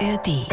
ARD. 0.00 0.46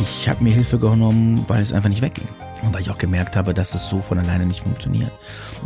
Ich 0.00 0.28
habe 0.28 0.42
mir 0.42 0.52
Hilfe 0.52 0.78
genommen, 0.78 1.44
weil 1.46 1.62
es 1.62 1.72
einfach 1.72 1.88
nicht 1.88 2.02
wegging. 2.02 2.26
Und 2.66 2.74
weil 2.74 2.80
ich 2.82 2.90
auch 2.90 2.98
gemerkt 2.98 3.36
habe, 3.36 3.54
dass 3.54 3.74
es 3.74 3.88
so 3.88 4.00
von 4.02 4.18
alleine 4.18 4.44
nicht 4.44 4.60
funktioniert. 4.60 5.12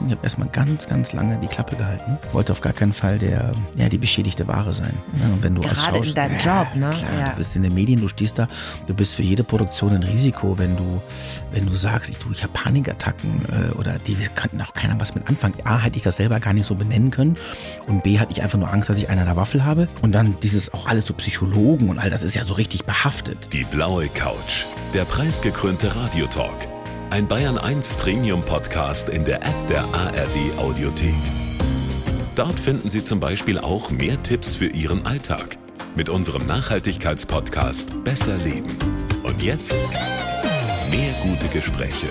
Ich 0.07 0.13
habe 0.13 0.23
erstmal 0.23 0.49
ganz, 0.49 0.87
ganz 0.87 1.13
lange 1.13 1.39
die 1.39 1.47
Klappe 1.47 1.77
gehalten. 1.77 2.19
Wollte 2.33 2.53
auf 2.53 2.61
gar 2.61 2.73
keinen 2.75 2.93
Fall 2.93 3.19
der, 3.19 3.53
ja, 3.77 3.89
die 3.89 3.99
beschädigte 3.99 4.47
Ware 4.47 4.73
sein. 4.75 4.93
Ja, 5.19 5.27
und 5.27 5.43
wenn 5.43 5.55
du 5.55 5.63
als 5.63 5.83
Gerade 5.83 5.97
in 5.99 6.05
Schauspieler- 6.05 6.15
deinem 6.15 6.39
ja, 6.39 6.63
Job, 6.63 6.75
ne? 6.77 6.91
Klar, 6.91 7.13
Ja. 7.19 7.29
du 7.31 7.37
bist 7.37 7.57
in 7.57 7.63
den 7.63 7.75
Medien, 7.75 8.01
du 8.01 8.09
stehst 8.09 8.39
da, 8.39 8.47
du 8.87 8.95
bist 8.95 9.15
für 9.15 9.23
jede 9.23 9.43
Produktion 9.45 9.95
ein 9.95 10.03
Risiko, 10.03 10.59
wenn 10.59 10.77
du, 10.77 11.01
wenn 11.53 11.67
du 11.67 11.75
sagst, 11.75 12.11
ich, 12.11 12.19
du, 12.19 12.31
ich 12.33 12.43
habe 12.43 12.53
Panikattacken 12.53 13.43
äh, 13.51 13.71
oder 13.79 13.99
die 13.99 14.15
könnten 14.35 14.61
auch 14.61 14.75
keiner 14.75 14.99
was 15.01 15.15
mit 15.15 15.27
anfangen. 15.29 15.55
A, 15.65 15.79
hätte 15.79 15.97
ich 15.97 16.03
das 16.03 16.17
selber 16.17 16.39
gar 16.41 16.53
nicht 16.53 16.67
so 16.67 16.75
benennen 16.75 17.11
können 17.11 17.37
und 17.87 18.03
B, 18.03 18.19
hatte 18.19 18.33
ich 18.33 18.43
einfach 18.43 18.59
nur 18.59 18.71
Angst, 18.73 18.91
dass 18.91 18.99
ich 18.99 19.09
einen 19.09 19.21
an 19.21 19.27
der 19.27 19.37
Waffel 19.37 19.65
habe. 19.65 19.89
Und 20.03 20.13
dann 20.13 20.37
dieses 20.43 20.75
auch 20.75 20.87
alles 20.87 21.07
so 21.07 21.15
Psychologen 21.15 21.89
und 21.89 21.99
all 21.99 22.11
das 22.11 22.23
ist 22.23 22.35
ja 22.37 22.45
so 22.45 22.55
richtig 22.55 22.85
behaftet. 22.85 23.39
Die 23.53 23.65
blaue 23.65 24.07
Couch. 24.09 24.65
Der 24.95 25.05
preisgekrönte 25.05 25.95
Radiotalk. 25.97 26.69
Ein 27.11 27.27
Bayern 27.27 27.59
1 27.59 27.97
Premium 27.97 28.41
Podcast 28.41 29.09
in 29.09 29.25
der 29.25 29.43
App 29.43 29.67
der 29.67 29.83
ARD 29.83 30.57
Audiothek. 30.59 31.13
Dort 32.37 32.59
finden 32.59 32.89
Sie 32.89 33.03
zum 33.03 33.19
Beispiel 33.19 33.59
auch 33.59 33.91
mehr 33.91 34.23
Tipps 34.23 34.55
für 34.55 34.67
Ihren 34.67 35.05
Alltag. 35.05 35.59
Mit 35.97 36.09
unserem 36.09 36.47
Nachhaltigkeitspodcast 36.47 38.05
Besser 38.05 38.37
Leben. 38.39 38.79
Und 39.25 39.43
jetzt 39.43 39.77
mehr 40.89 41.13
gute 41.25 41.49
Gespräche. 41.49 42.07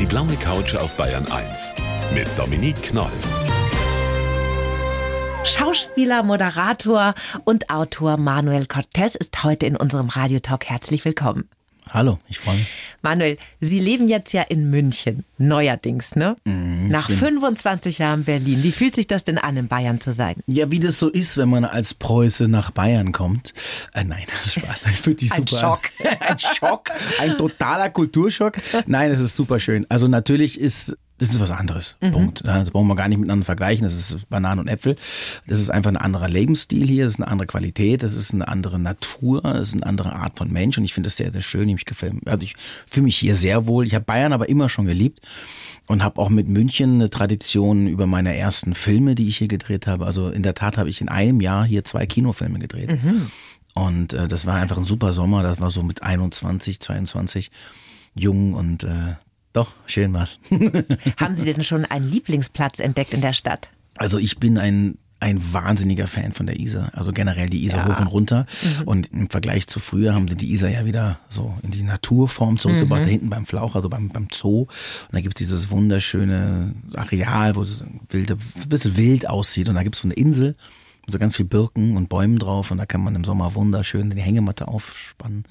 Die 0.00 0.06
blaue 0.06 0.34
Couch 0.40 0.74
auf 0.74 0.96
Bayern 0.96 1.30
1 1.30 1.72
mit 2.12 2.26
Dominique 2.36 2.82
Knoll. 2.82 3.12
Schauspieler, 5.44 6.24
Moderator 6.24 7.14
und 7.44 7.70
Autor 7.70 8.16
Manuel 8.16 8.66
Cortez 8.66 9.14
ist 9.14 9.44
heute 9.44 9.66
in 9.66 9.76
unserem 9.76 10.08
Radiotalk. 10.08 10.64
Herzlich 10.64 11.04
willkommen. 11.04 11.48
Hallo, 11.94 12.18
ich 12.26 12.38
freue 12.38 12.56
mich. 12.56 12.68
Manuel, 13.02 13.36
Sie 13.60 13.78
leben 13.78 14.08
jetzt 14.08 14.32
ja 14.32 14.40
in 14.40 14.70
München, 14.70 15.26
neuerdings, 15.36 16.16
ne? 16.16 16.36
Nach 16.46 17.10
25 17.10 17.98
Jahren 17.98 18.24
Berlin. 18.24 18.62
Wie 18.62 18.72
fühlt 18.72 18.94
sich 18.94 19.06
das 19.06 19.24
denn 19.24 19.36
an, 19.36 19.58
in 19.58 19.68
Bayern 19.68 20.00
zu 20.00 20.14
sein? 20.14 20.36
Ja, 20.46 20.70
wie 20.70 20.80
das 20.80 20.98
so 20.98 21.10
ist, 21.10 21.36
wenn 21.36 21.50
man 21.50 21.66
als 21.66 21.92
Preuße 21.92 22.48
nach 22.48 22.70
Bayern 22.70 23.12
kommt. 23.12 23.52
Äh, 23.92 24.04
nein, 24.04 24.24
das 24.26 24.46
ist 24.46 24.54
Spaß. 24.54 24.82
Das 24.84 24.98
fühlt 25.00 25.20
sich 25.20 25.32
Ein 25.32 25.46
super 25.46 25.60
Schock. 25.60 25.90
an. 26.02 26.16
Ein 26.28 26.38
Schock. 26.38 26.90
Ein 27.20 27.36
totaler 27.36 27.90
Kulturschock. 27.90 28.54
Nein, 28.86 29.12
das 29.12 29.20
ist 29.20 29.36
super 29.36 29.60
schön. 29.60 29.84
Also 29.90 30.08
natürlich 30.08 30.58
ist 30.58 30.96
das 31.22 31.34
ist 31.34 31.40
was 31.40 31.52
anderes. 31.52 31.96
Mhm. 32.00 32.10
Punkt. 32.10 32.44
Das 32.44 32.70
brauchen 32.70 32.88
wir 32.88 32.96
gar 32.96 33.08
nicht 33.08 33.18
miteinander 33.18 33.44
vergleichen. 33.44 33.84
Das 33.84 33.94
ist 33.94 34.28
Bananen 34.28 34.58
und 34.58 34.68
Äpfel. 34.68 34.96
Das 35.46 35.60
ist 35.60 35.70
einfach 35.70 35.90
ein 35.90 35.96
anderer 35.96 36.28
Lebensstil 36.28 36.84
hier. 36.86 37.04
Das 37.04 37.14
ist 37.14 37.20
eine 37.20 37.30
andere 37.30 37.46
Qualität. 37.46 38.02
Das 38.02 38.16
ist 38.16 38.34
eine 38.34 38.48
andere 38.48 38.80
Natur. 38.80 39.40
Das 39.42 39.68
ist 39.68 39.74
eine 39.74 39.86
andere 39.86 40.14
Art 40.14 40.36
von 40.36 40.52
Mensch. 40.52 40.78
Und 40.78 40.84
ich 40.84 40.94
finde 40.94 41.06
das 41.06 41.16
sehr, 41.16 41.32
sehr 41.32 41.42
schön. 41.42 41.68
Ich 41.68 41.84
gefällt. 41.84 42.14
Also 42.26 42.42
ich 42.42 42.56
fühle 42.90 43.04
mich 43.04 43.16
hier 43.16 43.36
sehr 43.36 43.68
wohl. 43.68 43.86
Ich 43.86 43.94
habe 43.94 44.04
Bayern 44.04 44.32
aber 44.32 44.48
immer 44.48 44.68
schon 44.68 44.86
geliebt 44.86 45.20
und 45.86 46.02
habe 46.02 46.20
auch 46.20 46.28
mit 46.28 46.48
München 46.48 46.94
eine 46.94 47.08
Tradition 47.08 47.86
über 47.86 48.08
meine 48.08 48.36
ersten 48.36 48.74
Filme, 48.74 49.14
die 49.14 49.28
ich 49.28 49.36
hier 49.36 49.48
gedreht 49.48 49.86
habe. 49.86 50.06
Also 50.06 50.28
in 50.28 50.42
der 50.42 50.54
Tat 50.54 50.76
habe 50.76 50.90
ich 50.90 51.00
in 51.00 51.08
einem 51.08 51.40
Jahr 51.40 51.64
hier 51.64 51.84
zwei 51.84 52.04
Kinofilme 52.06 52.58
gedreht. 52.58 52.90
Und 53.74 54.12
äh, 54.12 54.26
das 54.26 54.44
war 54.44 54.56
einfach 54.56 54.78
ein 54.78 54.84
super 54.84 55.12
Sommer. 55.12 55.44
Das 55.44 55.60
war 55.60 55.70
so 55.70 55.84
mit 55.84 56.02
21, 56.02 56.80
22 56.80 57.52
jung 58.14 58.54
und 58.54 58.82
äh, 58.84 59.14
doch, 59.52 59.74
schön 59.86 60.12
war's. 60.12 60.38
Haben 61.16 61.34
Sie 61.34 61.52
denn 61.52 61.62
schon 61.62 61.84
einen 61.84 62.10
Lieblingsplatz 62.10 62.78
entdeckt 62.78 63.12
in 63.12 63.20
der 63.20 63.32
Stadt? 63.32 63.70
Also 63.96 64.18
ich 64.18 64.38
bin 64.38 64.58
ein 64.58 64.98
ein 65.22 65.40
wahnsinniger 65.52 66.08
Fan 66.08 66.32
von 66.32 66.46
der 66.46 66.58
Isar. 66.58 66.90
Also 66.94 67.12
generell 67.12 67.48
die 67.48 67.64
Isar 67.64 67.86
hoch 67.86 68.00
und 68.00 68.08
runter. 68.08 68.44
Und 68.86 69.12
im 69.12 69.30
Vergleich 69.30 69.68
zu 69.68 69.78
früher 69.78 70.14
haben 70.14 70.26
sie 70.26 70.34
die 70.34 70.50
Isar 70.52 70.68
ja 70.68 70.84
wieder 70.84 71.20
so 71.28 71.54
in 71.62 71.70
die 71.70 71.84
Naturform 71.84 72.58
zurückgebracht. 72.58 73.04
Da 73.04 73.08
hinten 73.08 73.30
beim 73.30 73.46
Flauch, 73.46 73.76
also 73.76 73.88
beim, 73.88 74.08
beim 74.08 74.26
Zoo. 74.32 74.62
Und 74.62 74.68
da 75.12 75.20
gibt's 75.20 75.38
dieses 75.38 75.70
wunderschöne 75.70 76.74
Areal, 76.96 77.54
wo 77.54 77.62
es 77.62 77.84
wilde, 78.08 78.34
ein 78.34 78.68
bisschen 78.68 78.96
wild 78.96 79.28
aussieht. 79.28 79.68
Und 79.68 79.76
da 79.76 79.84
gibt's 79.84 80.00
so 80.00 80.08
eine 80.08 80.14
Insel 80.14 80.56
mit 81.04 81.12
so 81.12 81.18
ganz 81.18 81.34
viel 81.36 81.44
Birken 81.44 81.96
und 81.96 82.08
Bäumen 82.08 82.38
drauf. 82.38 82.70
Und 82.70 82.78
da 82.78 82.86
kann 82.86 83.02
man 83.02 83.14
im 83.14 83.24
Sommer 83.24 83.54
wunderschön 83.54 84.10
die 84.10 84.20
Hängematte 84.22 84.68
aufspannen. 84.68 85.44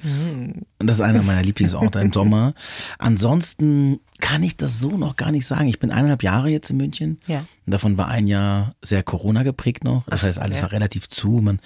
Und 0.80 0.88
das 0.88 0.98
ist 0.98 1.02
einer 1.02 1.22
meiner 1.24 1.44
Lieblingsorte 1.44 2.00
im 2.00 2.14
Sommer. 2.14 2.54
Ansonsten 3.00 4.00
kann 4.20 4.44
ich 4.44 4.56
das 4.56 4.80
so 4.80 4.98
noch 4.98 5.16
gar 5.16 5.32
nicht 5.32 5.46
sagen. 5.46 5.68
Ich 5.68 5.80
bin 5.80 5.92
eineinhalb 5.92 6.24
Jahre 6.24 6.50
jetzt 6.50 6.70
in 6.70 6.78
München. 6.78 7.20
Ja. 7.28 7.40
Und 7.66 7.72
davon 7.74 7.98
war 7.98 8.08
ein 8.08 8.28
Jahr 8.28 8.76
sehr 8.82 9.04
Corona 9.04 9.44
geprägt 9.44 9.84
noch. 9.84 10.04
Das 10.08 10.24
heißt, 10.24 10.38
alles 10.40 10.58
ja. 10.58 10.64
war 10.64 10.72
relativ 10.72 11.10
zu. 11.10 11.42
Man 11.42 11.60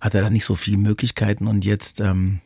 hatte 0.00 0.20
da 0.20 0.30
nicht 0.30 0.44
so 0.44 0.54
viele 0.54 0.78
Möglichkeiten 0.78 1.46
und 1.46 1.64
jetzt 1.64 2.00
ähm, 2.00 2.40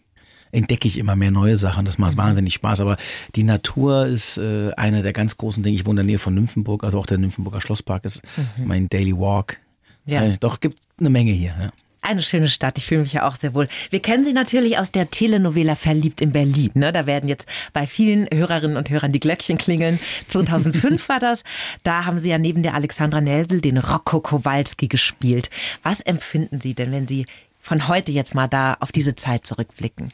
entdecke 0.51 0.89
ich 0.89 0.99
immer 0.99 1.15
mehr 1.15 1.31
neue 1.31 1.59
Sachen. 1.59 1.85
Das 1.85 1.99
Mhm. 1.99 2.05
macht 2.07 2.17
wahnsinnig 2.17 2.55
Spaß. 2.55 2.81
Aber 2.81 2.97
die 3.37 3.45
Natur 3.45 4.07
ist 4.07 4.39
äh, 4.39 4.73
eine 4.77 5.03
der 5.03 5.13
ganz 5.13 5.37
großen 5.37 5.63
Dinge. 5.63 5.77
Ich 5.77 5.87
wohne 5.87 6.01
in 6.01 6.07
der 6.09 6.13
Nähe 6.13 6.19
von 6.19 6.35
Nymphenburg, 6.35 6.83
also 6.83 6.99
auch 6.99 7.07
der 7.07 7.19
Nymphenburger 7.19 7.61
Schlosspark 7.61 8.05
ist 8.05 8.23
mein 8.59 8.89
Daily 8.89 9.17
Walk. 9.17 9.59
Mhm. 10.05 10.13
Ja. 10.13 10.25
Äh, 10.25 10.37
doch, 10.39 10.61
gibt 10.61 10.79
eine 10.99 11.11
Menge 11.11 11.33
hier. 11.33 11.55
Ja. 11.59 11.69
Eine 12.03 12.23
schöne 12.23 12.49
Stadt, 12.49 12.79
ich 12.79 12.87
fühle 12.87 13.03
mich 13.03 13.13
ja 13.13 13.29
auch 13.29 13.37
sehr 13.37 13.53
wohl. 13.53 13.69
Wir 13.91 14.01
kennen 14.01 14.25
Sie 14.25 14.33
natürlich 14.33 14.79
aus 14.79 14.91
der 14.91 15.11
Telenovela 15.11 15.77
Verliebt 15.77 16.23
in 16.23 16.33
Berlin. 16.33 16.71
Ne? 16.75 16.93
Da 16.93 17.07
werden 17.07 17.29
jetzt 17.29 17.47
bei 17.75 17.87
vielen 17.87 18.27
Hörerinnen 18.33 18.79
und 18.79 18.89
Hörern 18.89 19.13
die 19.13 19.21
Glöckchen 19.21 19.59
klingeln. 19.59 20.01
2005 20.29 21.09
war 21.11 21.19
das. 21.19 21.45
Da 21.83 22.07
haben 22.07 22.19
Sie 22.19 22.31
ja 22.31 22.39
neben 22.39 22.63
der 22.63 22.75
Alexandra 22.75 23.21
Nelsel 23.21 23.61
den 23.61 23.77
Rocco 23.77 24.21
Kowalski 24.21 24.89
gespielt. 24.89 25.51
Was 25.83 26.01
empfinden 26.01 26.61
Sie 26.61 26.75
denn, 26.75 26.91
wenn 26.91 27.07
Sie 27.07 27.27
von 27.61 27.87
heute 27.87 28.13
jetzt 28.13 28.35
mal 28.35 28.49
da 28.49 28.79
auf 28.81 28.93
diese 28.93 29.15
Zeit 29.15 29.45
zurückblicken? 29.45 30.09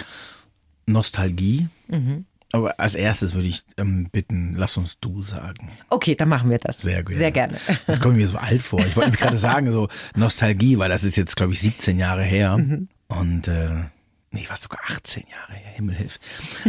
Nostalgie. 0.86 1.68
Aber 2.56 2.80
als 2.80 2.94
erstes 2.94 3.34
würde 3.34 3.48
ich 3.48 3.64
ähm, 3.76 4.08
bitten, 4.10 4.54
lass 4.56 4.76
uns 4.76 4.98
du 4.98 5.22
sagen. 5.22 5.70
Okay, 5.90 6.14
dann 6.14 6.28
machen 6.28 6.48
wir 6.48 6.58
das. 6.58 6.78
Sehr 6.78 7.02
gerne. 7.02 7.18
Sehr 7.18 7.30
gerne. 7.30 7.58
Jetzt 7.86 8.00
komme 8.00 8.14
ich 8.14 8.20
mir 8.20 8.28
so 8.28 8.38
alt 8.38 8.62
vor. 8.62 8.80
Ich 8.80 8.96
wollte 8.96 9.10
mich 9.10 9.20
gerade 9.20 9.36
sagen, 9.36 9.70
so 9.72 9.88
Nostalgie, 10.14 10.78
weil 10.78 10.88
das 10.88 11.04
ist 11.04 11.16
jetzt, 11.16 11.36
glaube 11.36 11.52
ich, 11.52 11.60
17 11.60 11.98
Jahre 11.98 12.22
her. 12.22 12.56
Mhm. 12.56 12.88
Und 13.08 13.48
äh, 13.48 13.70
nee, 14.30 14.40
ich 14.40 14.50
war 14.50 14.56
sogar 14.56 14.80
18 14.90 15.24
Jahre 15.30 15.52
her, 15.52 15.72
Himmel 15.72 15.94
hilf. 15.96 16.18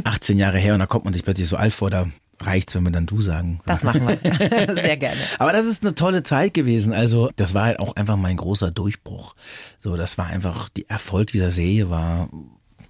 18 0.04 0.38
Jahre 0.38 0.58
her 0.58 0.74
und 0.74 0.80
da 0.80 0.86
kommt 0.86 1.06
man 1.06 1.14
sich 1.14 1.24
plötzlich 1.24 1.48
so 1.48 1.56
alt 1.56 1.74
vor, 1.74 1.90
da 1.90 2.08
reicht's, 2.42 2.76
wenn 2.76 2.84
wir 2.84 2.92
dann 2.92 3.06
du 3.06 3.22
sagen. 3.22 3.62
Das 3.66 3.84
machen 3.84 4.08
wir. 4.08 4.18
Sehr 4.76 4.98
gerne. 4.98 5.20
Aber 5.40 5.54
das 5.54 5.66
ist 5.66 5.84
eine 5.84 5.96
tolle 5.96 6.24
Zeit 6.24 6.54
gewesen. 6.54 6.94
Also, 6.94 7.32
das 7.36 7.54
war 7.54 7.66
halt 7.66 7.80
auch 7.80 7.96
einfach 7.96 8.18
mein 8.18 8.38
großer 8.38 8.72
Durchbruch. 8.72 9.36
So, 9.80 9.98
das 9.98 10.18
war 10.18 10.28
einfach, 10.28 10.70
die 10.70 10.88
Erfolg 10.90 11.32
dieser 11.32 11.52
Serie 11.52 11.90
war 11.90 12.30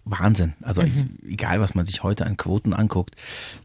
Wahnsinn. 0.09 0.53
Also, 0.61 0.81
ich, 0.81 1.05
egal 1.27 1.59
was 1.59 1.75
man 1.75 1.85
sich 1.85 2.03
heute 2.03 2.25
an 2.25 2.37
Quoten 2.37 2.73
anguckt, 2.73 3.15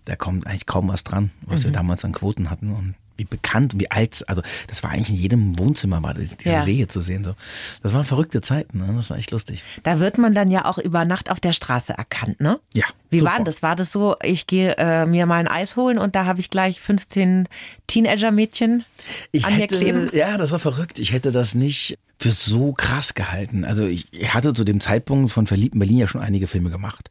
da 0.05 0.17
kommt 0.17 0.47
eigentlich 0.47 0.67
kaum 0.67 0.89
was 0.89 1.05
dran, 1.05 1.31
was 1.43 1.65
wir 1.65 1.71
damals 1.71 2.05
an 2.05 2.13
Quoten 2.13 2.51
hatten 2.51 2.73
und 2.73 2.95
wie 3.19 3.25
bekannt 3.25 3.75
und 3.75 3.81
wie 3.81 3.91
alt, 3.91 4.25
also 4.27 4.41
das 4.69 4.83
war 4.83 4.91
eigentlich 4.91 5.11
in 5.11 5.17
jedem 5.17 5.59
Wohnzimmer 5.59 6.03
war 6.03 6.15
das, 6.15 6.39
diese 6.39 6.55
Ja. 6.55 6.63
Serie 6.63 6.89
zu 6.89 7.03
sehen. 7.03 7.25
So, 7.25 7.35
das 7.83 7.93
waren 7.93 8.07
verrückte 8.07 8.41
Zeiten. 8.41 8.79
Ne? 8.79 8.91
Das 8.97 9.11
war 9.11 9.19
echt 9.19 9.31
lustig. 9.31 9.63
Da 9.83 10.01
wird 10.01 10.17
man 10.17 10.35
dann 10.35 10.51
ja 10.51 10.65
auch 10.65 10.79
über 10.79 11.05
Nacht 11.05 11.31
auf 11.31 11.39
der 11.39 11.53
Straße 11.53 11.93
erkannt, 11.93 12.41
ne? 12.41 12.59
Ja. 12.73 12.87
Wie 13.11 13.21
war 13.21 13.27
sofort. 13.33 13.39
denn 13.39 13.45
das? 13.45 13.63
War 13.63 13.77
das 13.77 13.93
so, 13.93 14.17
ich 14.23 14.47
gehe 14.47 14.75
äh, 14.79 15.05
mir 15.05 15.27
mal 15.27 15.37
ein 15.41 15.47
Eis 15.49 15.77
holen 15.77 15.99
und 15.99 16.15
da 16.17 16.25
habe 16.25 16.41
ich 16.41 16.49
gleich 16.49 16.81
15 16.81 17.49
Teenager-Mädchen 17.87 18.85
Ich 19.31 19.45
an 19.45 19.53
mir 19.55 19.61
hätte, 19.61 19.77
kleben? 19.77 20.11
Ja, 20.15 20.37
das 20.39 20.51
war 20.53 20.59
verrückt. 20.59 20.99
Ich 20.99 21.13
hätte 21.13 21.33
das 21.33 21.55
nicht 21.55 21.99
für 22.23 22.31
so 22.31 22.73
krass 22.73 23.15
gehalten. 23.15 23.65
Also 23.65 23.85
ich 23.85 24.07
hatte 24.29 24.53
zu 24.53 24.63
dem 24.63 24.81
Zeitpunkt 24.81 25.33
von 25.33 25.49
Verliebten 25.49 25.81
Berlin 25.81 25.99
ja 25.99 26.07
schon 26.07 26.21
einige 26.21 26.47
Filme 26.47 26.71
gemacht. 26.71 27.11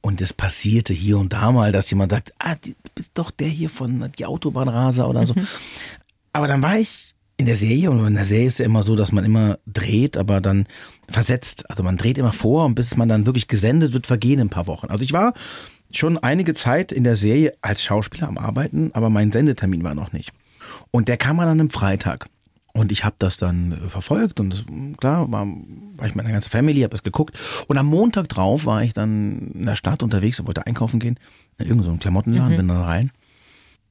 Und 0.00 0.20
es 0.20 0.32
passierte 0.32 0.92
hier 0.92 1.18
und 1.18 1.32
da 1.32 1.52
mal, 1.52 1.70
dass 1.70 1.88
jemand 1.90 2.10
sagt, 2.10 2.32
ah, 2.40 2.56
du 2.56 2.72
bist 2.96 3.12
doch 3.14 3.30
der 3.30 3.46
hier 3.46 3.70
von 3.70 4.10
die 4.18 4.26
Autobahnraser 4.26 5.08
oder 5.08 5.24
so. 5.26 5.34
Aber 6.32 6.48
dann 6.48 6.60
war 6.60 6.76
ich 6.76 7.14
in 7.36 7.46
der 7.46 7.54
Serie 7.54 7.88
und 7.88 8.04
in 8.04 8.14
der 8.14 8.24
Serie 8.24 8.46
ist 8.48 8.54
es 8.54 8.58
ja 8.58 8.64
immer 8.64 8.82
so, 8.82 8.96
dass 8.96 9.12
man 9.12 9.24
immer 9.24 9.60
dreht, 9.66 10.16
aber 10.16 10.40
dann 10.40 10.66
versetzt. 11.08 11.70
Also 11.70 11.84
man 11.84 11.96
dreht 11.96 12.18
immer 12.18 12.32
vor 12.32 12.64
und 12.64 12.74
bis 12.74 12.96
man 12.96 13.08
dann 13.08 13.26
wirklich 13.26 13.46
gesendet 13.46 13.92
wird, 13.92 14.08
vergehen 14.08 14.40
ein 14.40 14.50
paar 14.50 14.66
Wochen. 14.66 14.88
Also 14.88 15.04
ich 15.04 15.12
war 15.12 15.34
schon 15.92 16.18
einige 16.18 16.54
Zeit 16.54 16.90
in 16.90 17.04
der 17.04 17.14
Serie 17.14 17.54
als 17.60 17.84
Schauspieler 17.84 18.26
am 18.26 18.38
Arbeiten, 18.38 18.90
aber 18.92 19.08
mein 19.08 19.30
Sendetermin 19.30 19.84
war 19.84 19.94
noch 19.94 20.12
nicht. 20.12 20.32
Und 20.90 21.06
der 21.06 21.16
kam 21.16 21.38
an 21.38 21.48
einem 21.48 21.70
Freitag. 21.70 22.28
Und 22.78 22.92
ich 22.92 23.02
habe 23.02 23.16
das 23.18 23.38
dann 23.38 23.72
äh, 23.72 23.88
verfolgt 23.88 24.38
und 24.38 24.50
das, 24.50 24.64
klar, 24.98 25.30
war, 25.32 25.46
war 25.96 26.06
ich 26.06 26.14
mit 26.14 26.22
meiner 26.22 26.30
ganzen 26.30 26.50
Family, 26.50 26.82
habe 26.82 26.92
das 26.92 27.02
geguckt. 27.02 27.36
Und 27.66 27.76
am 27.76 27.86
Montag 27.86 28.28
drauf 28.28 28.66
war 28.66 28.84
ich 28.84 28.94
dann 28.94 29.50
in 29.50 29.66
der 29.66 29.74
Stadt 29.74 30.04
unterwegs 30.04 30.38
und 30.38 30.46
wollte 30.46 30.64
einkaufen 30.64 31.00
gehen. 31.00 31.18
In 31.58 31.66
irgendeinem 31.66 31.94
so 31.94 31.98
Klamottenladen, 32.00 32.56
bin 32.56 32.68
dann 32.68 32.82
rein. 32.82 33.10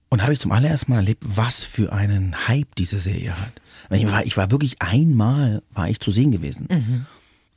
Und 0.08 0.24
habe 0.24 0.32
ich 0.32 0.40
zum 0.40 0.54
allerersten 0.54 0.94
Mal 0.94 1.00
erlebt, 1.00 1.22
was 1.28 1.66
für 1.66 1.92
einen 1.92 2.48
Hype 2.48 2.76
diese 2.76 3.00
Serie 3.00 3.38
hat. 3.38 3.62
Ich 3.90 4.10
war, 4.10 4.26
ich 4.26 4.38
war 4.38 4.52
wirklich 4.52 4.82
einmal, 4.82 5.62
war 5.72 5.90
ich 5.90 6.00
zu 6.00 6.10
sehen 6.12 6.32
gewesen. 6.32 6.68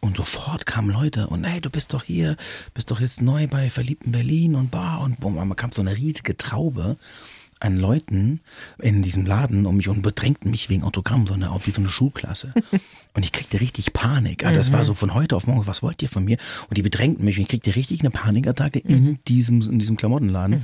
Und 0.01 0.17
sofort 0.17 0.67
kamen 0.67 0.91
Leute 0.91 1.29
und 1.29 1.45
hey, 1.45 1.61
du 1.61 1.71
bist 1.71 1.93
doch 1.93 2.03
hier, 2.03 2.37
bist 2.75 2.91
doch 2.91 2.99
jetzt 2.99 3.23
neu 3.23 3.47
bei 3.47 3.71
Verliebten 3.71 4.11
Berlin 4.11 4.57
und 4.57 4.73
bar 4.73 5.01
und 5.03 5.21
bumm, 5.21 5.37
man 5.37 5.55
kam 5.55 5.71
so 5.71 5.81
eine 5.81 5.97
riesige 5.97 6.37
Traube 6.37 6.97
an 7.61 7.77
Leuten 7.77 8.41
in 8.79 9.03
diesem 9.03 9.27
Laden 9.27 9.67
um 9.67 9.77
mich 9.77 9.89
und 9.89 10.03
bedrängten 10.03 10.51
mich 10.51 10.71
wegen 10.71 10.83
Autogramm, 10.83 11.27
so 11.27 11.35
eine, 11.35 11.51
wie 11.65 11.71
so 11.71 11.81
eine 11.81 11.89
Schulklasse. 11.89 12.55
Und 13.13 13.25
ich 13.25 13.33
kriegte 13.33 13.61
richtig 13.61 13.93
Panik. 13.93 14.45
Also 14.45 14.57
das 14.57 14.73
war 14.73 14.85
so 14.85 14.95
von 14.95 15.15
heute 15.15 15.35
auf 15.35 15.49
morgen, 15.49 15.67
was 15.67 15.83
wollt 15.83 16.01
ihr 16.01 16.09
von 16.09 16.25
mir? 16.25 16.39
Und 16.69 16.79
die 16.79 16.83
bedrängten 16.83 17.25
mich 17.25 17.39
und 17.39 17.43
ich 17.43 17.49
kriegte 17.49 17.75
richtig 17.75 18.01
eine 18.01 18.11
Panikattacke 18.11 18.79
in 18.79 19.19
diesem, 19.27 19.61
in 19.63 19.81
diesem 19.81 19.97
Klamottenladen. 19.97 20.63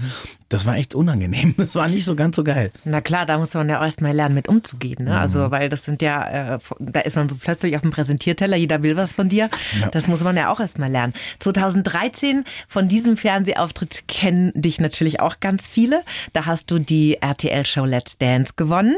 Das 0.49 0.65
war 0.65 0.77
echt 0.77 0.95
unangenehm. 0.95 1.55
Das 1.67 1.75
war 1.75 1.89
nicht 1.89 2.05
so 2.05 2.15
ganz 2.15 2.37
so 2.37 2.45
geil. 2.45 2.71
Na 2.85 3.01
klar, 3.01 3.27
da 3.27 3.39
muss 3.39 3.53
man 3.55 3.69
ja 3.69 3.85
erst 3.85 4.01
mal 4.01 4.15
lernen, 4.15 4.37
mit 4.37 4.49
umzugehen. 4.49 5.07
Ne? 5.07 5.19
Also, 5.19 5.51
weil 5.51 5.69
das 5.69 5.85
sind 5.85 6.01
ja, 6.01 6.55
äh, 6.55 6.59
da 6.79 7.01
ist 7.01 7.17
man 7.17 7.29
so 7.29 7.35
plötzlich 7.35 7.75
auf 7.75 7.83
dem 7.83 7.91
Präsentierteller, 7.91 8.57
jeder 8.57 8.85
will 8.85 8.97
was 8.97 9.13
von 9.13 9.29
dir. 9.29 9.51
Ja. 9.81 9.89
Das 9.89 10.07
muss 10.07 10.23
man 10.23 10.37
ja 10.37 10.53
auch 10.53 10.61
erst 10.61 10.79
mal 10.79 10.91
lernen. 10.91 11.13
2013, 11.41 12.45
von 12.69 12.87
diesem 12.87 13.17
Fernsehauftritt 13.17 14.05
kennen 14.07 14.53
dich 14.55 14.79
natürlich 14.79 15.19
auch 15.19 15.41
ganz 15.41 15.69
viele. 15.69 16.03
Da 16.33 16.47
hast 16.47 16.71
du 16.71 16.79
die 16.89 17.19
RTL-Show 17.21 17.85
Let's 17.85 18.19
Dance 18.19 18.55
gewonnen. 18.57 18.97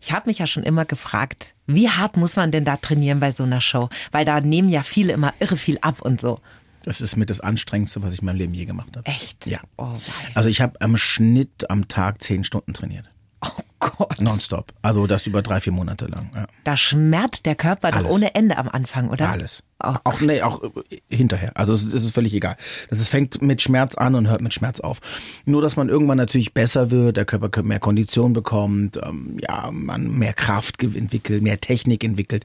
Ich 0.00 0.12
habe 0.12 0.28
mich 0.28 0.38
ja 0.38 0.46
schon 0.46 0.62
immer 0.62 0.84
gefragt, 0.84 1.54
wie 1.66 1.88
hart 1.88 2.16
muss 2.16 2.36
man 2.36 2.50
denn 2.50 2.64
da 2.64 2.76
trainieren 2.76 3.20
bei 3.20 3.32
so 3.32 3.44
einer 3.44 3.60
Show? 3.60 3.88
Weil 4.12 4.24
da 4.24 4.40
nehmen 4.40 4.68
ja 4.68 4.82
viele 4.82 5.12
immer 5.12 5.32
irre 5.40 5.56
viel 5.56 5.78
ab 5.80 6.02
und 6.02 6.20
so. 6.20 6.40
Das 6.82 7.00
ist 7.00 7.16
mit 7.16 7.30
das 7.30 7.40
Anstrengendste, 7.40 8.02
was 8.02 8.14
ich 8.14 8.20
in 8.20 8.26
meinem 8.26 8.36
Leben 8.36 8.54
je 8.54 8.64
gemacht 8.64 8.96
habe. 8.96 9.06
Echt? 9.06 9.46
Ja. 9.46 9.60
Oh. 9.76 9.96
Also 10.34 10.48
ich 10.48 10.60
habe 10.60 10.80
am 10.80 10.96
Schnitt 10.96 11.70
am 11.70 11.88
Tag 11.88 12.22
zehn 12.22 12.42
Stunden 12.44 12.72
trainiert. 12.72 13.04
Oh 13.42 13.62
Gott. 13.78 14.20
Nonstop. 14.20 14.72
Also 14.82 15.06
das 15.06 15.26
über 15.26 15.42
drei, 15.42 15.60
vier 15.60 15.72
Monate 15.72 16.06
lang. 16.06 16.30
Ja. 16.34 16.46
Da 16.64 16.76
schmerzt 16.76 17.46
der 17.46 17.54
Körper 17.54 17.90
doch 17.90 17.98
Alles. 17.98 18.12
ohne 18.12 18.34
Ende 18.34 18.58
am 18.58 18.68
Anfang, 18.68 19.08
oder? 19.08 19.28
Alles. 19.28 19.62
Oh 19.82 19.94
auch, 20.04 20.20
nee, 20.20 20.42
auch 20.42 20.62
äh, 20.62 20.98
hinterher. 21.08 21.56
Also 21.56 21.72
es, 21.72 21.82
es 21.82 22.04
ist 22.04 22.14
völlig 22.14 22.34
egal. 22.34 22.56
Das 22.90 23.00
ist, 23.00 23.08
fängt 23.08 23.40
mit 23.40 23.62
Schmerz 23.62 23.94
an 23.94 24.14
und 24.14 24.28
hört 24.28 24.42
mit 24.42 24.52
Schmerz 24.52 24.80
auf. 24.80 25.00
Nur, 25.46 25.62
dass 25.62 25.76
man 25.76 25.88
irgendwann 25.88 26.18
natürlich 26.18 26.52
besser 26.52 26.90
wird, 26.90 27.16
der 27.16 27.24
Körper 27.24 27.62
mehr 27.62 27.80
Kondition 27.80 28.32
bekommt, 28.32 29.00
ähm, 29.02 29.38
ja, 29.40 29.70
man 29.72 30.10
mehr 30.10 30.34
Kraft 30.34 30.82
entwickelt, 30.82 31.42
mehr 31.42 31.58
Technik 31.58 32.04
entwickelt. 32.04 32.44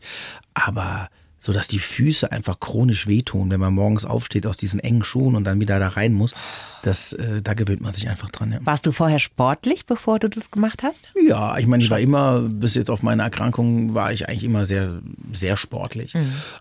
Aber 0.54 1.10
so 1.46 1.54
dass 1.54 1.68
die 1.68 1.78
Füße 1.78 2.32
einfach 2.32 2.60
chronisch 2.60 3.06
wehtun, 3.06 3.52
wenn 3.52 3.60
man 3.60 3.72
morgens 3.72 4.04
aufsteht 4.04 4.48
aus 4.48 4.58
diesen 4.58 4.80
engen 4.80 5.04
Schuhen 5.04 5.36
und 5.36 5.44
dann 5.44 5.62
wieder 5.62 5.78
da 5.78 5.90
rein 5.90 6.12
muss, 6.12 6.34
das, 6.82 7.14
äh, 7.14 7.44
da 7.44 7.54
gewöhnt 7.54 7.82
man 7.82 7.92
sich 7.92 8.10
einfach 8.10 8.32
dran. 8.32 8.52
Ja. 8.52 8.60
Warst 8.64 8.88
du 8.88 8.92
vorher 8.92 9.20
sportlich, 9.20 9.86
bevor 9.86 10.18
du 10.18 10.28
das 10.28 10.50
gemacht 10.50 10.82
hast? 10.82 11.10
Ja, 11.28 11.56
ich 11.60 11.68
meine, 11.68 11.84
ich 11.84 11.92
war 11.92 12.00
immer, 12.00 12.42
bis 12.42 12.74
jetzt 12.74 12.90
auf 12.90 13.04
meine 13.04 13.22
Erkrankung, 13.22 13.94
war 13.94 14.12
ich 14.12 14.28
eigentlich 14.28 14.44
immer 14.44 14.66
sehr, 14.66 15.02
sehr 15.34 15.56
sportlich. 15.56 16.16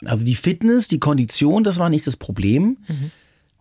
Also 0.05 0.23
die 0.23 0.35
Fitness, 0.35 0.87
die 0.87 0.99
Kondition, 0.99 1.65
das 1.65 1.79
war 1.79 1.89
nicht 1.89 2.07
das 2.07 2.17
Problem. 2.19 2.77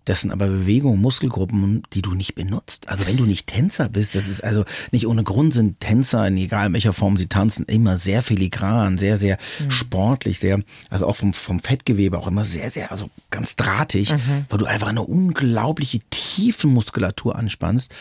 Das 0.05 0.21
sind 0.21 0.31
aber 0.31 0.47
Bewegungen, 0.47 1.01
Muskelgruppen, 1.01 1.83
die 1.94 2.01
du 2.01 2.13
nicht 2.13 2.35
benutzt. 2.35 2.89
Also 2.89 3.07
wenn 3.07 3.17
du 3.17 3.25
nicht 3.25 3.47
Tänzer 3.47 3.89
bist, 3.89 4.15
das 4.15 4.27
ist 4.27 4.44
also 4.44 4.65
nicht 4.91 5.07
ohne 5.07 5.23
Grund 5.23 5.53
sind 5.53 5.79
Tänzer, 5.79 6.27
in 6.27 6.38
egal 6.38 6.67
in 6.67 6.73
welcher 6.73 6.94
Form 6.94 7.17
sie 7.17 7.27
tanzen, 7.27 7.65
immer 7.65 7.97
sehr 7.97 8.21
filigran, 8.21 8.97
sehr, 8.97 9.17
sehr 9.17 9.38
sportlich, 9.69 10.39
sehr, 10.39 10.61
also 10.89 11.07
auch 11.07 11.15
vom, 11.15 11.33
vom 11.33 11.59
Fettgewebe 11.59 12.17
auch 12.17 12.27
immer 12.27 12.44
sehr, 12.44 12.69
sehr, 12.69 12.91
also 12.91 13.09
ganz 13.29 13.55
drahtig, 13.55 14.13
weil 14.50 14.57
du 14.59 14.65
einfach 14.65 14.88
eine 14.88 15.03
unglaubliche 15.03 16.00
tiefe 16.09 16.67
Muskulatur 16.67 17.35
anspannst, 17.35 17.91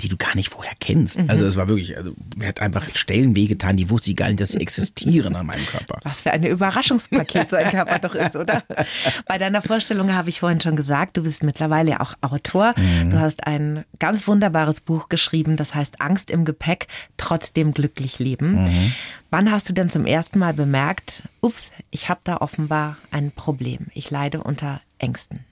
die 0.00 0.08
du 0.08 0.16
gar 0.16 0.34
nicht 0.34 0.50
vorher 0.50 0.74
kennst. 0.80 1.20
Also 1.28 1.46
es 1.46 1.56
war 1.56 1.68
wirklich, 1.68 1.96
also 1.96 2.12
mir 2.36 2.48
hat 2.48 2.60
einfach 2.60 2.84
Stellen 2.94 3.36
wehgetan, 3.36 3.76
die 3.76 3.88
wusste 3.88 4.10
ich 4.10 4.16
gar 4.16 4.28
nicht, 4.28 4.40
dass 4.40 4.50
sie 4.50 4.60
existieren 4.60 5.36
an 5.36 5.46
meinem 5.46 5.64
Körper. 5.66 5.98
Was 6.02 6.22
für 6.22 6.32
ein 6.32 6.44
Überraschungspaket 6.44 7.50
so 7.50 7.56
ein 7.56 7.70
Körper 7.70 7.98
doch 8.00 8.14
ist, 8.14 8.34
oder? 8.34 8.64
Bei 9.26 9.38
deiner 9.38 9.62
Vorstellung 9.62 10.12
habe 10.12 10.28
ich 10.28 10.40
vorhin 10.40 10.60
schon 10.60 10.74
gesagt, 10.74 11.16
du 11.16 11.22
bist 11.22 11.42
mittlerweile 11.42 11.92
ja 11.92 12.00
auch 12.00 12.14
Autor. 12.20 12.74
Du 13.10 13.20
hast 13.20 13.46
ein 13.46 13.84
ganz 13.98 14.26
wunderbares 14.26 14.80
Buch 14.80 15.08
geschrieben, 15.08 15.56
das 15.56 15.74
heißt 15.74 16.00
Angst 16.00 16.30
im 16.30 16.44
Gepäck, 16.44 16.88
trotzdem 17.16 17.72
glücklich 17.72 18.18
leben. 18.18 18.92
Wann 19.30 19.50
hast 19.50 19.68
du 19.68 19.72
denn 19.72 19.88
zum 19.90 20.04
ersten 20.04 20.38
Mal 20.38 20.54
bemerkt, 20.54 21.22
ups, 21.40 21.70
ich 21.90 22.08
habe 22.08 22.20
da 22.24 22.38
offenbar 22.38 22.96
ein 23.10 23.30
Problem. 23.30 23.86
Ich 23.94 24.10
leide 24.10 24.42
unter 24.42 24.80
Ängsten. 24.98 25.44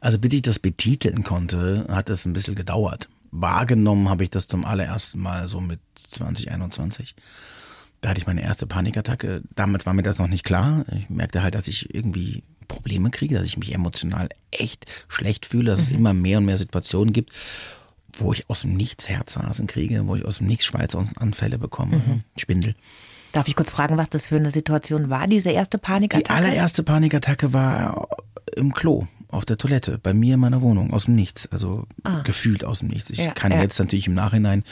Also 0.00 0.18
bis 0.18 0.32
ich 0.32 0.42
das 0.42 0.58
betiteln 0.58 1.24
konnte, 1.24 1.86
hat 1.88 2.10
es 2.10 2.24
ein 2.24 2.32
bisschen 2.32 2.54
gedauert. 2.54 3.08
Wahrgenommen 3.30 4.08
habe 4.08 4.24
ich 4.24 4.30
das 4.30 4.46
zum 4.46 4.64
allerersten 4.64 5.20
Mal 5.20 5.48
so 5.48 5.60
mit 5.60 5.80
2021. 5.94 7.14
Da 8.00 8.10
hatte 8.10 8.20
ich 8.20 8.26
meine 8.26 8.42
erste 8.42 8.66
Panikattacke. 8.66 9.42
Damals 9.54 9.86
war 9.86 9.94
mir 9.94 10.02
das 10.02 10.18
noch 10.18 10.28
nicht 10.28 10.44
klar. 10.44 10.84
Ich 10.96 11.08
merkte 11.10 11.42
halt, 11.42 11.54
dass 11.54 11.68
ich 11.68 11.94
irgendwie 11.94 12.42
Probleme 12.68 13.10
kriege, 13.10 13.36
dass 13.36 13.44
ich 13.46 13.56
mich 13.56 13.72
emotional 13.74 14.28
echt 14.50 14.86
schlecht 15.08 15.46
fühle, 15.46 15.70
dass 15.70 15.80
es 15.80 15.90
immer 15.90 16.12
mehr 16.12 16.38
und 16.38 16.44
mehr 16.44 16.58
Situationen 16.58 17.12
gibt, 17.12 17.32
wo 18.18 18.32
ich 18.32 18.48
aus 18.50 18.62
dem 18.62 18.74
Nichts 18.74 19.08
Herzrasen 19.08 19.66
kriege, 19.66 20.06
wo 20.06 20.16
ich 20.16 20.24
aus 20.24 20.38
dem 20.38 20.46
Nichts 20.46 20.66
Schweißanfälle 20.66 21.58
bekomme, 21.58 22.22
Schwindel. 22.36 22.74
Darf 23.32 23.48
ich 23.48 23.56
kurz 23.56 23.70
fragen, 23.70 23.96
was 23.98 24.08
das 24.08 24.26
für 24.26 24.36
eine 24.36 24.50
Situation 24.50 25.10
war, 25.10 25.26
diese 25.26 25.50
erste 25.50 25.78
Die 25.78 25.82
Panikattacke? 25.82 26.30
allererste 26.34 26.82
Panikattacke 26.82 27.52
war 27.52 28.08
im 28.56 28.72
Klo, 28.72 29.06
auf 29.28 29.44
der 29.44 29.58
Toilette, 29.58 29.98
bei 30.02 30.14
mir 30.14 30.34
in 30.34 30.40
meiner 30.40 30.60
Wohnung, 30.60 30.92
aus 30.92 31.06
dem 31.06 31.14
Nichts. 31.14 31.46
Also 31.52 31.86
gefühlt 32.24 32.64
aus 32.64 32.80
dem 32.80 32.88
Nichts. 32.88 33.10
Ich 33.10 33.20
Ah. 33.20 33.24
Ja, 33.24 33.32
kann 33.32 33.52
ja. 33.52 33.60
jetzt 33.62 33.78
natürlich 33.78 34.06
im 34.06 34.14
Nachhinein 34.14 34.62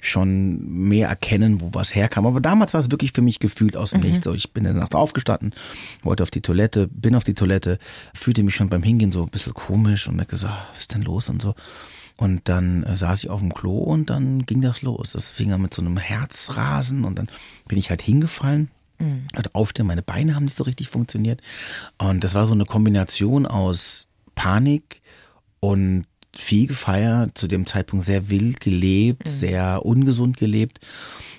schon 0.00 0.58
mehr 0.68 1.08
erkennen, 1.08 1.60
wo 1.60 1.70
was 1.72 1.94
herkam. 1.94 2.26
Aber 2.26 2.40
damals 2.40 2.74
war 2.74 2.80
es 2.80 2.90
wirklich 2.90 3.12
für 3.12 3.22
mich 3.22 3.38
gefühlt 3.38 3.76
aus 3.76 3.90
dem 3.92 4.00
Mhm. 4.00 4.06
Nichts. 4.08 4.24
So, 4.24 4.34
ich 4.34 4.52
bin 4.52 4.64
in 4.64 4.74
der 4.74 4.82
Nacht 4.82 4.94
aufgestanden, 4.94 5.54
wollte 6.02 6.22
auf 6.24 6.30
die 6.30 6.40
Toilette, 6.42 6.88
bin 6.88 7.14
auf 7.14 7.24
die 7.24 7.34
Toilette, 7.34 7.78
fühlte 8.12 8.42
mich 8.42 8.54
schon 8.54 8.68
beim 8.68 8.82
Hingehen 8.82 9.12
so 9.12 9.22
ein 9.22 9.30
bisschen 9.30 9.54
komisch 9.54 10.08
und 10.08 10.16
merkte 10.16 10.36
so, 10.36 10.48
ah, 10.48 10.66
was 10.72 10.80
ist 10.80 10.94
denn 10.94 11.02
los 11.02 11.28
und 11.28 11.40
so. 11.40 11.54
Und 12.16 12.48
dann 12.48 12.82
äh, 12.82 12.96
saß 12.96 13.24
ich 13.24 13.30
auf 13.30 13.40
dem 13.40 13.54
Klo 13.54 13.78
und 13.78 14.10
dann 14.10 14.44
ging 14.44 14.60
das 14.60 14.82
los. 14.82 15.12
Das 15.12 15.30
fing 15.30 15.52
an 15.52 15.62
mit 15.62 15.72
so 15.72 15.82
einem 15.82 15.96
Herzrasen 15.96 17.04
und 17.04 17.18
dann 17.18 17.28
bin 17.68 17.78
ich 17.78 17.88
halt 17.90 18.02
hingefallen. 18.02 18.70
Halt 19.34 19.54
aufstehen, 19.54 19.86
meine 19.86 20.02
Beine 20.02 20.34
haben 20.34 20.44
nicht 20.44 20.56
so 20.56 20.64
richtig 20.64 20.88
funktioniert. 20.88 21.40
Und 21.98 22.24
das 22.24 22.34
war 22.34 22.46
so 22.46 22.52
eine 22.52 22.64
Kombination 22.64 23.46
aus 23.46 24.08
Panik 24.34 25.02
und 25.60 26.04
viel 26.34 26.66
gefeiert, 26.66 27.36
zu 27.36 27.46
dem 27.46 27.66
Zeitpunkt 27.66 28.04
sehr 28.04 28.30
wild 28.30 28.60
gelebt, 28.60 29.28
sehr 29.28 29.84
ungesund 29.84 30.36
gelebt. 30.36 30.80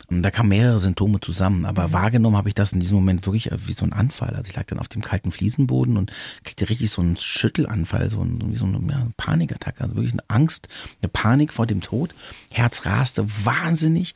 Da 0.09 0.29
kamen 0.29 0.49
mehrere 0.49 0.77
Symptome 0.79 1.19
zusammen, 1.19 1.65
aber 1.65 1.91
wahrgenommen 1.91 2.37
habe 2.37 2.49
ich 2.49 2.55
das 2.55 2.73
in 2.73 2.79
diesem 2.79 2.95
Moment 2.95 3.25
wirklich 3.25 3.49
wie 3.65 3.73
so 3.73 3.85
ein 3.85 3.93
Anfall. 3.93 4.35
Also 4.35 4.49
ich 4.49 4.55
lag 4.55 4.65
dann 4.65 4.79
auf 4.79 4.87
dem 4.87 5.01
kalten 5.01 5.31
Fliesenboden 5.31 5.97
und 5.97 6.11
kriegte 6.43 6.69
richtig 6.69 6.91
so 6.91 7.01
einen 7.01 7.17
Schüttelanfall, 7.17 8.09
so, 8.11 8.21
ein, 8.21 8.51
wie 8.51 8.55
so 8.55 8.65
eine 8.65 8.79
ja, 8.91 9.07
Panikattacke, 9.17 9.81
also 9.81 9.95
wirklich 9.95 10.13
eine 10.13 10.23
Angst, 10.27 10.67
eine 11.01 11.09
Panik 11.09 11.53
vor 11.53 11.65
dem 11.65 11.81
Tod. 11.81 12.13
Herz 12.51 12.85
raste 12.85 13.25
wahnsinnig. 13.45 14.13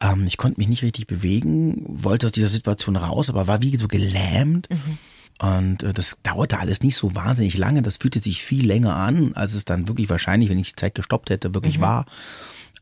Ähm, 0.00 0.24
ich 0.26 0.36
konnte 0.36 0.60
mich 0.60 0.68
nicht 0.68 0.82
richtig 0.82 1.06
bewegen, 1.06 1.84
wollte 1.88 2.26
aus 2.26 2.32
dieser 2.32 2.48
Situation 2.48 2.96
raus, 2.96 3.28
aber 3.28 3.46
war 3.48 3.62
wie 3.62 3.76
so 3.76 3.88
gelähmt. 3.88 4.68
Und 5.40 5.82
äh, 5.82 5.92
das 5.92 6.16
dauerte 6.22 6.58
alles 6.58 6.82
nicht 6.82 6.96
so 6.96 7.14
wahnsinnig 7.14 7.56
lange. 7.56 7.82
Das 7.82 7.96
fühlte 7.96 8.20
sich 8.20 8.42
viel 8.42 8.66
länger 8.66 8.94
an, 8.96 9.32
als 9.34 9.54
es 9.54 9.64
dann 9.64 9.88
wirklich 9.88 10.08
wahrscheinlich, 10.08 10.50
wenn 10.50 10.58
ich 10.58 10.72
die 10.72 10.76
Zeit 10.76 10.94
gestoppt 10.94 11.30
hätte, 11.30 11.54
wirklich 11.54 11.80
war. 11.80 12.06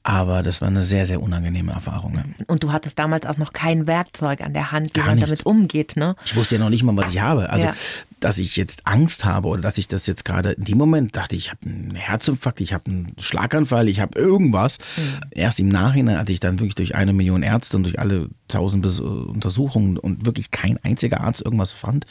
Aber 0.03 0.43
das 0.43 0.63
war 0.63 0.69
eine 0.69 0.83
sehr, 0.83 1.05
sehr 1.05 1.21
unangenehme 1.23 1.73
Erfahrung. 1.73 2.15
ja. 2.15 2.25
Und 2.47 2.63
du 2.63 2.73
hattest 2.73 2.99
damals 2.99 3.27
auch 3.27 3.37
noch 3.37 3.53
kein 3.53 3.87
Werkzeug 3.87 4.41
an 4.41 4.55
der 4.55 4.73
Hand, 4.73 4.89
wie 4.95 5.01
Gar 5.01 5.07
man 5.09 5.15
nichts. 5.17 5.29
damit 5.29 5.45
umgeht, 5.47 5.95
ne? 5.97 6.17
Ich 6.25 6.35
wusste 6.37 6.55
ja 6.55 6.59
noch 6.61 6.71
nicht 6.71 6.83
mal, 6.85 6.97
was 6.97 7.11
ich 7.11 7.21
habe. 7.21 7.51
Also, 7.51 7.67
Ja. 7.67 7.75
dass 8.19 8.39
ich 8.39 8.57
jetzt 8.57 8.87
Angst 8.87 9.27
habe 9.27 9.49
oder 9.49 9.61
dass 9.61 9.77
ich 9.77 9.89
das 9.89 10.07
jetzt 10.07 10.25
gerade 10.25 10.53
in 10.53 10.65
dem 10.65 10.79
Moment 10.79 11.17
dachte, 11.17 11.37
ich 11.37 11.51
habe 11.51 11.61
einen 11.67 11.95
Herzinfarkt, 11.95 12.63
ich 12.63 12.73
habe 12.73 12.91
einen 12.91 13.15
Schlaganfall, 13.19 13.89
ich 13.89 14.01
habe 14.01 14.19
irgendwas. 14.19 14.79
Erst 15.33 15.61
im 15.61 15.69
Nachhinein, 15.69 16.17
als 16.17 16.31
ich 16.31 16.41
dann 16.41 16.59
wirklich 16.61 16.75
durch 16.77 16.95
eine 16.95 17.13
Million 17.13 17.43
Ärzte 17.43 17.77
und 17.77 17.83
durch 17.83 17.99
alle 17.99 18.29
tausend 18.49 18.85
Untersuchungen 19.01 19.99
und 19.99 20.25
wirklich 20.25 20.51
kein 20.51 20.79
einziger 20.83 21.21
Arzt 21.21 21.43
irgendwas 21.43 21.73
fand, 21.73 22.07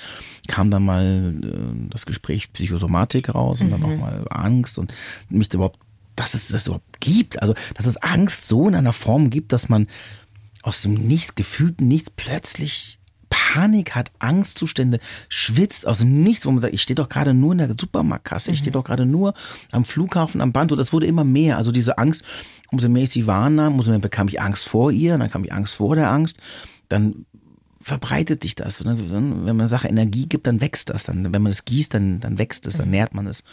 kam 0.47 0.69
dann 0.69 0.85
mal 0.85 1.33
äh, 1.43 1.89
das 1.89 2.05
Gespräch 2.05 2.53
Psychosomatik 2.53 3.33
raus 3.33 3.61
und 3.61 3.71
dann 3.71 3.83
auch 3.83 3.97
mal 3.97 4.25
Angst 4.29 4.77
und 4.77 4.93
mich 5.29 5.51
überhaupt, 5.53 5.79
dass 6.19 6.33
es 6.33 6.49
das 6.49 6.67
überhaupt 6.67 6.99
gibt. 6.99 7.41
Also, 7.41 7.53
dass 7.75 7.85
es 7.85 7.97
Angst 7.97 8.47
so 8.47 8.67
in 8.67 8.75
einer 8.75 8.91
Form 8.91 9.29
gibt, 9.29 9.53
dass 9.53 9.69
man 9.69 9.87
aus 10.63 10.81
dem 10.81 10.95
Nichts, 10.95 11.35
gefühlten 11.35 11.87
Nichts 11.87 12.09
plötzlich 12.09 12.99
Panik 13.29 13.95
hat, 13.95 14.11
Angstzustände, 14.19 14.99
schwitzt 15.29 15.87
aus 15.87 15.99
dem 15.99 16.21
Nichts, 16.21 16.45
wo 16.45 16.51
man 16.51 16.61
sagt, 16.61 16.73
ich 16.73 16.81
stehe 16.81 16.95
doch 16.95 17.07
gerade 17.07 17.33
nur 17.33 17.53
in 17.53 17.59
der 17.59 17.73
Supermarktkasse, 17.79 18.51
ich 18.51 18.59
stehe 18.59 18.73
doch 18.73 18.83
gerade 18.83 19.05
nur 19.05 19.33
am 19.71 19.85
Flughafen, 19.85 20.41
am 20.41 20.51
Band. 20.51 20.73
Und 20.73 20.77
das 20.77 20.91
wurde 20.91 21.05
immer 21.05 21.23
mehr. 21.23 21.57
Also 21.57 21.71
diese 21.71 21.97
Angst, 21.97 22.23
umso 22.69 22.89
mehr 22.89 23.03
ich 23.03 23.11
sie 23.11 23.25
wahrnahm, 23.25 23.75
umso 23.75 23.91
mehr 23.91 23.99
bekam 23.99 24.27
ich 24.27 24.41
Angst 24.41 24.67
vor 24.67 24.91
ihr, 24.91 25.17
dann 25.17 25.29
kam 25.29 25.45
ich 25.45 25.53
Angst 25.53 25.75
vor 25.75 25.95
der 25.95 26.11
Angst. 26.11 26.37
Dann 26.89 27.25
verbreitet 27.79 28.43
sich 28.43 28.55
das. 28.55 28.83
Wenn 28.83 29.55
man 29.55 29.69
Sache 29.69 29.87
Energie 29.87 30.27
gibt, 30.27 30.47
dann 30.47 30.59
wächst 30.59 30.89
das. 30.89 31.05
Dann, 31.05 31.33
wenn 31.33 31.41
man 31.41 31.51
es 31.51 31.63
gießt, 31.63 31.93
dann, 31.93 32.19
dann 32.19 32.37
wächst 32.37 32.67
es, 32.67 32.75
dann 32.75 32.89
nährt 32.89 33.13
man 33.13 33.25
es. 33.25 33.45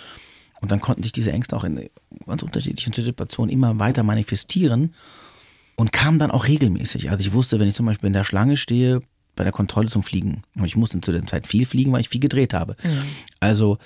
Und 0.60 0.72
dann 0.72 0.80
konnten 0.80 1.02
sich 1.02 1.12
diese 1.12 1.32
Ängste 1.32 1.56
auch 1.56 1.64
in 1.64 1.88
ganz 2.26 2.42
unterschiedlichen 2.42 2.92
Situationen 2.92 3.52
immer 3.52 3.78
weiter 3.78 4.02
manifestieren 4.02 4.94
und 5.76 5.92
kam 5.92 6.18
dann 6.18 6.30
auch 6.30 6.48
regelmäßig. 6.48 7.10
Also 7.10 7.22
ich 7.22 7.32
wusste, 7.32 7.60
wenn 7.60 7.68
ich 7.68 7.74
zum 7.74 7.86
Beispiel 7.86 8.06
in 8.06 8.14
der 8.14 8.24
Schlange 8.24 8.56
stehe, 8.56 9.00
bei 9.34 9.44
der 9.44 9.52
Kontrolle 9.52 9.88
zum 9.88 10.02
Fliegen, 10.02 10.42
und 10.54 10.64
ich 10.64 10.76
musste 10.76 11.00
zu 11.02 11.12
der 11.12 11.26
Zeit 11.26 11.46
viel 11.46 11.66
fliegen, 11.66 11.92
weil 11.92 12.00
ich 12.00 12.08
viel 12.08 12.20
gedreht 12.20 12.54
habe. 12.54 12.76
Also 13.38 13.76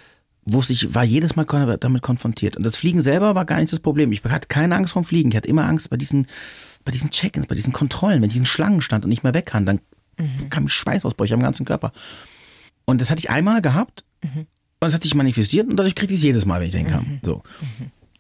wusste 0.44 0.72
ich, 0.72 0.94
war 0.94 1.04
jedes 1.04 1.36
Mal 1.36 1.44
damit 1.80 2.02
konfrontiert. 2.02 2.56
Und 2.56 2.62
das 2.62 2.76
Fliegen 2.76 3.02
selber 3.02 3.34
war 3.34 3.44
gar 3.44 3.58
nicht 3.58 3.72
das 3.72 3.80
Problem. 3.80 4.12
Ich 4.12 4.22
hatte 4.24 4.48
keine 4.48 4.76
Angst 4.76 4.92
vom 4.92 5.04
Fliegen. 5.04 5.30
Ich 5.30 5.36
hatte 5.36 5.48
immer 5.48 5.66
Angst 5.66 5.90
bei 5.90 5.96
diesen, 5.96 6.26
bei 6.84 6.92
diesen 6.92 7.10
Check-ins, 7.10 7.46
bei 7.46 7.56
diesen 7.56 7.72
Kontrollen, 7.72 8.22
wenn 8.22 8.30
diesen 8.30 8.46
Schlangen 8.46 8.80
stand 8.80 9.04
und 9.04 9.10
nicht 9.10 9.24
mehr 9.24 9.34
weg 9.34 9.46
kann, 9.46 9.66
dann 9.66 9.80
kam 10.50 10.66
ich 10.66 10.72
Schweißausbrüche 10.72 11.34
am 11.34 11.42
ganzen 11.42 11.66
Körper. 11.66 11.92
Und 12.84 13.00
das 13.00 13.10
hatte 13.10 13.20
ich 13.20 13.30
einmal 13.30 13.60
gehabt. 13.62 14.04
Und 14.82 14.86
das 14.86 14.94
hat 14.94 15.02
sich 15.02 15.14
manifestiert 15.14 15.68
und 15.68 15.76
dadurch 15.76 15.94
kriegte 15.94 16.14
ich 16.14 16.20
es 16.20 16.24
jedes 16.24 16.46
Mal, 16.46 16.60
wenn 16.60 16.66
ich 16.68 16.72
dahin 16.72 16.86
kam. 16.88 17.20
So. 17.22 17.42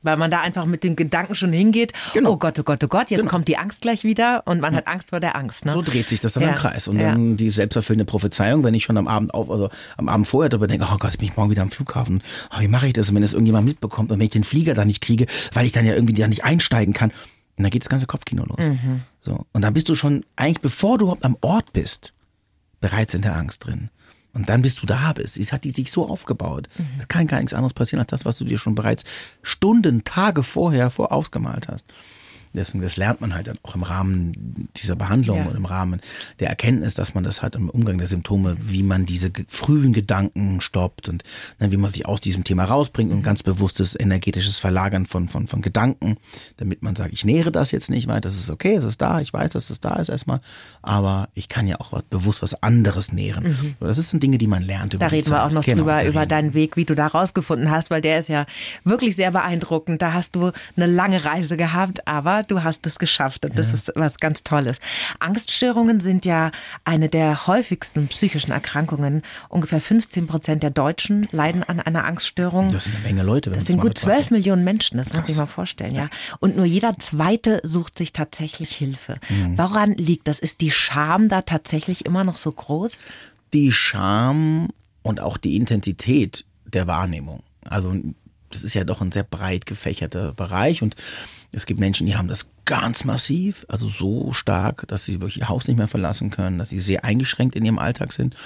Weil 0.02 0.16
man 0.16 0.30
da 0.30 0.40
einfach 0.40 0.64
mit 0.64 0.82
den 0.84 0.96
Gedanken 0.96 1.34
schon 1.34 1.52
hingeht, 1.52 1.92
Genau. 2.14 2.32
oh 2.32 2.36
Gott, 2.38 2.58
oh 2.58 2.62
Gott, 2.62 2.82
oh 2.84 2.88
Gott, 2.88 3.10
jetzt 3.10 3.20
Genau. 3.20 3.30
kommt 3.30 3.48
die 3.48 3.58
Angst 3.58 3.82
gleich 3.82 4.02
wieder 4.04 4.42
und 4.46 4.60
man 4.60 4.74
hat 4.74 4.86
Angst 4.86 5.10
vor 5.10 5.20
der 5.20 5.36
Angst. 5.36 5.66
Ne? 5.66 5.72
So 5.72 5.82
dreht 5.82 6.08
sich 6.08 6.20
das 6.20 6.32
dann 6.34 6.42
Ja. 6.42 6.50
im 6.50 6.54
Kreis. 6.54 6.88
Und 6.88 6.98
Ja. 7.00 7.10
dann 7.12 7.36
die 7.36 7.50
selbsterfüllende 7.50 8.06
Prophezeiung, 8.06 8.64
wenn 8.64 8.72
ich 8.74 8.84
schon 8.84 8.96
am 8.96 9.08
Abend 9.08 9.34
auf, 9.34 9.50
also 9.50 9.68
am 9.98 10.08
Abend 10.08 10.26
vorher 10.26 10.48
darüber 10.48 10.66
denke, 10.66 10.86
oh 10.90 10.96
Gott, 10.98 11.16
bin 11.18 11.28
ich 11.28 11.36
morgen 11.36 11.50
wieder 11.50 11.62
am 11.62 11.70
Flughafen. 11.70 12.22
Oh, 12.54 12.60
wie 12.60 12.68
mache 12.68 12.86
ich 12.86 12.92
das, 12.94 13.14
wenn 13.14 13.20
das 13.22 13.32
irgendjemand 13.32 13.66
mitbekommt 13.66 14.10
und 14.10 14.18
wenn 14.18 14.24
ich 14.24 14.30
den 14.32 14.44
Flieger 14.44 14.72
da 14.74 14.84
nicht 14.86 15.00
kriege, 15.02 15.26
weil 15.52 15.66
ich 15.66 15.72
dann 15.72 15.84
ja 15.84 15.94
irgendwie 15.94 16.14
da 16.14 16.28
nicht 16.28 16.44
einsteigen 16.44 16.94
kann. 16.94 17.10
Und 17.56 17.64
dann 17.64 17.70
geht 17.70 17.82
das 17.82 17.90
ganze 17.90 18.06
Kopfkino 18.06 18.44
los. 18.46 18.68
Mhm. 18.68 19.02
So. 19.20 19.44
Und 19.52 19.60
dann 19.62 19.74
bist 19.74 19.88
du 19.90 19.94
schon, 19.94 20.24
eigentlich 20.36 20.60
bevor 20.62 20.96
du 20.96 21.04
überhaupt 21.06 21.24
am 21.26 21.36
Ort 21.42 21.74
bist, 21.74 22.14
bereits 22.80 23.12
in 23.12 23.20
der 23.20 23.36
Angst 23.36 23.66
drin. 23.66 23.90
Und 24.32 24.48
dann, 24.48 24.62
bis 24.62 24.76
du 24.76 24.86
da 24.86 25.12
bist, 25.12 25.36
es 25.36 25.52
hat 25.52 25.64
die 25.64 25.70
sich 25.70 25.90
so 25.90 26.08
aufgebaut. 26.08 26.68
Mhm. 26.78 27.00
Es 27.00 27.08
kann 27.08 27.26
gar 27.26 27.38
nichts 27.38 27.54
anderes 27.54 27.74
passieren 27.74 28.00
als 28.00 28.10
das, 28.10 28.24
was 28.24 28.38
du 28.38 28.44
dir 28.44 28.58
schon 28.58 28.74
bereits 28.74 29.04
Stunden, 29.42 30.04
Tage 30.04 30.42
vorher 30.42 30.90
vorausgemalt 30.90 31.68
hast. 31.68 31.84
Deswegen, 32.52 32.82
das 32.82 32.96
lernt 32.96 33.20
man 33.20 33.34
halt 33.34 33.46
dann 33.46 33.58
auch 33.62 33.74
im 33.74 33.82
Rahmen 33.82 34.68
dieser 34.76 34.96
Behandlung 34.96 35.38
Ja. 35.38 35.44
und 35.46 35.56
im 35.56 35.64
Rahmen 35.64 36.00
der 36.40 36.48
Erkenntnis, 36.48 36.94
dass 36.94 37.14
man 37.14 37.22
das 37.24 37.42
hat 37.42 37.54
im 37.56 37.70
Umgang 37.70 37.98
der 37.98 38.06
Symptome, 38.06 38.56
wie 38.60 38.82
man 38.82 39.06
diese 39.06 39.30
frühen 39.46 39.92
Gedanken 39.92 40.60
stoppt 40.60 41.08
und 41.08 41.22
ne, 41.58 41.70
wie 41.70 41.76
man 41.76 41.90
sich 41.92 42.06
aus 42.06 42.20
diesem 42.20 42.42
Thema 42.44 42.64
rausbringt 42.64 43.12
und 43.12 43.22
ganz 43.22 43.42
bewusstes 43.42 43.98
energetisches 43.98 44.58
Verlagern 44.58 45.06
von, 45.06 45.28
von, 45.28 45.46
von 45.46 45.62
Gedanken, 45.62 46.16
damit 46.56 46.82
man 46.82 46.96
sagt, 46.96 47.12
ich 47.12 47.24
nähere 47.24 47.50
das 47.52 47.70
jetzt 47.70 47.90
nicht 47.90 48.08
weiter, 48.08 48.22
das 48.22 48.34
ist 48.36 48.50
okay, 48.50 48.74
es 48.74 48.84
ist 48.84 49.00
da, 49.00 49.20
ich 49.20 49.32
weiß, 49.32 49.50
dass 49.52 49.70
es 49.70 49.80
da 49.80 49.96
ist 49.96 50.08
erstmal, 50.08 50.40
aber 50.82 51.28
ich 51.34 51.48
kann 51.48 51.66
ja 51.66 51.78
auch 51.80 51.92
was, 51.92 52.02
bewusst 52.04 52.42
was 52.42 52.60
anderes 52.62 53.12
nähren. 53.12 53.56
So, 53.78 53.86
Das 53.86 53.96
sind 54.10 54.22
Dinge, 54.22 54.38
die 54.38 54.46
man 54.46 54.62
lernt 54.62 54.94
über 54.94 55.00
Da 55.00 55.06
reden 55.06 55.26
wir 55.28 55.36
Zeit. 55.36 55.42
auch 55.46 55.52
noch 55.52 55.64
Genau, 55.64 55.78
drüber, 55.78 56.04
über 56.04 56.20
wir. 56.22 56.26
deinen 56.26 56.54
Weg, 56.54 56.76
wie 56.76 56.84
du 56.84 56.94
da 56.94 57.06
rausgefunden 57.06 57.70
hast, 57.70 57.90
weil 57.90 58.00
der 58.00 58.18
ist 58.18 58.28
ja 58.28 58.46
wirklich 58.84 59.14
sehr 59.14 59.30
beeindruckend. 59.30 60.02
Da 60.02 60.12
hast 60.12 60.34
du 60.36 60.50
eine 60.76 60.86
lange 60.86 61.24
Reise 61.24 61.56
gehabt, 61.56 62.06
aber 62.08 62.39
du 62.42 62.62
hast 62.62 62.86
es 62.86 62.98
geschafft 62.98 63.44
und 63.44 63.58
das 63.58 63.72
ist 63.72 63.92
was 63.94 64.18
ganz 64.18 64.42
Tolles. 64.42 64.78
Angststörungen 65.18 66.00
sind 66.00 66.24
ja 66.24 66.50
eine 66.84 67.08
der 67.08 67.46
häufigsten 67.46 68.08
psychischen 68.08 68.52
Erkrankungen. 68.52 69.22
Ungefähr 69.48 69.80
15 69.80 70.26
Prozent 70.26 70.62
der 70.62 70.70
Deutschen 70.70 71.28
leiden 71.32 71.62
an 71.62 71.80
einer 71.80 72.04
Angststörung. 72.04 72.68
Das 72.68 72.84
sind 72.84 72.96
eine 72.96 73.04
Menge 73.04 73.22
Leute. 73.22 73.50
Wenn 73.50 73.58
Das 73.58 73.66
sind 73.66 73.80
gut 73.80 73.94
betrachtet. 73.94 74.26
12 74.26 74.30
Millionen 74.30 74.64
Menschen, 74.64 74.98
das 74.98 75.08
muss 75.08 75.14
man 75.14 75.26
sich 75.26 75.36
mal 75.36 75.46
vorstellen, 75.46 75.94
ja. 75.94 76.08
Und 76.38 76.56
nur 76.56 76.66
jeder 76.66 76.98
Zweite 76.98 77.60
sucht 77.64 77.98
sich 77.98 78.12
tatsächlich 78.12 78.74
Hilfe. 78.74 79.18
Mhm. 79.28 79.58
Woran 79.58 79.94
liegt 79.94 80.28
das? 80.28 80.38
Ist 80.38 80.60
die 80.60 80.70
Scham 80.70 81.28
da 81.28 81.42
tatsächlich 81.42 82.06
immer 82.06 82.24
noch 82.24 82.36
so 82.36 82.52
groß? 82.52 82.98
die 83.52 83.72
Scham 83.72 84.68
und 85.02 85.20
auch 85.20 85.36
die 85.36 85.56
Intensität 85.56 86.44
der 86.64 86.86
Wahrnehmung. 86.86 87.42
Also 87.64 87.94
das 88.50 88.64
ist 88.64 88.74
ja 88.74 88.84
doch 88.84 89.00
ein 89.00 89.12
sehr 89.12 89.22
breit 89.22 89.66
gefächerter 89.66 90.32
Bereich 90.32 90.82
und 90.82 90.96
es 91.52 91.66
gibt 91.66 91.80
Menschen, 91.80 92.06
die 92.06 92.16
haben 92.16 92.28
das 92.28 92.50
ganz 92.64 93.04
massiv, 93.04 93.66
also 93.68 93.88
so 93.88 94.32
stark, 94.32 94.86
dass 94.88 95.04
sie 95.04 95.14
wirklich 95.14 95.38
ihr 95.38 95.48
Haus 95.48 95.66
nicht 95.66 95.76
mehr 95.76 95.88
verlassen 95.88 96.30
können, 96.30 96.58
dass 96.58 96.68
sie 96.68 96.78
sehr 96.78 97.04
eingeschränkt 97.04 97.56
in 97.56 97.64
ihrem 97.64 97.78
Alltag 97.78 98.12
sind. 98.12 98.36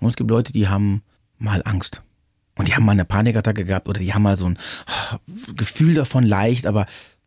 Und 0.00 0.10
es 0.10 0.16
gibt 0.16 0.30
Leute, 0.30 0.52
die 0.52 0.68
haben 0.68 1.02
mal 1.38 1.62
Angst. 1.64 2.02
Und 2.56 2.68
die 2.68 2.74
haben 2.74 2.84
mal 2.84 2.92
eine 2.92 3.06
Panikattacke 3.06 3.64
gehabt 3.64 3.88
oder 3.88 4.00
die 4.00 4.12
haben 4.12 4.22
mal 4.22 4.36
so 4.36 4.46
ein 4.46 4.58
Gefühl 5.56 5.94
davon 5.94 6.24
leicht, 6.24 6.66
aber 6.66 6.86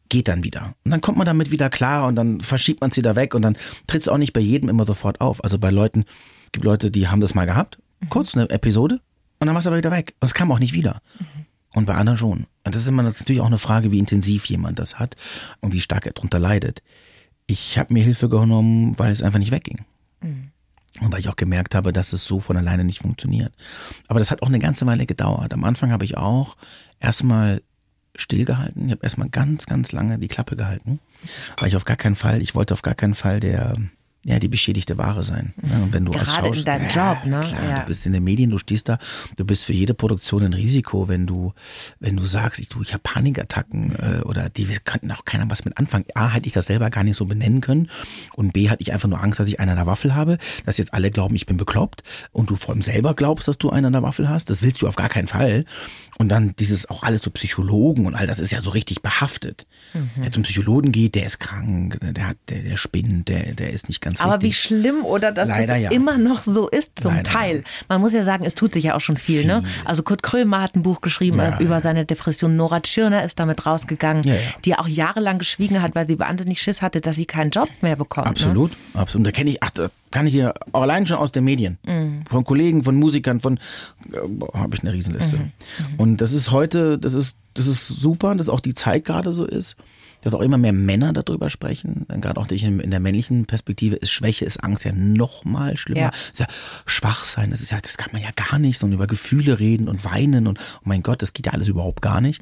geht 0.10 0.28
dann 0.28 0.44
wieder. 0.44 0.76
Und 0.84 0.92
dann 0.92 1.02
kommt 1.02 1.18
man 1.18 1.26
damit 1.26 1.50
wieder 1.50 1.72
klar 1.72 2.06
und 2.06 2.16
dann 2.16 2.40
verschiebt 2.40 2.82
man 2.82 2.92
es 2.92 2.98
wieder 2.98 3.16
weg 3.16 3.34
und 3.34 3.42
dann 3.42 3.58
tritt 3.88 4.04
es 4.04 4.08
auch 4.08 4.20
nicht 4.20 4.34
bei 4.34 4.42
jedem 4.42 4.70
immer 4.70 4.86
sofort 4.86 5.22
auf. 5.22 5.44
Also 5.44 5.58
bei 5.58 5.72
Leuten, 5.72 6.06
es 6.46 6.52
gibt 6.52 6.66
Leute, 6.66 6.92
die 6.92 7.08
haben 7.08 7.20
das 7.20 7.34
mal 7.34 7.46
gehabt, 7.46 7.80
kurz 8.10 8.36
eine 8.36 8.48
Episode 8.50 9.00
und 9.40 9.48
dann 9.48 9.56
war 9.56 9.60
es 9.60 9.68
aber 9.68 9.78
wieder 9.78 9.92
weg. 9.92 10.14
Und 10.20 10.28
es 10.28 10.36
kam 10.36 10.52
auch 10.52 10.60
nicht 10.60 10.76
wieder. 10.76 11.02
Und 11.74 11.86
bei 11.86 11.96
anderen 11.96 12.18
schon. 12.18 12.46
Und 12.64 12.76
das 12.76 12.84
ist 12.84 12.88
immer 12.88 13.04
natürlich 13.04 13.42
auch 13.42 13.48
eine 13.48 13.58
Frage, 13.58 13.92
wie 13.92 14.00
intensiv 14.00 14.46
jemand 14.46 14.80
das 14.80 15.00
hat 15.00 15.16
und 15.60 15.74
wie 15.74 15.82
stark 15.82 16.06
er 16.06 16.14
darunter 16.14 16.40
leidet. 16.40 16.84
Ich 17.48 17.78
habe 17.78 17.94
mir 17.94 18.04
Hilfe 18.04 18.30
genommen, 18.30 18.98
weil 18.98 19.12
es 19.12 19.22
einfach 19.22 19.40
nicht 19.40 19.52
wegging. 19.52 19.86
Und 21.02 21.12
weil 21.12 21.20
ich 21.20 21.30
auch 21.30 21.36
gemerkt 21.36 21.74
habe, 21.74 21.92
dass 21.92 22.14
es 22.14 22.26
so 22.26 22.40
von 22.40 22.56
alleine 22.56 22.84
nicht 22.84 23.00
funktioniert. 23.00 23.54
Aber 24.08 24.20
das 24.20 24.30
hat 24.30 24.44
auch 24.44 24.48
eine 24.48 24.60
ganze 24.60 24.86
Weile 24.86 25.06
gedauert. 25.06 25.52
Am 25.54 25.64
Anfang 25.64 25.92
habe 25.92 26.06
ich 26.06 26.18
auch 26.18 26.56
erstmal 27.00 27.64
stillgehalten. 28.16 28.86
Ich 28.86 28.92
habe 28.92 29.04
erstmal 29.04 29.30
ganz, 29.30 29.66
ganz 29.66 29.92
lange 29.92 30.20
die 30.20 30.28
Klappe 30.28 30.56
gehalten. 30.56 31.00
Weil 31.58 31.70
ich 31.70 31.76
auf 31.76 31.86
gar 31.86 31.98
keinen 31.98 32.16
Fall, 32.16 32.42
ich 32.42 32.54
wollte 32.54 32.74
auf 32.74 32.84
gar 32.84 32.94
keinen 32.94 33.16
Fall 33.16 33.40
der, 33.40 33.74
ja, 34.26 34.40
die 34.40 34.48
beschädigte 34.48 34.98
Ware 34.98 35.24
sein. 35.24 35.54
Ja, 35.70 35.78
und 35.78 35.92
wenn 35.94 36.06
du 36.06 36.14
als 36.14 36.24
Gerade 36.34 36.48
in 36.48 36.54
Schaus- 36.54 36.64
deinem 36.66 36.90
ja, 36.90 37.14
Job, 37.14 37.26
ne? 37.26 37.40
Klar, 37.42 37.64
Ja. 37.70 37.80
du 37.82 37.86
bist 37.88 38.06
in 38.06 38.14
den 38.14 38.24
Medien, 38.24 38.50
du 38.52 38.58
stehst 38.58 38.88
da, 38.88 38.98
du 39.36 39.44
bist 39.46 39.66
für 39.66 39.74
jede 39.74 39.94
Produktion 39.94 40.44
ein 40.44 40.54
Risiko, 40.54 41.08
wenn 41.10 41.28
du, 41.28 41.54
wenn 42.00 42.16
du 42.16 42.26
sagst, 42.26 42.60
ich, 42.62 42.70
du, 42.70 42.82
ich 42.82 42.94
habe 42.94 43.02
Panikattacken 43.04 43.96
äh, 43.96 44.22
oder 44.24 44.50
die 44.50 44.66
könnten 44.86 45.12
auch 45.12 45.26
keiner 45.26 45.50
was 45.50 45.66
mit 45.66 45.78
anfangen. 45.78 46.06
A, 46.16 46.30
hätte 46.32 46.48
ich 46.48 46.54
das 46.54 46.68
selber 46.68 46.90
gar 46.90 47.04
nicht 47.04 47.18
so 47.18 47.26
benennen 47.26 47.62
können 47.62 47.90
und 48.36 48.54
B, 48.54 48.70
hatte 48.70 48.82
ich 48.82 48.94
einfach 48.94 49.10
nur 49.10 49.22
Angst, 49.22 49.40
dass 49.40 49.48
ich 49.50 49.60
einen 49.60 49.72
an 49.72 49.78
der 49.78 49.88
Waffel 49.88 50.16
habe, 50.16 50.38
dass 50.66 50.78
jetzt 50.78 50.94
alle 50.94 51.12
glauben, 51.12 51.36
ich 51.36 51.46
bin 51.46 51.58
bekloppt 51.58 52.04
und 52.32 52.50
du 52.50 52.56
von 52.56 52.82
selber 52.82 53.14
glaubst, 53.16 53.48
dass 53.48 53.58
du 53.58 53.70
einen 53.72 53.88
an 53.88 53.94
der 53.94 54.04
Waffel 54.04 54.30
hast. 54.30 54.50
Das 54.50 54.62
willst 54.62 54.82
du 54.82 54.88
auf 54.88 54.96
gar 54.96 55.10
keinen 55.10 55.28
Fall. 55.28 55.66
Und 56.18 56.30
dann 56.30 56.54
dieses 56.60 56.90
auch 56.90 57.04
alles 57.04 57.24
so 57.24 57.32
Psychologen 57.32 58.06
und 58.06 58.16
all 58.16 58.28
das 58.28 58.40
ist 58.40 58.52
ja 58.52 58.62
so 58.62 58.70
richtig 58.70 59.02
behaftet. 59.02 59.66
Mhm. 59.94 60.12
Wer 60.16 60.32
zum 60.32 60.44
Psychologen 60.44 60.92
geht, 60.92 61.16
der 61.16 61.26
ist 61.26 61.40
krank, 61.40 61.98
der 62.02 62.28
hat, 62.28 62.38
der, 62.50 62.62
der 62.62 62.78
spinnt, 62.78 63.28
der, 63.28 63.54
der 63.56 63.72
ist 63.72 63.88
nicht 63.90 64.00
ganz 64.02 64.13
Aber 64.22 64.42
wie 64.42 64.48
richtig. 64.48 64.64
schlimm 64.64 65.04
oder 65.04 65.32
dass 65.32 65.50
Leider 65.50 65.68
das 65.74 65.82
ja. 65.82 65.92
immer 65.92 66.18
noch 66.18 66.44
so 66.44 66.68
ist 66.68 67.00
zum 67.00 67.12
Leider 67.12 67.24
Teil. 67.24 67.58
ja. 67.58 67.64
Man 67.90 68.02
muss 68.02 68.14
ja 68.14 68.24
sagen, 68.24 68.46
es 68.46 68.56
tut 68.56 68.74
sich 68.74 68.86
ja 68.86 68.96
auch 68.96 69.02
schon 69.02 69.18
viel. 69.18 69.46
Ne? 69.46 69.64
Also 69.86 70.04
Kurt 70.04 70.24
Krömer 70.24 70.62
hat 70.62 70.76
ein 70.76 70.84
Buch 70.84 71.02
geschrieben 71.02 71.40
Ja, 71.40 71.60
äh, 71.60 71.64
über 71.64 71.80
seine 71.82 72.06
Depression. 72.06 72.56
Nora 72.56 72.80
Tschirner 72.82 73.24
ist 73.24 73.40
damit 73.40 73.66
rausgegangen, 73.66 74.24
die 74.66 74.76
auch 74.76 74.88
jahrelang 74.88 75.40
geschwiegen 75.40 75.82
hat, 75.82 75.96
weil 75.96 76.08
sie 76.08 76.20
wahnsinnig 76.20 76.62
Schiss 76.62 76.82
hatte, 76.82 77.02
dass 77.02 77.16
sie 77.16 77.26
keinen 77.26 77.52
Job 77.52 77.70
mehr 77.82 77.96
bekommt. 77.96 78.28
Ne? 78.28 78.32
Absolut, 78.32 78.72
absolut. 78.94 79.28
Da 79.28 79.32
kenne 79.32 79.52
ich, 79.52 79.64
ach, 79.64 79.72
da 79.72 79.90
kann 80.12 80.28
ich 80.28 80.34
hier 80.34 80.54
allein 80.74 81.08
schon 81.08 81.18
aus 81.18 81.32
den 81.32 81.44
Medien. 81.44 81.78
Mhm. 81.86 82.22
Von 82.30 82.44
Kollegen, 82.44 82.84
von 82.84 82.96
Musikern, 82.96 83.40
von 83.40 83.58
äh, 84.12 84.18
habe 84.54 84.76
ich 84.76 84.84
eine 84.84 84.94
Riesenliste. 84.94 85.38
Mhm. 85.38 85.52
Und 85.98 86.18
das 86.18 86.34
ist 86.34 86.52
heute, 86.52 87.00
das 87.00 87.14
ist, 87.14 87.38
das 87.56 87.68
ist 87.68 87.88
super, 87.88 88.36
dass 88.36 88.50
auch 88.50 88.60
die 88.60 88.74
Zeit 88.74 89.06
gerade 89.06 89.34
so 89.34 89.46
ist. 89.46 89.76
Dass 90.24 90.34
auch 90.34 90.42
immer 90.42 90.58
mehr 90.58 90.74
Männer 90.74 91.14
darüber 91.14 91.50
sprechen. 91.50 92.06
Dann 92.08 92.22
Gerade 92.22 92.40
auch 92.40 92.50
in 92.50 92.80
in 92.80 92.92
der 92.92 93.00
männlichen 93.00 93.46
Perspektive 93.46 93.96
ist 93.98 94.12
Schwäche, 94.12 94.46
ist 94.46 94.64
Angst 94.64 94.86
ja 94.86 94.92
noch 94.94 95.46
mal 95.46 95.78
schlimmer. 95.78 96.00
Ja. 96.02 96.10
Das 96.10 96.32
ist 96.32 96.40
ja 96.40 96.48
schwach 96.86 97.26
sein, 97.26 97.52
das 97.52 97.62
ist 97.62 97.72
ja, 97.72 97.80
das 97.82 97.98
kann 97.98 98.12
man 98.14 98.22
ja 98.22 98.30
gar 98.36 98.60
nicht, 98.60 98.80
sondern 98.80 99.00
über 99.00 99.08
Gefühle 99.08 99.60
reden 99.60 99.88
und 99.90 100.06
weinen 100.06 100.48
und 100.48 100.60
oh 100.60 100.82
mein 100.84 101.04
Gott, 101.04 101.22
das 101.22 101.34
geht 101.34 101.48
ja 101.48 101.54
alles 101.54 101.68
überhaupt 101.68 102.02
gar 102.02 102.22
nicht. 102.22 102.42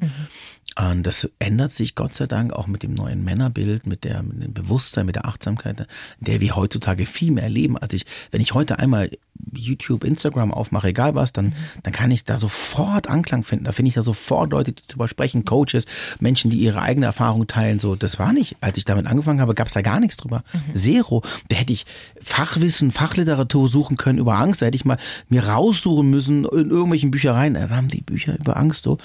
Und 0.78 1.02
das 1.06 1.28
ändert 1.38 1.72
sich 1.72 1.94
Gott 1.94 2.14
sei 2.14 2.26
Dank 2.26 2.52
auch 2.52 2.66
mit 2.66 2.82
dem 2.82 2.94
neuen 2.94 3.24
Männerbild, 3.24 3.86
mit, 3.86 4.04
der, 4.04 4.22
mit 4.22 4.42
dem 4.42 4.54
Bewusstsein, 4.54 5.06
mit 5.06 5.16
der 5.16 5.26
Achtsamkeit, 5.26 5.80
in 5.80 5.86
der 6.20 6.40
wir 6.40 6.56
heutzutage 6.56 7.06
viel 7.06 7.30
mehr 7.32 7.44
erleben. 7.44 7.76
Als 7.76 7.92
ich, 7.92 8.06
wenn 8.30 8.40
ich 8.40 8.54
heute 8.54 8.78
einmal 8.78 9.10
YouTube, 9.52 10.04
Instagram 10.04 10.52
aufmache, 10.52 10.88
egal 10.88 11.14
was, 11.14 11.32
dann, 11.32 11.54
dann 11.82 11.92
kann 11.92 12.10
ich 12.10 12.24
da 12.24 12.38
sofort 12.38 13.08
Anklang 13.08 13.44
finden. 13.44 13.64
Da 13.64 13.72
finde 13.72 13.88
ich 13.88 13.94
da 13.94 14.02
sofort 14.02 14.52
Leute, 14.52 14.72
die 14.72 14.82
drüber 14.86 15.08
sprechen, 15.08 15.44
Coaches, 15.44 15.84
Menschen, 16.20 16.50
die 16.50 16.58
ihre 16.58 16.80
eigene 16.80 17.06
Erfahrung 17.06 17.46
teilen. 17.46 17.78
So, 17.78 17.96
das 17.96 18.18
war 18.18 18.32
nicht. 18.32 18.56
Als 18.60 18.78
ich 18.78 18.84
damit 18.84 19.06
angefangen 19.06 19.40
habe, 19.40 19.54
gab 19.54 19.66
es 19.66 19.74
da 19.74 19.82
gar 19.82 20.00
nichts 20.00 20.16
drüber. 20.16 20.42
Zero. 20.72 21.22
Da 21.48 21.56
hätte 21.56 21.72
ich 21.72 21.84
Fachwissen, 22.20 22.90
Fachliteratur 22.90 23.68
suchen 23.68 23.96
können 23.96 24.18
über 24.18 24.36
Angst. 24.36 24.62
Da 24.62 24.66
hätte 24.66 24.76
ich 24.76 24.84
mal 24.84 24.98
mir 25.28 25.46
raussuchen 25.46 26.08
müssen 26.08 26.44
in 26.44 26.70
irgendwelchen 26.70 27.10
Büchereien. 27.10 27.54
Da 27.54 27.68
haben 27.70 27.88
die 27.88 28.02
Bücher 28.02 28.38
über 28.38 28.56
Angst 28.56 28.84
so. 28.84 28.98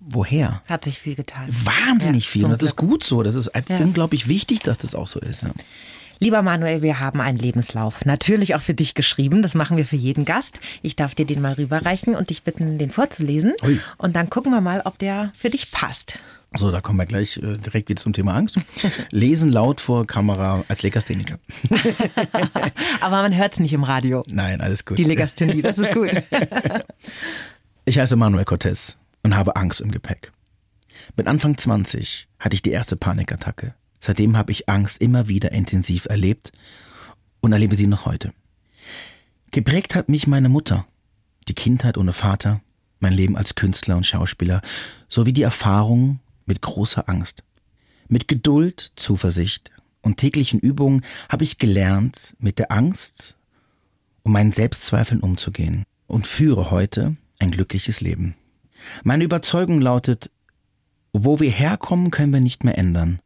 Woher? 0.00 0.62
Hat 0.68 0.84
sich 0.84 0.98
viel 0.98 1.14
getan. 1.14 1.46
Wahnsinnig 1.48 2.24
Ja, 2.26 2.30
viel. 2.30 2.44
Und 2.44 2.50
das 2.52 2.62
ist 2.62 2.76
gut 2.76 3.04
so. 3.04 3.22
Das 3.22 3.34
ist 3.34 3.50
Ja. 3.68 3.76
unglaublich 3.78 4.28
wichtig, 4.28 4.60
dass 4.60 4.78
das 4.78 4.94
auch 4.94 5.06
so 5.08 5.20
ist. 5.20 5.42
Ja. 5.42 5.50
Lieber 6.20 6.42
Manuel, 6.42 6.82
wir 6.82 6.98
haben 6.98 7.20
einen 7.20 7.38
Lebenslauf. 7.38 8.04
Natürlich 8.04 8.56
auch 8.56 8.60
für 8.60 8.74
dich 8.74 8.94
geschrieben. 8.94 9.40
Das 9.40 9.54
machen 9.54 9.76
wir 9.76 9.86
für 9.86 9.94
jeden 9.96 10.24
Gast. 10.24 10.58
Ich 10.82 10.96
darf 10.96 11.14
dir 11.14 11.26
den 11.26 11.40
mal 11.40 11.52
rüberreichen 11.52 12.16
und 12.16 12.30
dich 12.30 12.42
bitten, 12.42 12.76
den 12.78 12.90
vorzulesen. 12.90 13.52
Ui. 13.62 13.78
Und 13.98 14.16
dann 14.16 14.28
gucken 14.28 14.50
wir 14.52 14.60
mal, 14.60 14.82
ob 14.84 14.98
der 14.98 15.30
für 15.36 15.48
dich 15.50 15.70
passt. 15.70 16.18
So, 16.56 16.70
da 16.72 16.80
kommen 16.80 16.98
wir 16.98 17.04
gleich 17.06 17.36
äh, 17.36 17.58
direkt 17.58 17.90
wieder 17.90 18.00
zum 18.02 18.14
Thema 18.14 18.34
Angst. 18.34 18.56
Lesen 19.10 19.52
laut 19.52 19.80
vor 19.82 20.06
Kamera 20.06 20.64
als 20.66 20.82
Legastheniker. 20.82 21.38
Aber 23.00 23.22
man 23.22 23.36
hört 23.36 23.52
es 23.52 23.60
nicht 23.60 23.74
im 23.74 23.84
Radio. 23.84 24.24
Nein, 24.26 24.60
alles 24.62 24.84
gut. 24.86 24.96
Die 24.98 25.04
Legasthenie, 25.04 25.62
das 25.62 25.78
ist 25.78 25.92
gut. 25.92 26.10
Ich 27.84 27.98
heiße 27.98 28.16
Manuel 28.16 28.44
Cortez 28.44 28.98
und 29.28 29.36
habe 29.36 29.56
Angst 29.56 29.82
im 29.82 29.90
Gepäck. 29.90 30.32
Mit 31.14 31.26
Anfang 31.26 31.58
20 31.58 32.28
hatte 32.38 32.54
ich 32.54 32.62
die 32.62 32.70
erste 32.70 32.96
Panikattacke. 32.96 33.74
Seitdem 34.00 34.38
habe 34.38 34.52
ich 34.52 34.70
Angst 34.70 35.02
immer 35.02 35.28
wieder 35.28 35.52
intensiv 35.52 36.06
erlebt 36.06 36.50
und 37.40 37.52
erlebe 37.52 37.76
sie 37.76 37.88
noch 37.88 38.06
heute. 38.06 38.32
Geprägt 39.50 39.94
hat 39.94 40.08
mich 40.08 40.26
meine 40.26 40.48
Mutter, 40.48 40.86
die 41.46 41.52
Kindheit 41.52 41.98
ohne 41.98 42.14
Vater, 42.14 42.62
mein 43.00 43.12
Leben 43.12 43.36
als 43.36 43.54
Künstler 43.54 43.98
und 43.98 44.06
Schauspieler, 44.06 44.62
sowie 45.10 45.34
die 45.34 45.42
Erfahrung 45.42 46.20
mit 46.46 46.62
großer 46.62 47.06
Angst. 47.06 47.44
Mit 48.08 48.28
Geduld, 48.28 48.92
Zuversicht 48.96 49.72
und 50.00 50.16
täglichen 50.16 50.58
Übungen 50.58 51.04
habe 51.28 51.44
ich 51.44 51.58
gelernt, 51.58 52.34
mit 52.38 52.58
der 52.58 52.72
Angst 52.72 53.36
und 54.22 54.32
meinen 54.32 54.52
Selbstzweifeln 54.52 55.20
umzugehen 55.20 55.84
und 56.06 56.26
führe 56.26 56.70
heute 56.70 57.18
ein 57.38 57.50
glückliches 57.50 58.00
Leben. 58.00 58.34
Meine 59.04 59.24
Überzeugung 59.24 59.80
lautet, 59.80 60.30
wo 61.12 61.40
wir 61.40 61.50
herkommen, 61.50 62.10
können 62.10 62.32
wir 62.32 62.40
nicht 62.40 62.64
mehr 62.64 62.78
ändern. 62.78 63.20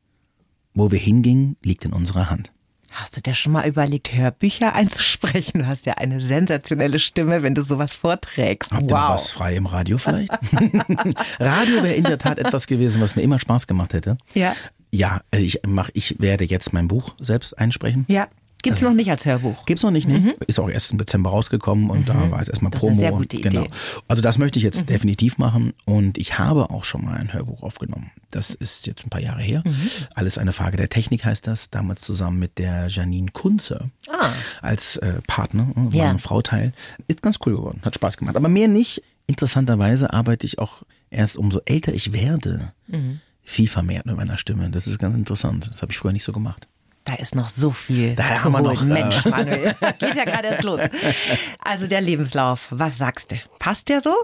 Wo 0.74 0.90
wir 0.90 0.98
hingingen, 0.98 1.56
liegt 1.62 1.84
in 1.84 1.92
unserer 1.92 2.30
Hand. 2.30 2.52
Hast 2.92 3.16
du 3.16 3.22
dir 3.22 3.34
schon 3.34 3.52
mal 3.52 3.66
überlegt, 3.66 4.12
Hörbücher 4.14 4.74
einzusprechen? 4.74 5.60
Du 5.60 5.66
hast 5.66 5.86
ja 5.86 5.94
eine 5.94 6.20
sensationelle 6.20 6.98
Stimme, 6.98 7.42
wenn 7.42 7.54
du 7.54 7.62
sowas 7.62 7.94
vorträgst. 7.94 8.72
Habt 8.72 8.90
ihr 8.90 8.96
noch 8.96 9.10
was 9.10 9.30
frei 9.30 9.56
im 9.56 9.66
Radio 9.66 9.96
vielleicht? 9.96 10.30
Radio 11.40 11.82
wäre 11.82 11.94
in 11.94 12.04
der 12.04 12.18
Tat 12.18 12.38
etwas 12.38 12.66
gewesen, 12.66 13.00
was 13.00 13.16
mir 13.16 13.22
immer 13.22 13.38
Spaß 13.38 13.66
gemacht 13.66 13.94
hätte. 13.94 14.18
Ja. 14.34 14.54
Ja, 14.90 15.22
also 15.30 15.44
ich 15.44 15.60
mach, 15.66 15.88
ich 15.94 16.20
werde 16.20 16.44
jetzt 16.44 16.74
mein 16.74 16.86
Buch 16.86 17.14
selbst 17.18 17.58
einsprechen. 17.58 18.04
Ja. 18.08 18.28
Gibt's 18.62 18.80
Also 18.80 18.90
noch 18.90 18.96
nicht 18.96 19.10
als 19.10 19.26
Hörbuch. 19.26 19.66
Gibt's 19.66 19.82
noch 19.82 19.90
nicht, 19.90 20.06
ne? 20.08 20.34
Ist 20.46 20.58
auch 20.60 20.68
erst 20.70 20.92
im 20.92 20.98
Dezember 20.98 21.30
rausgekommen 21.30 21.90
und 21.90 22.08
da 22.08 22.30
war 22.30 22.38
jetzt 22.38 22.48
erstmal 22.48 22.70
Mhm. 22.70 22.72
Das 22.74 22.82
ist 22.82 22.88
eine 22.88 22.90
Promo. 22.90 22.94
sehr 23.00 23.10
gute 23.12 23.36
Genau. 23.38 23.60
Idee. 23.62 23.68
Mhm. 23.70 24.02
Also 24.08 24.22
das 24.22 24.38
möchte 24.38 24.58
ich 24.58 24.62
jetzt 24.64 24.88
definitiv 24.88 25.38
machen 25.38 25.72
und 25.84 26.16
ich 26.18 26.38
habe 26.38 26.70
auch 26.70 26.84
schon 26.84 27.04
mal 27.04 27.16
ein 27.16 27.32
Hörbuch 27.32 27.62
aufgenommen. 27.62 28.10
Das 28.30 28.54
ist 28.54 28.86
jetzt 28.86 29.04
ein 29.04 29.10
paar 29.10 29.20
Jahre 29.20 29.42
her. 29.42 29.62
Mhm. 29.66 29.74
Alles 30.14 30.38
eine 30.38 30.52
Frage 30.52 30.76
der 30.76 30.88
Technik 30.88 31.24
heißt 31.24 31.46
das. 31.46 31.70
Damals 31.70 32.00
zusammen 32.02 32.38
mit 32.38 32.58
der 32.58 32.86
Janine 32.88 33.30
Kunze 33.32 33.90
Ah. 34.08 34.30
als 34.62 34.96
äh, 34.98 35.20
Partner, 35.26 35.68
äh, 35.76 35.92
war 35.92 35.92
Ja. 35.92 36.10
ein 36.10 36.18
Frauteil. 36.18 36.72
Ist 37.08 37.20
ganz 37.22 37.38
cool 37.44 37.56
geworden, 37.56 37.80
hat 37.82 37.94
Spaß 37.96 38.16
gemacht. 38.16 38.36
Aber 38.36 38.48
mehr 38.48 38.68
nicht. 38.68 39.02
Interessanterweise 39.26 40.12
arbeite 40.12 40.46
ich 40.46 40.58
auch 40.58 40.82
erst 41.10 41.36
umso 41.36 41.60
älter 41.64 41.92
ich 41.92 42.12
werde, 42.12 42.72
Mhm. 42.86 43.20
viel 43.42 43.66
vermehrt 43.68 44.06
mit 44.06 44.16
meiner 44.16 44.36
Stimme. 44.36 44.70
Das 44.70 44.86
ist 44.86 44.98
ganz 44.98 45.16
interessant. 45.16 45.68
Das 45.70 45.82
habe 45.82 45.90
ich 45.92 45.98
früher 45.98 46.12
nicht 46.12 46.24
so 46.24 46.32
gemacht. 46.32 46.68
Da 47.04 47.14
ist 47.14 47.34
noch 47.34 47.48
so 47.48 47.70
viel 47.72 48.14
Da 48.14 48.36
zu 48.36 48.44
haben 48.44 48.52
wir 48.52 48.62
noch, 48.62 48.82
äh, 48.82 48.84
Mensch, 48.84 49.24
Manuel. 49.24 49.74
Geht 49.98 50.14
ja 50.14 50.24
gerade 50.24 50.48
erst 50.48 50.62
los. 50.62 50.80
Also 51.58 51.86
der 51.88 52.00
Lebenslauf, 52.00 52.68
was 52.70 52.96
sagst 52.98 53.32
du? 53.32 53.36
Passt 53.58 53.88
der 53.88 54.00
so? 54.00 54.14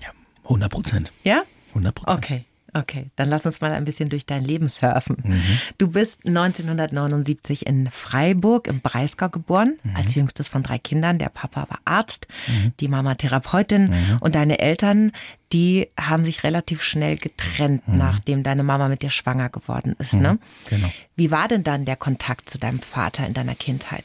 Ja, 0.00 0.08
100 0.44 0.70
Prozent. 0.72 1.12
Ja? 1.24 1.42
100 1.70 1.94
Prozent. 1.94 2.18
Okay. 2.18 2.44
Okay, 2.74 3.10
dann 3.16 3.28
lass 3.28 3.44
uns 3.44 3.60
mal 3.60 3.70
ein 3.72 3.84
bisschen 3.84 4.08
durch 4.08 4.24
dein 4.24 4.44
Leben 4.44 4.68
surfen. 4.68 5.16
Mhm. 5.24 5.42
Du 5.76 5.88
bist 5.92 6.24
1979 6.26 7.66
in 7.66 7.90
Freiburg 7.90 8.66
im 8.66 8.80
Breisgau 8.80 9.28
geboren, 9.28 9.74
Mhm. 9.82 9.96
als 9.96 10.14
jüngstes 10.14 10.48
von 10.48 10.62
drei 10.62 10.78
Kindern. 10.78 11.18
Der 11.18 11.28
Papa 11.28 11.66
war 11.68 11.80
Arzt, 11.84 12.26
Mhm. 12.48 12.72
die 12.80 12.88
Mama 12.88 13.14
Therapeutin 13.14 13.92
und 14.20 14.34
deine 14.34 14.58
Eltern, 14.58 15.12
die 15.52 15.88
haben 16.00 16.24
sich 16.24 16.44
relativ 16.44 16.82
schnell 16.82 17.16
getrennt, 17.18 17.82
nachdem 17.86 18.42
deine 18.42 18.62
Mama 18.62 18.88
mit 18.88 19.02
dir 19.02 19.10
schwanger 19.10 19.50
geworden 19.50 19.94
ist. 19.98 20.14
Ne? 20.14 20.38
genau. 20.70 20.90
Wie 21.14 21.30
war 21.30 21.48
denn 21.48 21.62
dann 21.64 21.84
der 21.84 21.96
Kontakt 21.96 22.48
zu 22.48 22.58
deinem 22.58 22.80
Vater 22.80 23.26
in 23.26 23.34
deiner 23.34 23.54
Kindheit? 23.54 24.04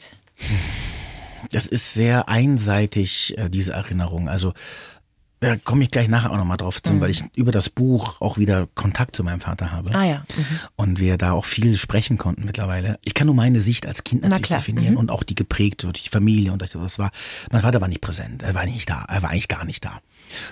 Das 1.52 1.66
ist 1.66 1.94
sehr 1.94 2.28
einseitig, 2.28 3.36
äh, 3.38 3.48
diese 3.48 3.72
Erinnerung. 3.72 4.28
Also 4.28 4.52
da 5.40 5.56
komme 5.56 5.84
ich 5.84 5.90
gleich 5.90 6.08
nachher 6.08 6.32
auch 6.32 6.36
nochmal 6.36 6.56
drauf 6.56 6.82
zu, 6.82 7.00
weil 7.00 7.10
ich 7.10 7.22
über 7.36 7.52
das 7.52 7.70
Buch 7.70 8.20
auch 8.20 8.38
wieder 8.38 8.68
Kontakt 8.74 9.14
zu 9.14 9.22
meinem 9.22 9.40
Vater 9.40 9.70
habe. 9.70 9.90
Mhm. 9.90 9.96
Ah 9.96 10.04
ja. 10.04 10.24
Und 10.76 10.98
wir 10.98 11.16
da 11.16 11.32
auch 11.32 11.44
viel 11.44 11.76
sprechen 11.76 12.18
konnten 12.18 12.44
mittlerweile. 12.44 12.98
Ich 13.04 13.14
kann 13.14 13.26
nur 13.26 13.36
meine 13.36 13.60
Sicht 13.60 13.86
als 13.86 14.02
Kind 14.02 14.22
Na 14.22 14.28
natürlich 14.28 14.48
definieren 14.48 14.94
mhm. 14.94 15.00
und 15.00 15.10
auch 15.10 15.22
die 15.22 15.34
geprägt 15.34 15.84
durch 15.84 16.02
die 16.02 16.08
Familie 16.08 16.52
und 16.52 16.62
was 16.74 16.98
war. 16.98 17.10
Mein 17.52 17.62
Vater 17.62 17.80
war 17.80 17.88
nicht 17.88 18.00
präsent, 18.00 18.42
er 18.42 18.54
war 18.54 18.64
nicht 18.64 18.90
da, 18.90 19.04
er 19.08 19.22
war 19.22 19.30
eigentlich 19.30 19.48
gar 19.48 19.64
nicht 19.64 19.84
da. 19.84 20.00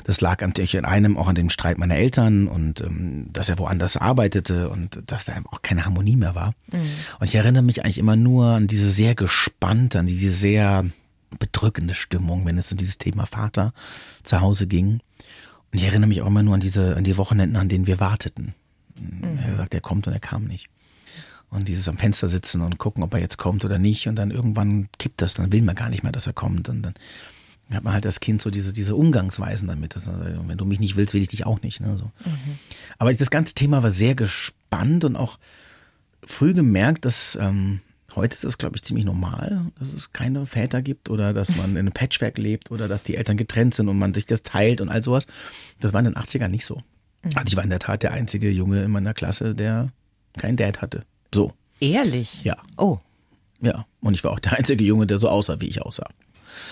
Das 0.04 0.20
lag 0.20 0.40
natürlich 0.40 0.74
in 0.74 0.84
einem 0.84 1.18
auch 1.18 1.28
an 1.28 1.34
dem 1.34 1.50
Streit 1.50 1.78
meiner 1.78 1.96
Eltern 1.96 2.48
und 2.48 2.80
ähm, 2.80 3.28
dass 3.32 3.48
er 3.48 3.58
woanders 3.58 3.96
arbeitete 3.96 4.70
und 4.70 5.02
dass 5.06 5.26
da 5.26 5.34
auch 5.50 5.62
keine 5.62 5.84
Harmonie 5.84 6.16
mehr 6.16 6.34
war. 6.34 6.54
Mhm. 6.72 6.80
Und 7.18 7.26
ich 7.26 7.34
erinnere 7.34 7.62
mich 7.62 7.84
eigentlich 7.84 7.98
immer 7.98 8.16
nur 8.16 8.46
an 8.52 8.68
diese 8.68 8.90
sehr 8.90 9.14
gespannte, 9.14 9.98
an 9.98 10.06
diese 10.06 10.30
sehr 10.30 10.84
bedrückende 11.38 11.94
Stimmung, 11.94 12.44
wenn 12.46 12.58
es 12.58 12.70
um 12.72 12.78
dieses 12.78 12.98
Thema 12.98 13.26
Vater 13.26 13.72
zu 14.22 14.40
Hause 14.40 14.66
ging. 14.66 15.00
Und 15.72 15.78
ich 15.78 15.84
erinnere 15.84 16.08
mich 16.08 16.22
auch 16.22 16.26
immer 16.26 16.42
nur 16.42 16.54
an 16.54 16.60
diese, 16.60 16.96
an 16.96 17.04
die 17.04 17.16
Wochenenden, 17.16 17.56
an 17.56 17.68
denen 17.68 17.86
wir 17.86 18.00
warteten. 18.00 18.54
Er 19.38 19.56
sagt, 19.56 19.74
er 19.74 19.80
kommt 19.80 20.06
und 20.06 20.12
er 20.12 20.20
kam 20.20 20.44
nicht. 20.44 20.68
Und 21.50 21.68
dieses 21.68 21.88
am 21.88 21.98
Fenster 21.98 22.28
sitzen 22.28 22.60
und 22.62 22.78
gucken, 22.78 23.02
ob 23.02 23.14
er 23.14 23.20
jetzt 23.20 23.36
kommt 23.38 23.64
oder 23.64 23.78
nicht. 23.78 24.08
Und 24.08 24.16
dann 24.16 24.30
irgendwann 24.30 24.88
kippt 24.98 25.20
das, 25.20 25.34
dann 25.34 25.52
will 25.52 25.62
man 25.62 25.74
gar 25.74 25.90
nicht 25.90 26.02
mehr, 26.02 26.12
dass 26.12 26.26
er 26.26 26.32
kommt. 26.32 26.68
Und 26.68 26.82
dann 26.82 26.94
hat 27.70 27.84
man 27.84 27.92
halt 27.92 28.06
als 28.06 28.20
Kind 28.20 28.40
so 28.40 28.50
diese, 28.50 28.72
diese 28.72 28.94
Umgangsweisen 28.94 29.68
damit. 29.68 29.94
Das, 29.94 30.06
äh, 30.06 30.38
wenn 30.46 30.58
du 30.58 30.64
mich 30.64 30.80
nicht 30.80 30.96
willst, 30.96 31.14
will 31.14 31.22
ich 31.22 31.28
dich 31.28 31.46
auch 31.46 31.62
nicht. 31.62 31.80
Ne, 31.80 31.96
so. 31.96 32.10
Aber 32.98 33.12
das 33.12 33.30
ganze 33.30 33.54
Thema 33.54 33.82
war 33.82 33.90
sehr 33.90 34.14
gespannt 34.14 35.04
und 35.04 35.16
auch 35.16 35.38
früh 36.24 36.54
gemerkt, 36.54 37.04
dass 37.04 37.36
ähm, 37.40 37.80
heute 38.16 38.34
ist 38.34 38.44
das, 38.44 38.58
glaube 38.58 38.76
ich, 38.76 38.82
ziemlich 38.82 39.04
normal, 39.04 39.66
dass 39.78 39.92
es 39.92 40.12
keine 40.12 40.46
Väter 40.46 40.82
gibt 40.82 41.10
oder 41.10 41.32
dass 41.32 41.54
man 41.56 41.70
in 41.72 41.78
einem 41.78 41.92
Patchwork 41.92 42.38
lebt 42.38 42.70
oder 42.70 42.88
dass 42.88 43.02
die 43.02 43.14
Eltern 43.16 43.36
getrennt 43.36 43.74
sind 43.74 43.88
und 43.88 43.98
man 43.98 44.14
sich 44.14 44.26
das 44.26 44.42
teilt 44.42 44.80
und 44.80 44.88
all 44.88 45.02
sowas. 45.02 45.26
Das 45.80 45.92
war 45.92 46.00
in 46.00 46.06
den 46.06 46.16
80ern 46.16 46.48
nicht 46.48 46.64
so. 46.64 46.82
Also 47.34 47.46
ich 47.48 47.56
war 47.56 47.64
in 47.64 47.70
der 47.70 47.78
Tat 47.78 48.02
der 48.02 48.12
einzige 48.12 48.50
Junge 48.50 48.82
in 48.82 48.90
meiner 48.90 49.14
Klasse, 49.14 49.54
der 49.54 49.88
keinen 50.38 50.56
Dad 50.56 50.80
hatte. 50.82 51.04
So, 51.34 51.52
Ehrlich? 51.80 52.42
Ja. 52.42 52.56
Oh, 52.78 52.98
ja. 53.60 53.84
Und 54.00 54.14
ich 54.14 54.24
war 54.24 54.32
auch 54.32 54.38
der 54.40 54.54
einzige 54.54 54.82
Junge, 54.84 55.06
der 55.06 55.18
so 55.18 55.28
aussah, 55.28 55.60
wie 55.60 55.66
ich 55.66 55.82
aussah. 55.82 56.08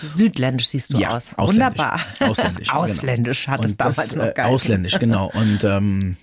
südländisch 0.01 0.69
siehst 0.69 0.93
du 0.93 0.97
Ja, 0.97 1.09
aus. 1.17 1.33
ausländisch. 1.37 1.77
Wunderbar. 1.77 1.99
Ausländisch, 2.21 2.67
genau. 2.69 2.81
Ausländisch 2.81 3.47
hat 3.47 3.65
es 3.65 3.71
Und 3.73 3.81
das, 3.81 3.95
damals 3.97 4.15
noch 4.15 4.25
äh, 4.25 4.33
geil. 4.35 4.45
Ausländisch, 4.47 4.97
genau. 4.99 5.29
Und 5.31 5.63
ähm, 5.63 6.17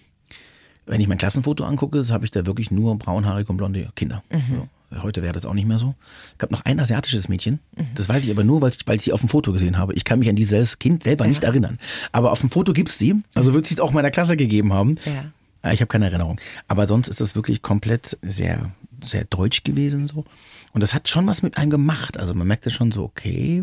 wenn 0.87 1.00
ich 1.00 1.06
mein 1.08 1.18
Klassenfoto 1.18 1.64
angucke, 1.64 2.02
habe 2.11 2.24
ich 2.24 2.30
da 2.32 2.44
wirklich 2.46 2.70
nur 2.72 2.96
braunhaarige 2.98 3.50
und 3.50 3.56
blonde 3.56 3.88
Kinder. 3.94 4.22
Mhm. 4.30 4.42
So. 4.56 4.68
Heute 5.00 5.22
wäre 5.22 5.33
das 5.33 5.46
auch 5.46 5.55
nicht 5.55 5.66
mehr 5.66 5.78
so. 5.78 5.94
Es 6.33 6.38
gab 6.38 6.50
noch 6.50 6.64
ein 6.64 6.78
asiatisches 6.81 7.28
Mädchen. 7.28 7.61
Mhm. 7.76 7.87
Das 7.94 8.09
weiß 8.09 8.22
ich 8.24 8.31
aber 8.31 8.44
nur, 8.44 8.61
weil 8.61 8.70
ich, 8.70 8.78
weil 8.87 8.96
ich 8.96 9.02
sie 9.02 9.12
auf 9.12 9.20
dem 9.20 9.28
Foto 9.28 9.52
gesehen 9.52 9.78
habe. 9.78 9.94
Ich 9.94 10.05
kann 10.05 10.18
mich 10.18 10.28
an 10.28 10.37
dieses 10.37 10.78
Kind 10.78 11.02
selber 11.02 11.26
nicht 11.26 11.44
erinnern. 11.44 11.78
Aber 12.12 12.33
auf 12.33 12.40
dem 12.40 12.50
Foto 12.50 12.72
gibt's 12.72 12.98
sie. 12.98 13.22
Also 13.35 13.55
wird 13.55 13.66
sie 13.66 13.74
es 13.74 13.81
auch 13.81 13.92
meiner 13.92 14.11
Klasse 14.11 14.37
gegeben 14.37 14.72
haben. 14.72 14.96
Ja. 15.05 15.70
Äh, 15.70 15.74
Ich 15.74 15.81
habe 15.81 15.87
keine 15.88 16.07
Erinnerung. 16.07 16.40
Aber 16.68 16.87
sonst 16.87 17.09
ist 17.09 17.20
das 17.20 17.35
wirklich 17.37 17.62
komplett 17.62 18.18
sehr, 18.22 18.70
sehr 19.02 19.24
deutsch 19.24 19.64
gewesen 19.64 20.07
so. 20.09 20.24
Und 20.72 20.81
das 20.83 20.92
hat 20.94 21.09
schon 21.09 21.26
was 21.26 21.42
mit 21.42 21.57
einem 21.57 21.70
gemacht. 21.70 22.16
Also 22.18 22.35
man 22.35 22.46
merkte 22.46 22.70
schon 22.70 22.92
so, 22.92 23.05
okay, 23.05 23.62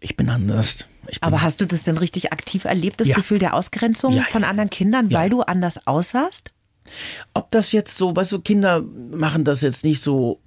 ich 0.00 0.16
bin 0.16 0.28
anders. 0.28 0.86
Ich 1.08 1.20
bin, 1.20 1.26
Aber 1.26 1.42
hast 1.42 1.60
du 1.60 1.66
das 1.66 1.82
denn 1.84 1.96
richtig 1.96 2.32
aktiv 2.32 2.64
erlebt, 2.64 3.00
das 3.00 3.08
Ja. 3.08 3.16
Gefühl 3.16 3.38
der 3.38 3.54
Ausgrenzung 3.54 4.14
Ja, 4.14 4.24
von 4.24 4.42
ja. 4.42 4.48
anderen 4.48 4.70
Kindern, 4.70 5.08
Ja. 5.10 5.18
weil 5.20 5.30
du 5.30 5.42
anders 5.42 5.86
aussahst? 5.86 6.52
Ob 7.34 7.50
das 7.50 7.72
jetzt 7.72 7.96
so, 7.96 8.14
weißt 8.14 8.32
du, 8.32 8.40
Kinder 8.40 8.82
machen 8.82 9.44
das 9.44 9.62
jetzt 9.62 9.84
nicht 9.84 10.02
so, 10.02 10.40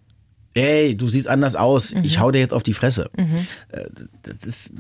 ey, 0.54 0.96
du 0.96 1.08
siehst 1.08 1.28
anders 1.28 1.56
aus, 1.56 1.94
ich 2.04 2.20
hau 2.20 2.32
dir 2.32 2.40
jetzt 2.40 2.54
auf 2.54 2.64
die 2.64 2.74
Fresse. 2.74 3.10
Äh, 3.70 3.86
Das 4.22 4.38
ist 4.46 4.74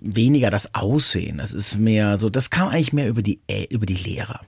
weniger 0.00 0.50
das 0.50 0.74
Aussehen, 0.74 1.38
das 1.38 1.54
ist 1.54 1.78
mehr 1.78 2.18
so, 2.18 2.30
das 2.30 2.50
kam 2.50 2.68
eigentlich 2.68 2.92
mehr 2.92 3.08
über 3.08 3.22
die, 3.22 3.40
äh, 3.46 3.66
über 3.70 3.86
die 3.86 3.94
Lehrer. 3.94 4.40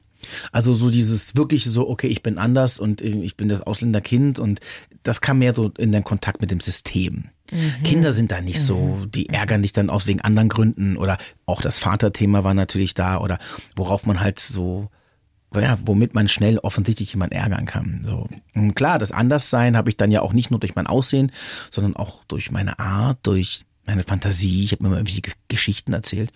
Also 0.53 0.73
so 0.75 0.89
dieses 0.89 1.35
wirklich 1.37 1.65
so, 1.65 1.89
okay, 1.89 2.07
ich 2.07 2.23
bin 2.23 2.39
anders 2.39 2.79
und 2.79 3.01
ich 3.01 3.37
bin 3.37 3.49
das 3.49 3.61
Ausländerkind 3.61 4.39
und 4.39 4.61
das 5.03 5.21
kam 5.21 5.39
mehr 5.41 5.53
so 5.53 5.73
in 5.79 5.91
den 5.91 6.05
Kontakt 6.05 6.41
mit 6.41 6.53
dem 6.53 6.61
System. 6.61 7.25
Kinder 7.85 8.13
sind 8.13 8.31
da 8.31 8.41
nicht 8.41 8.63
so, 8.63 9.05
die 9.13 9.29
ärgern 9.29 9.63
dich 9.63 9.73
dann 9.73 9.91
aus 9.91 10.07
wegen 10.07 10.21
anderen 10.21 10.49
Gründen 10.49 10.97
oder 10.97 11.19
auch 11.45 11.61
das 11.61 11.81
Vaterthema 11.81 12.45
war 12.45 12.55
natürlich 12.55 12.95
da 12.95 13.19
oder 13.19 13.39
worauf 13.77 14.07
man 14.07 14.21
halt 14.21 14.39
so 14.39 14.89
ja, 15.61 15.79
womit 15.85 16.15
man 16.15 16.29
schnell 16.29 16.59
offensichtlich 16.59 17.13
jemand 17.13 17.33
ärgern 17.33 17.67
kann. 17.67 18.01
So. 18.05 18.29
Und 18.55 18.75
klar, 18.75 18.99
das 18.99 19.13
Anderssein 19.13 19.77
habe 19.77 19.91
ich 19.91 19.97
dann 19.97 20.11
ja 20.11 20.23
auch 20.23 20.33
nicht 20.33 20.51
nur 20.51 20.61
durch 20.61 20.75
mein 20.75 20.87
Aussehen, 20.87 21.31
sondern 21.71 21.97
auch 21.97 22.25
durch 22.25 22.51
meine 22.51 22.79
Art, 22.79 23.19
durch 23.23 23.63
meine 23.85 24.03
Fantasie. 24.05 24.65
Ich 24.65 24.73
habe 24.73 24.85
mir 24.85 24.89
immer 24.89 24.99
irgendwie 24.99 25.23
Ge- 25.23 25.35
Geschichten 25.49 25.93
erzählt, 25.93 26.31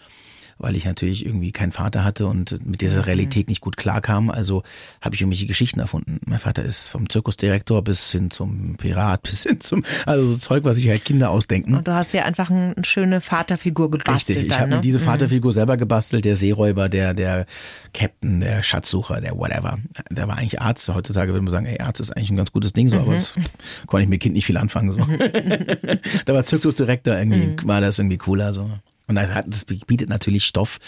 weil 0.59 0.75
ich 0.77 0.85
natürlich 0.85 1.25
irgendwie 1.27 1.53
keinen 1.53 1.73
Vater 1.73 2.03
hatte 2.05 2.27
und 2.27 2.65
mit 2.67 2.81
dieser 2.81 3.07
Realität 3.07 3.49
nicht 3.49 3.61
gut 3.61 3.77
klarkam. 3.77 4.31
Also 4.31 4.63
habe 5.03 5.15
ich 5.15 5.21
irgendwelche 5.21 5.47
Geschichten 5.47 5.81
erfunden. 5.81 6.19
Mein 6.27 6.39
Vater 6.39 6.65
ist 6.65 6.89
vom 6.89 7.09
Zirkusdirektor 7.11 7.83
bis 7.83 8.11
hin 8.11 8.31
zum 8.31 8.77
Pirat, 8.77 9.23
bis 9.25 9.43
hin 9.43 9.61
zum, 9.61 9.85
also 10.07 10.25
so 10.27 10.37
Zeug, 10.37 10.65
was 10.65 10.77
sich 10.77 10.89
halt 10.89 11.05
Kinder 11.05 11.31
ausdenken. 11.31 11.75
Und 11.75 11.87
du 11.87 11.93
hast 11.95 12.13
ja 12.15 12.25
einfach 12.25 12.49
ein- 12.51 12.75
eine 12.75 12.85
schöne 12.85 13.21
Vaterfigur 13.21 13.91
gebastelt. 13.91 14.39
Richtig, 14.39 14.53
ich 14.53 14.59
habe 14.59 14.71
ne? 14.71 14.77
mir 14.77 14.81
diese 14.83 15.01
Vaterfigur 15.01 15.53
selber 15.53 15.77
gebastelt, 15.77 16.25
der 16.25 16.37
Seeräuber, 16.37 16.89
der, 16.89 17.13
der 17.15 17.47
Captain, 17.93 18.41
der 18.41 18.63
Schatzsucher, 18.63 19.21
der 19.21 19.37
whatever. 19.37 19.79
Der 20.11 20.27
war 20.29 20.39
eigentlich 20.39 20.61
Arzt. 20.61 20.89
Heutzutage 20.89 21.33
würde 21.33 21.43
man 21.45 21.53
sagen, 21.53 21.67
ey, 21.67 21.81
Arzt 21.81 22.01
ist 22.01 22.17
eigentlich 22.17 22.31
ein 22.31 22.37
ganz 22.37 22.53
gutes 22.53 22.73
Ding, 22.73 22.89
so, 22.89 22.99
aber 22.99 23.13
das 23.15 23.35
konnte 23.87 24.05
ich 24.05 24.09
mit 24.09 24.21
Kind 24.23 24.35
nicht 24.35 24.47
viel 24.47 24.57
anfangen. 24.57 24.93
So. 24.93 24.99
da 26.25 26.35
war 26.35 26.45
Zirkusdirektor 26.45 27.15
irgendwie, 27.17 27.57
war 27.67 27.81
das 27.81 27.99
irgendwie 27.99 28.19
cooler. 28.19 28.55
so. 28.55 28.71
Und 29.09 29.15
das 29.17 29.65
bietet 29.65 30.09
natürlich 30.09 30.47
Stoff. 30.47 30.79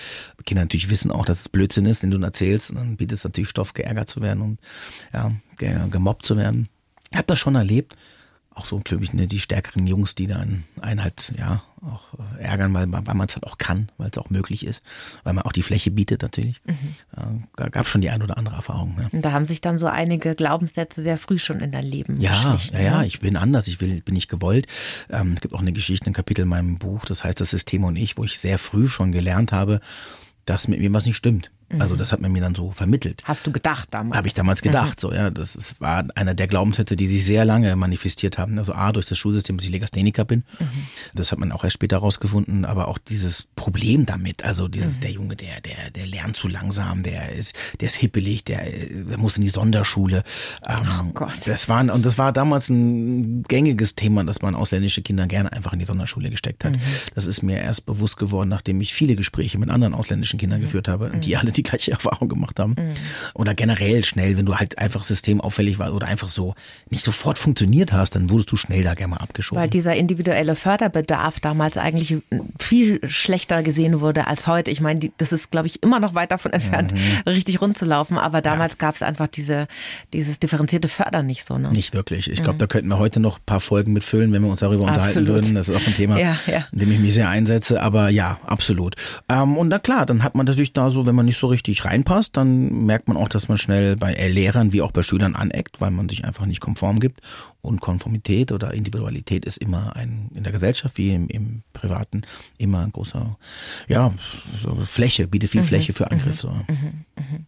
Kinder 0.44 0.62
natürlich 0.62 0.90
wissen 0.90 1.10
auch, 1.10 1.24
dass 1.24 1.40
es 1.40 1.48
Blödsinn 1.48 1.86
ist, 1.86 2.02
den 2.02 2.10
du 2.10 2.20
erzählst. 2.20 2.70
Und 2.70 2.76
dann 2.76 2.96
bietet 2.96 3.18
es 3.18 3.24
natürlich 3.24 3.48
Stoff, 3.50 3.74
geärgert 3.74 4.08
zu 4.08 4.20
werden 4.22 4.42
und 4.42 4.58
ja, 5.12 5.32
ge- 5.56 5.88
gemobbt 5.90 6.26
zu 6.26 6.36
werden. 6.36 6.68
Ich 7.10 7.16
habe 7.16 7.26
das 7.26 7.38
schon 7.38 7.54
erlebt. 7.54 7.96
Auch 8.58 8.66
so, 8.66 8.78
glaube 8.78 9.04
ich, 9.04 9.12
ne, 9.12 9.26
die 9.26 9.40
stärkeren 9.40 9.86
Jungs, 9.86 10.14
die 10.14 10.26
dann 10.26 10.64
einen 10.80 11.02
halt, 11.02 11.32
ja, 11.38 11.62
auch 11.80 12.02
ärgern, 12.38 12.74
weil, 12.74 12.90
weil 12.90 13.14
man 13.14 13.28
es 13.28 13.36
halt 13.36 13.46
auch 13.46 13.56
kann, 13.58 13.90
weil 13.98 14.10
es 14.10 14.18
auch 14.18 14.30
möglich 14.30 14.66
ist, 14.66 14.82
weil 15.22 15.32
man 15.32 15.44
auch 15.44 15.52
die 15.52 15.62
Fläche 15.62 15.92
bietet 15.92 16.22
natürlich. 16.22 16.60
Mhm. 16.64 17.44
Da 17.54 17.68
gab 17.68 17.86
schon 17.86 18.00
die 18.00 18.10
ein 18.10 18.20
oder 18.20 18.36
andere 18.36 18.56
Erfahrung. 18.56 18.96
Ja. 19.00 19.08
Und 19.12 19.24
da 19.24 19.32
haben 19.32 19.46
sich 19.46 19.60
dann 19.60 19.78
so 19.78 19.86
einige 19.86 20.34
Glaubenssätze 20.34 21.04
sehr 21.04 21.18
früh 21.18 21.38
schon 21.38 21.60
in 21.60 21.70
dein 21.70 21.84
Leben 21.84 22.20
ja, 22.20 22.58
ja, 22.72 22.80
ja, 22.80 22.98
ne? 22.98 23.06
ich 23.06 23.20
bin 23.20 23.36
anders, 23.36 23.68
ich 23.68 23.80
will, 23.80 24.00
bin 24.00 24.14
nicht 24.14 24.28
gewollt. 24.28 24.66
Ähm, 25.08 25.34
es 25.34 25.40
gibt 25.40 25.54
auch 25.54 25.60
eine 25.60 25.72
Geschichte, 25.72 26.10
ein 26.10 26.14
Kapitel 26.14 26.42
in 26.42 26.48
meinem 26.48 26.78
Buch, 26.78 27.04
das 27.04 27.22
heißt 27.22 27.40
das 27.40 27.50
System 27.50 27.84
und 27.84 27.96
ich, 27.96 28.18
wo 28.18 28.24
ich 28.24 28.38
sehr 28.38 28.58
früh 28.58 28.88
schon 28.88 29.12
gelernt 29.12 29.52
habe, 29.52 29.80
dass 30.46 30.66
mit 30.66 30.80
mir 30.80 30.92
was 30.92 31.06
nicht 31.06 31.16
stimmt. 31.16 31.52
Also 31.78 31.94
mhm. 31.94 31.98
das 31.98 32.12
hat 32.12 32.20
man 32.20 32.32
mir 32.32 32.40
dann 32.40 32.54
so 32.54 32.70
vermittelt. 32.70 33.22
Hast 33.24 33.46
du 33.46 33.52
gedacht 33.52 33.88
damals? 33.90 34.16
Habe 34.16 34.26
ich 34.26 34.34
damals 34.34 34.62
gedacht, 34.62 34.96
mhm. 34.96 35.00
so 35.00 35.12
ja. 35.12 35.30
Das 35.30 35.54
ist, 35.54 35.80
war 35.80 36.04
einer 36.14 36.34
der 36.34 36.46
Glaubenssätze, 36.46 36.96
die 36.96 37.06
sich 37.06 37.24
sehr 37.24 37.44
lange 37.44 37.76
manifestiert 37.76 38.38
haben. 38.38 38.58
Also 38.58 38.72
A, 38.72 38.92
durch 38.92 39.06
das 39.06 39.18
Schulsystem, 39.18 39.58
dass 39.58 39.66
ich 39.66 39.72
Legastheniker 39.72 40.24
bin. 40.24 40.44
Mhm. 40.58 40.66
Das 41.14 41.30
hat 41.30 41.38
man 41.38 41.52
auch 41.52 41.64
erst 41.64 41.74
später 41.74 41.96
herausgefunden, 41.96 42.64
aber 42.64 42.88
auch 42.88 42.96
dieses 42.96 43.46
Problem 43.54 44.06
damit, 44.06 44.44
also 44.44 44.66
dieses, 44.66 44.96
mhm. 44.96 45.00
der 45.02 45.10
Junge, 45.10 45.36
der, 45.36 45.60
der, 45.60 45.90
der 45.90 46.06
lernt 46.06 46.36
zu 46.36 46.48
langsam, 46.48 47.02
der 47.02 47.32
ist, 47.32 47.54
der 47.80 47.86
ist 47.86 47.96
hippelig, 47.96 48.44
der, 48.44 48.62
der 48.64 49.18
muss 49.18 49.36
in 49.36 49.42
die 49.42 49.50
Sonderschule. 49.50 50.24
Ähm, 50.66 50.78
oh 51.00 51.10
Gott. 51.12 51.46
Das 51.46 51.68
war, 51.68 51.80
und 51.92 52.06
das 52.06 52.16
war 52.16 52.32
damals 52.32 52.70
ein 52.70 53.42
gängiges 53.42 53.94
Thema, 53.94 54.24
dass 54.24 54.40
man 54.40 54.54
ausländische 54.54 55.02
Kinder 55.02 55.26
gerne 55.26 55.52
einfach 55.52 55.74
in 55.74 55.80
die 55.80 55.84
Sonderschule 55.84 56.30
gesteckt 56.30 56.64
hat. 56.64 56.76
Mhm. 56.76 56.80
Das 57.14 57.26
ist 57.26 57.42
mir 57.42 57.58
erst 57.58 57.84
bewusst 57.84 58.16
geworden, 58.16 58.48
nachdem 58.48 58.80
ich 58.80 58.94
viele 58.94 59.16
Gespräche 59.16 59.58
mit 59.58 59.68
anderen 59.68 59.92
ausländischen 59.92 60.38
Kindern 60.38 60.60
mhm. 60.60 60.64
geführt 60.64 60.88
habe, 60.88 61.12
die 61.18 61.36
alle 61.36 61.52
die 61.58 61.62
gleiche 61.62 61.90
Erfahrung 61.98 62.28
gemacht 62.28 62.58
haben. 62.58 62.74
Mhm. 62.78 62.94
Oder 63.34 63.54
generell 63.54 64.04
schnell, 64.04 64.36
wenn 64.36 64.46
du 64.46 64.56
halt 64.56 64.78
einfach 64.78 65.04
systemauffällig 65.04 65.78
warst 65.78 65.92
oder 65.92 66.06
einfach 66.06 66.28
so 66.28 66.54
nicht 66.90 67.04
sofort 67.04 67.38
funktioniert 67.38 67.92
hast, 67.92 68.14
dann 68.14 68.30
wurdest 68.30 68.50
du 68.50 68.56
schnell 68.56 68.82
da 68.82 68.94
gerne 68.94 69.10
mal 69.12 69.16
abgeschoben. 69.18 69.60
Weil 69.60 69.70
dieser 69.70 69.94
individuelle 69.94 70.56
Förderbedarf 70.56 71.40
damals 71.40 71.76
eigentlich 71.76 72.16
viel 72.58 73.00
schlechter 73.08 73.62
gesehen 73.62 74.00
wurde 74.00 74.26
als 74.26 74.46
heute. 74.46 74.70
Ich 74.70 74.80
meine, 74.80 75.10
das 75.18 75.32
ist, 75.32 75.50
glaube 75.50 75.66
ich, 75.66 75.82
immer 75.82 76.00
noch 76.00 76.14
weit 76.14 76.30
davon 76.30 76.52
entfernt, 76.52 76.92
mhm. 76.92 77.30
richtig 77.30 77.60
rund 77.60 77.76
zu 77.76 77.84
laufen. 77.84 78.18
Aber 78.18 78.40
damals 78.40 78.74
ja. 78.74 78.78
gab 78.78 78.94
es 78.94 79.02
einfach 79.02 79.28
diese, 79.28 79.66
dieses 80.12 80.40
differenzierte 80.40 80.88
Fördern 80.88 81.26
nicht 81.26 81.44
so. 81.44 81.58
Ne? 81.58 81.70
Nicht 81.72 81.94
wirklich. 81.94 82.30
Ich 82.30 82.42
glaube, 82.42 82.54
mhm. 82.54 82.58
da 82.58 82.66
könnten 82.66 82.88
wir 82.88 82.98
heute 82.98 83.20
noch 83.20 83.38
ein 83.38 83.44
paar 83.44 83.60
Folgen 83.60 83.92
mitfüllen, 83.92 84.32
wenn 84.32 84.42
wir 84.42 84.50
uns 84.50 84.60
darüber 84.60 84.88
absolut. 84.88 85.06
unterhalten 85.06 85.28
würden. 85.28 85.54
Das 85.54 85.68
ist 85.68 85.76
auch 85.76 85.86
ein 85.86 85.94
Thema, 85.94 86.18
ja, 86.18 86.36
ja. 86.46 86.66
in 86.72 86.78
dem 86.78 86.92
ich 86.92 86.98
mich 86.98 87.14
sehr 87.14 87.28
einsetze. 87.28 87.82
Aber 87.82 88.08
ja, 88.08 88.38
absolut. 88.46 88.96
Ähm, 89.28 89.56
und 89.56 89.68
na 89.68 89.78
klar, 89.78 90.06
dann 90.06 90.22
hat 90.22 90.34
man 90.34 90.46
natürlich 90.46 90.72
da 90.72 90.90
so, 90.90 91.06
wenn 91.06 91.14
man 91.14 91.26
nicht 91.26 91.38
so 91.38 91.47
richtig 91.48 91.84
reinpasst, 91.84 92.36
dann 92.36 92.86
merkt 92.86 93.08
man 93.08 93.16
auch, 93.16 93.28
dass 93.28 93.48
man 93.48 93.58
schnell 93.58 93.96
bei 93.96 94.14
Lehrern 94.28 94.72
wie 94.72 94.82
auch 94.82 94.92
bei 94.92 95.02
Schülern 95.02 95.34
aneckt, 95.34 95.80
weil 95.80 95.90
man 95.90 96.08
sich 96.08 96.24
einfach 96.24 96.46
nicht 96.46 96.60
konform 96.60 97.00
gibt. 97.00 97.20
Und 97.60 97.80
Konformität 97.80 98.52
oder 98.52 98.72
Individualität 98.72 99.44
ist 99.44 99.58
immer 99.58 99.96
ein, 99.96 100.30
in 100.34 100.44
der 100.44 100.52
Gesellschaft 100.52 100.96
wie 100.96 101.14
im, 101.14 101.28
im 101.28 101.62
Privaten, 101.72 102.22
immer 102.56 102.80
ein 102.80 102.92
großer, 102.92 103.36
ja, 103.88 104.14
so 104.62 104.76
Fläche, 104.86 105.26
bietet 105.26 105.50
viel 105.50 105.62
mhm. 105.62 105.66
Fläche 105.66 105.92
für 105.92 106.10
Angriff. 106.10 106.40
So. 106.40 106.50
Mhm. 106.50 107.04
Mhm. 107.16 107.46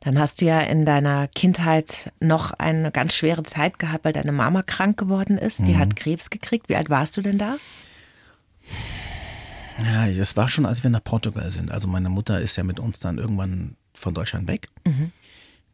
Dann 0.00 0.18
hast 0.18 0.40
du 0.40 0.44
ja 0.44 0.60
in 0.60 0.84
deiner 0.84 1.26
Kindheit 1.28 2.12
noch 2.20 2.52
eine 2.52 2.90
ganz 2.90 3.14
schwere 3.14 3.42
Zeit 3.42 3.78
gehabt, 3.78 4.04
weil 4.04 4.12
deine 4.12 4.32
Mama 4.32 4.62
krank 4.62 4.98
geworden 4.98 5.38
ist. 5.38 5.60
Die 5.60 5.72
mhm. 5.74 5.78
hat 5.78 5.96
Krebs 5.96 6.30
gekriegt. 6.30 6.68
Wie 6.68 6.76
alt 6.76 6.90
warst 6.90 7.16
du 7.16 7.22
denn 7.22 7.38
da? 7.38 7.56
Ja, 9.84 10.10
das 10.12 10.36
war 10.36 10.48
schon, 10.48 10.66
als 10.66 10.82
wir 10.82 10.90
nach 10.90 11.04
Portugal 11.04 11.50
sind. 11.50 11.70
Also 11.70 11.88
meine 11.88 12.08
Mutter 12.08 12.40
ist 12.40 12.56
ja 12.56 12.64
mit 12.64 12.78
uns 12.78 12.98
dann 12.98 13.18
irgendwann 13.18 13.76
von 13.94 14.14
Deutschland 14.14 14.48
weg. 14.48 14.68
Mhm. 14.84 15.12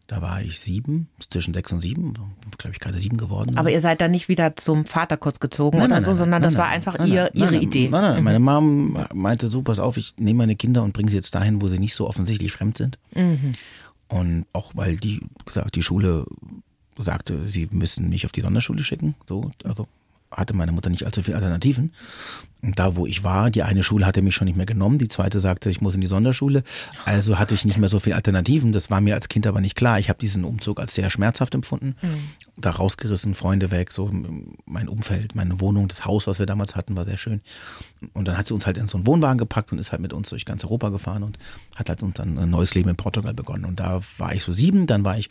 Da 0.08 0.22
war 0.22 0.40
ich 0.40 0.60
sieben, 0.60 1.08
zwischen 1.30 1.52
sechs 1.52 1.72
und 1.72 1.80
sieben, 1.80 2.14
glaube 2.58 2.74
ich 2.74 2.78
gerade 2.78 2.96
sieben 2.96 3.16
geworden. 3.16 3.56
Aber 3.56 3.72
ihr 3.72 3.80
seid 3.80 4.00
dann 4.00 4.12
nicht 4.12 4.28
wieder 4.28 4.54
zum 4.54 4.84
Vater 4.84 5.16
kurz 5.16 5.40
gezogen 5.40 5.78
nein, 5.78 5.86
oder 5.86 5.96
nein, 5.96 6.04
so, 6.04 6.10
nein, 6.10 6.18
sondern 6.18 6.42
das 6.42 6.56
war 6.56 6.66
einfach 6.66 7.04
ihr, 7.04 7.28
ihre 7.34 7.56
Idee. 7.56 7.88
Nein, 7.88 8.02
nein, 8.02 8.18
mhm. 8.18 8.24
meine 8.24 8.38
Mom 8.38 9.06
meinte 9.12 9.48
so, 9.48 9.62
pass 9.62 9.80
auf, 9.80 9.96
ich 9.96 10.16
nehme 10.18 10.38
meine 10.38 10.54
Kinder 10.54 10.84
und 10.84 10.92
bringe 10.92 11.10
sie 11.10 11.16
jetzt 11.16 11.34
dahin, 11.34 11.60
wo 11.60 11.66
sie 11.66 11.80
nicht 11.80 11.96
so 11.96 12.06
offensichtlich 12.06 12.52
fremd 12.52 12.78
sind. 12.78 13.00
Mhm. 13.14 13.54
Und 14.06 14.46
auch 14.52 14.70
weil 14.76 14.96
die 14.96 15.22
gesagt, 15.44 15.74
die 15.74 15.82
Schule 15.82 16.24
sagte, 16.96 17.48
sie 17.48 17.68
müssen 17.72 18.08
mich 18.08 18.24
auf 18.26 18.32
die 18.32 18.42
Sonderschule 18.42 18.84
schicken. 18.84 19.16
So, 19.26 19.50
also 19.64 19.88
hatte 20.30 20.54
meine 20.54 20.72
Mutter 20.72 20.90
nicht 20.90 21.04
allzu 21.04 21.22
viele 21.22 21.36
Alternativen. 21.36 21.92
Und 22.62 22.78
da, 22.78 22.96
wo 22.96 23.06
ich 23.06 23.22
war, 23.22 23.50
die 23.50 23.62
eine 23.62 23.84
Schule 23.84 24.06
hatte 24.06 24.22
mich 24.22 24.34
schon 24.34 24.46
nicht 24.46 24.56
mehr 24.56 24.66
genommen, 24.66 24.98
die 24.98 25.08
zweite 25.08 25.40
sagte, 25.40 25.70
ich 25.70 25.80
muss 25.80 25.94
in 25.94 26.00
die 26.00 26.06
Sonderschule. 26.06 26.64
Also 27.04 27.38
hatte 27.38 27.54
ich 27.54 27.64
nicht 27.64 27.76
mehr 27.78 27.88
so 27.88 28.00
viele 28.00 28.16
Alternativen. 28.16 28.72
Das 28.72 28.90
war 28.90 29.00
mir 29.00 29.14
als 29.14 29.28
Kind 29.28 29.46
aber 29.46 29.60
nicht 29.60 29.76
klar. 29.76 30.00
Ich 30.00 30.08
habe 30.08 30.18
diesen 30.18 30.44
Umzug 30.44 30.80
als 30.80 30.94
sehr 30.94 31.10
schmerzhaft 31.10 31.54
empfunden. 31.54 31.94
Mhm. 32.02 32.16
Da 32.56 32.70
rausgerissen, 32.70 33.34
Freunde 33.34 33.70
weg, 33.70 33.92
so 33.92 34.10
mein 34.64 34.88
Umfeld, 34.88 35.34
meine 35.34 35.60
Wohnung, 35.60 35.86
das 35.86 36.06
Haus, 36.06 36.26
was 36.26 36.38
wir 36.38 36.46
damals 36.46 36.74
hatten, 36.74 36.96
war 36.96 37.04
sehr 37.04 37.18
schön. 37.18 37.40
Und 38.14 38.26
dann 38.26 38.36
hat 38.36 38.46
sie 38.46 38.54
uns 38.54 38.66
halt 38.66 38.78
in 38.78 38.88
so 38.88 38.96
einen 38.98 39.06
Wohnwagen 39.06 39.38
gepackt 39.38 39.70
und 39.70 39.78
ist 39.78 39.92
halt 39.92 40.00
mit 40.02 40.12
uns 40.12 40.30
durch 40.30 40.44
ganz 40.44 40.64
Europa 40.64 40.88
gefahren 40.88 41.22
und 41.22 41.38
hat 41.76 41.88
halt 41.88 42.02
uns 42.02 42.14
dann 42.14 42.38
ein 42.38 42.50
neues 42.50 42.74
Leben 42.74 42.88
in 42.88 42.96
Portugal 42.96 43.34
begonnen. 43.34 43.66
Und 43.66 43.78
da 43.78 44.00
war 44.18 44.34
ich 44.34 44.42
so 44.42 44.52
sieben, 44.52 44.86
dann 44.86 45.04
war 45.04 45.18
ich 45.18 45.30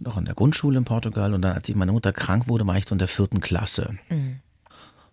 noch 0.00 0.16
in 0.16 0.24
der 0.24 0.34
Grundschule 0.34 0.78
in 0.78 0.84
Portugal 0.84 1.34
und 1.34 1.42
dann, 1.42 1.54
als 1.54 1.68
meine 1.74 1.92
Mutter 1.92 2.12
krank 2.12 2.48
wurde, 2.48 2.66
war 2.66 2.76
ich 2.76 2.86
so 2.86 2.94
in 2.94 2.98
der 2.98 3.08
vierten 3.08 3.40
Klasse. 3.40 3.96
Mhm. 4.08 4.40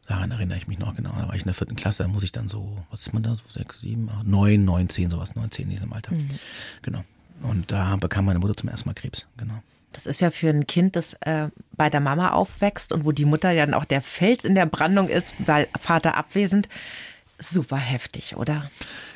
Daran 0.08 0.32
erinnere 0.32 0.58
ich 0.58 0.67
mich 0.67 0.80
noch 0.80 0.96
genau. 0.96 1.12
Da 1.12 1.28
war 1.28 1.36
ich 1.36 1.41
in 1.41 1.48
der 1.48 1.54
vierten 1.54 1.76
Klasse, 1.76 2.04
da 2.04 2.10
muss 2.10 2.24
ich 2.24 2.32
dann 2.32 2.50
so, 2.50 2.84
was 2.89 3.02
ist 3.02 3.13
man 3.13 3.24
da, 3.24 3.36
so 3.36 3.44
sechs, 3.48 3.82
sieben, 3.82 4.10
acht, 4.10 4.26
neun, 4.26 4.65
neun, 4.65 4.89
zehn, 4.89 5.10
sowas, 5.10 5.36
neun, 5.36 5.52
zehn 5.52 5.65
in 5.65 5.72
diesem 5.72 5.94
Alter. 5.94 6.13
Mhm. 6.13 6.30
Genau. 6.82 7.04
Und 7.41 7.72
da 7.72 7.96
bekam 7.96 8.26
meine 8.26 8.39
Mutter 8.39 8.56
zum 8.56 8.70
ersten 8.70 8.89
Mal 8.89 8.94
Krebs, 8.94 9.26
genau. 9.38 9.62
Das 9.94 10.06
ist 10.06 10.22
ja 10.22 10.32
für 10.32 10.50
ein 10.50 10.67
Kind, 10.67 10.96
das 10.96 11.13
äh, 11.22 11.50
bei 11.74 11.89
der 11.89 12.00
Mama 12.00 12.32
aufwächst 12.32 12.94
und 12.94 13.04
wo 13.04 13.12
die 13.12 13.26
Mutter 13.26 13.52
ja 13.52 13.65
dann 13.65 13.76
auch 13.76 13.86
der 13.86 14.02
Fels 14.02 14.46
in 14.46 14.56
der 14.56 14.65
Brandung 14.65 15.10
ist, 15.10 15.36
weil 15.46 15.67
Vater 15.80 16.15
abwesend, 16.15 16.70
super 17.39 17.78
heftig, 17.78 18.36
oder? 18.38 18.70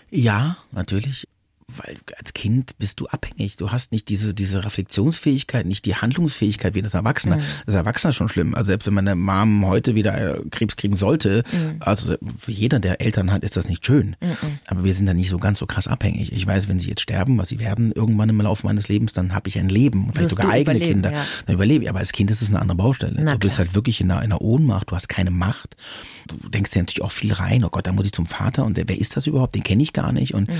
Ja, 0.09 0.57
natürlich 0.71 1.27
weil 1.67 1.97
als 2.17 2.33
Kind 2.33 2.77
bist 2.77 2.99
du 2.99 3.07
abhängig. 3.07 3.57
Du 3.57 3.71
hast 3.71 3.91
nicht 3.91 4.09
diese, 4.09 4.33
diese 4.33 4.63
Reflexionsfähigkeit, 4.63 5.65
nicht 5.65 5.85
die 5.85 5.95
Handlungsfähigkeit 5.95 6.75
wie 6.75 6.81
das 6.81 6.93
Erwachsener. 6.93 7.37
Mhm. 7.37 7.43
Das 7.65 7.75
Erwachsener 7.75 8.09
ist 8.09 8.17
schon 8.17 8.29
schlimm. 8.29 8.53
Also 8.53 8.67
selbst 8.67 8.85
wenn 8.85 8.93
meine 8.93 9.15
Mom 9.15 9.65
heute 9.65 9.95
wieder 9.95 10.37
äh, 10.37 10.41
Krebs 10.51 10.75
kriegen 10.75 10.95
sollte, 10.95 11.43
mhm. 11.51 11.77
also 11.79 12.15
für 12.37 12.51
jeder, 12.51 12.79
der 12.79 13.01
Eltern 13.01 13.31
hat, 13.31 13.43
ist 13.43 13.57
das 13.57 13.67
nicht 13.67 13.85
schön. 13.85 14.15
Mhm. 14.21 14.59
Aber 14.67 14.83
wir 14.83 14.93
sind 14.93 15.07
da 15.07 15.13
nicht 15.13 15.29
so 15.29 15.39
ganz 15.39 15.57
so 15.57 15.65
krass 15.65 15.87
abhängig. 15.87 16.31
Ich 16.31 16.45
weiß, 16.45 16.67
wenn 16.67 16.79
sie 16.79 16.89
jetzt 16.89 17.01
sterben, 17.01 17.37
was 17.39 17.49
sie 17.49 17.59
werden 17.59 17.91
irgendwann 17.91 18.29
im 18.29 18.39
Laufe 18.41 18.67
meines 18.67 18.87
Lebens, 18.87 19.13
dann 19.13 19.33
habe 19.33 19.49
ich 19.49 19.57
ein 19.57 19.69
Leben, 19.69 20.11
vielleicht 20.13 20.31
sogar 20.31 20.49
eigene 20.49 20.79
Kinder. 20.79 21.11
Ja. 21.11 21.25
Dann 21.47 21.55
überlebe 21.55 21.83
ich. 21.83 21.89
Aber 21.89 21.99
als 21.99 22.11
Kind 22.11 22.29
ist 22.29 22.43
es 22.43 22.49
eine 22.49 22.59
andere 22.59 22.77
Baustelle. 22.77 23.15
Na, 23.17 23.33
du 23.33 23.39
bist 23.39 23.55
klar. 23.55 23.65
halt 23.65 23.75
wirklich 23.75 24.01
in 24.01 24.11
einer, 24.11 24.21
in 24.21 24.31
einer 24.31 24.41
Ohnmacht, 24.41 24.91
du 24.91 24.95
hast 24.95 25.09
keine 25.09 25.31
Macht. 25.31 25.75
Du 26.27 26.49
denkst 26.49 26.71
dir 26.71 26.79
natürlich 26.79 27.01
auch 27.01 27.11
viel 27.11 27.33
rein, 27.33 27.63
oh 27.63 27.69
Gott, 27.69 27.87
da 27.87 27.91
muss 27.91 28.05
ich 28.05 28.11
zum 28.11 28.27
Vater 28.27 28.65
und 28.65 28.77
wer 28.77 28.97
ist 28.97 29.17
das 29.17 29.25
überhaupt? 29.25 29.55
Den 29.55 29.63
kenne 29.63 29.81
ich 29.81 29.93
gar 29.93 30.11
nicht. 30.11 30.33
Und 30.35 30.49
mhm 30.49 30.55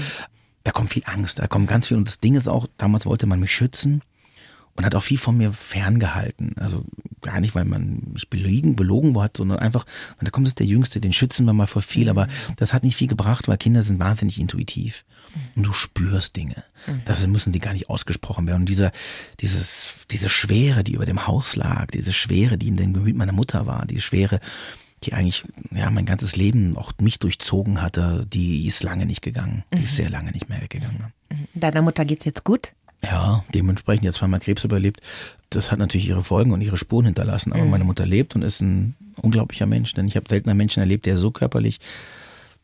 da 0.66 0.72
kommt 0.72 0.90
viel 0.90 1.04
Angst, 1.06 1.40
da 1.40 1.48
kommt 1.48 1.68
ganz 1.68 1.88
viel. 1.88 1.96
Und 1.96 2.08
das 2.08 2.20
Ding 2.20 2.36
ist 2.36 2.50
auch, 2.50 2.68
damals 2.78 3.06
wollte 3.06 3.28
man 3.28 3.40
mich 3.40 3.54
schützen 3.54 4.02
und 4.76 4.84
hat 4.84 4.96
auch 4.96 5.04
viel 5.04 5.20
von 5.20 5.38
mir 5.38 5.54
ferngehalten. 5.54 6.56
Also 6.58 6.84
gar 7.22 7.40
nicht, 7.40 7.54
weil 7.54 7.66
man 7.66 8.02
mich 8.14 8.30
belügen, 8.30 8.76
belogen 8.76 9.18
hat, 9.22 9.38
sondern 9.38 9.60
einfach, 9.60 9.86
da 10.20 10.32
kommt 10.32 10.48
es 10.48 10.56
der 10.56 10.66
Jüngste, 10.66 11.00
den 11.00 11.14
schützen 11.14 11.46
wir 11.46 11.54
mal 11.54 11.68
vor 11.68 11.84
viel. 11.84 12.10
Aber 12.10 12.28
das 12.58 12.74
hat 12.74 12.84
nicht 12.84 12.98
viel 12.98 13.08
gebracht, 13.08 13.48
weil 13.48 13.58
Kinder 13.58 13.84
sind 13.84 14.00
wahnsinnig 14.00 14.40
intuitiv. 14.40 15.06
Und 15.56 15.64
du 15.64 15.74
spürst 15.74 16.36
Dinge. 16.36 16.64
Dafür 17.06 17.28
müssen 17.28 17.52
die 17.52 17.60
gar 17.60 17.74
nicht 17.74 17.90
ausgesprochen 17.90 18.48
werden. 18.48 18.62
Und 18.62 18.70
dieser, 18.70 18.92
dieses, 19.42 19.94
diese 20.10 20.30
Schwere, 20.30 20.84
die 20.84 20.94
über 20.94 21.06
dem 21.06 21.28
Haus 21.28 21.56
lag, 21.56 21.92
diese 21.92 22.14
Schwere, 22.14 22.58
die 22.58 22.70
in 22.70 22.78
dem 22.78 22.94
Gemüt 22.94 23.16
meiner 23.16 23.34
Mutter 23.34 23.68
war, 23.68 23.86
die 23.86 24.02
Schwere, 24.02 24.40
die 25.06 25.14
eigentlich 25.14 25.44
ja 25.72 25.90
mein 25.90 26.06
ganzes 26.06 26.36
Leben 26.36 26.78
auch 26.78 26.92
mich 27.00 27.20
durchzogen 27.20 27.82
hatte, 27.82 28.26
die 28.32 28.66
ist 28.66 28.84
lange 28.84 29.06
nicht 29.06 29.22
gegangen. 29.22 29.64
Die 29.74 29.84
ist 29.84 29.94
mhm. 29.94 29.96
sehr 29.96 30.10
lange 30.10 30.32
nicht 30.32 30.50
mehr 30.50 30.62
weggegangen. 30.62 31.14
Mhm. 31.30 31.48
Deiner 31.54 31.82
Mutter 31.82 32.06
geht's 32.06 32.26
jetzt 32.26 32.44
gut? 32.44 32.74
Ja, 33.04 33.44
dementsprechend 33.54 34.06
jetzt 34.06 34.18
zweimal 34.18 34.40
Krebs 34.40 34.64
überlebt. 34.64 35.02
Das 35.50 35.72
hat 35.72 35.80
natürlich 35.80 36.08
ihre 36.08 36.24
Folgen 36.24 36.52
und 36.52 36.62
ihre 36.62 36.78
Spuren 36.78 37.06
hinterlassen. 37.06 37.54
Aber 37.54 37.64
mhm. 37.64 37.72
meine 37.72 37.84
Mutter 37.84 38.06
lebt 38.06 38.36
und 38.36 38.42
ist 38.42 38.62
ein 38.62 38.96
unglaublicher 39.22 39.66
Mensch, 39.66 39.94
denn 39.94 40.08
ich 40.08 40.16
habe 40.16 40.28
selten 40.28 40.50
einen 40.50 40.58
Menschen 40.58 40.80
erlebt, 40.80 41.06
der 41.06 41.18
so 41.18 41.32
körperlich 41.32 41.80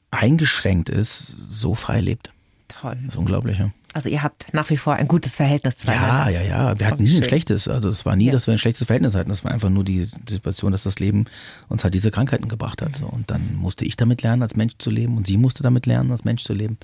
eingeschränkt 0.09 0.89
ist, 0.89 1.27
so 1.27 1.75
frei 1.75 2.01
lebt. 2.01 2.31
Toll. 2.67 2.97
Das 3.01 3.13
ist 3.13 3.17
unglaublich, 3.17 3.59
ja. 3.59 3.71
Also 3.93 4.09
ihr 4.09 4.23
habt 4.23 4.53
nach 4.53 4.69
wie 4.69 4.77
vor 4.77 4.95
ein 4.95 5.07
gutes 5.07 5.35
Verhältnis 5.35 5.77
zueinander. 5.77 6.31
Ja, 6.31 6.41
ja, 6.41 6.47
ja. 6.47 6.79
Wir 6.79 6.87
hatten 6.87 7.03
nie 7.03 7.09
schön. 7.09 7.23
ein 7.23 7.23
schlechtes. 7.23 7.67
Also 7.67 7.89
es 7.89 8.05
war 8.05 8.15
nie, 8.15 8.27
ja. 8.27 8.31
dass 8.31 8.47
wir 8.47 8.53
ein 8.53 8.57
schlechtes 8.57 8.87
Verhältnis 8.87 9.15
hatten. 9.15 9.29
Das 9.29 9.43
war 9.43 9.51
einfach 9.51 9.69
nur 9.69 9.83
die 9.83 10.05
Situation, 10.29 10.71
dass 10.71 10.83
das 10.83 10.99
Leben 10.99 11.25
uns 11.67 11.83
halt 11.83 11.93
diese 11.93 12.11
Krankheiten 12.11 12.47
gebracht 12.47 12.81
hat. 12.81 13.01
Mhm. 13.01 13.07
Und 13.07 13.31
dann 13.31 13.55
musste 13.55 13.83
ich 13.85 13.97
damit 13.97 14.21
lernen, 14.21 14.43
als 14.43 14.55
Mensch 14.55 14.73
zu 14.77 14.89
leben. 14.89 15.17
Und 15.17 15.27
sie 15.27 15.37
musste 15.37 15.63
damit 15.63 15.85
lernen, 15.85 16.11
als 16.11 16.23
Mensch 16.23 16.43
zu 16.43 16.53
leben. 16.53 16.77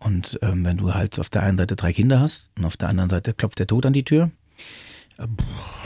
Und 0.00 0.38
ähm, 0.42 0.64
wenn 0.64 0.76
du 0.76 0.92
halt 0.92 1.18
auf 1.20 1.28
der 1.28 1.42
einen 1.42 1.56
Seite 1.56 1.76
drei 1.76 1.92
Kinder 1.92 2.20
hast 2.20 2.50
und 2.58 2.64
auf 2.64 2.76
der 2.76 2.88
anderen 2.88 3.10
Seite 3.10 3.32
klopft 3.32 3.58
der 3.58 3.66
Tod 3.66 3.86
an 3.86 3.92
die 3.92 4.04
Tür, 4.04 4.30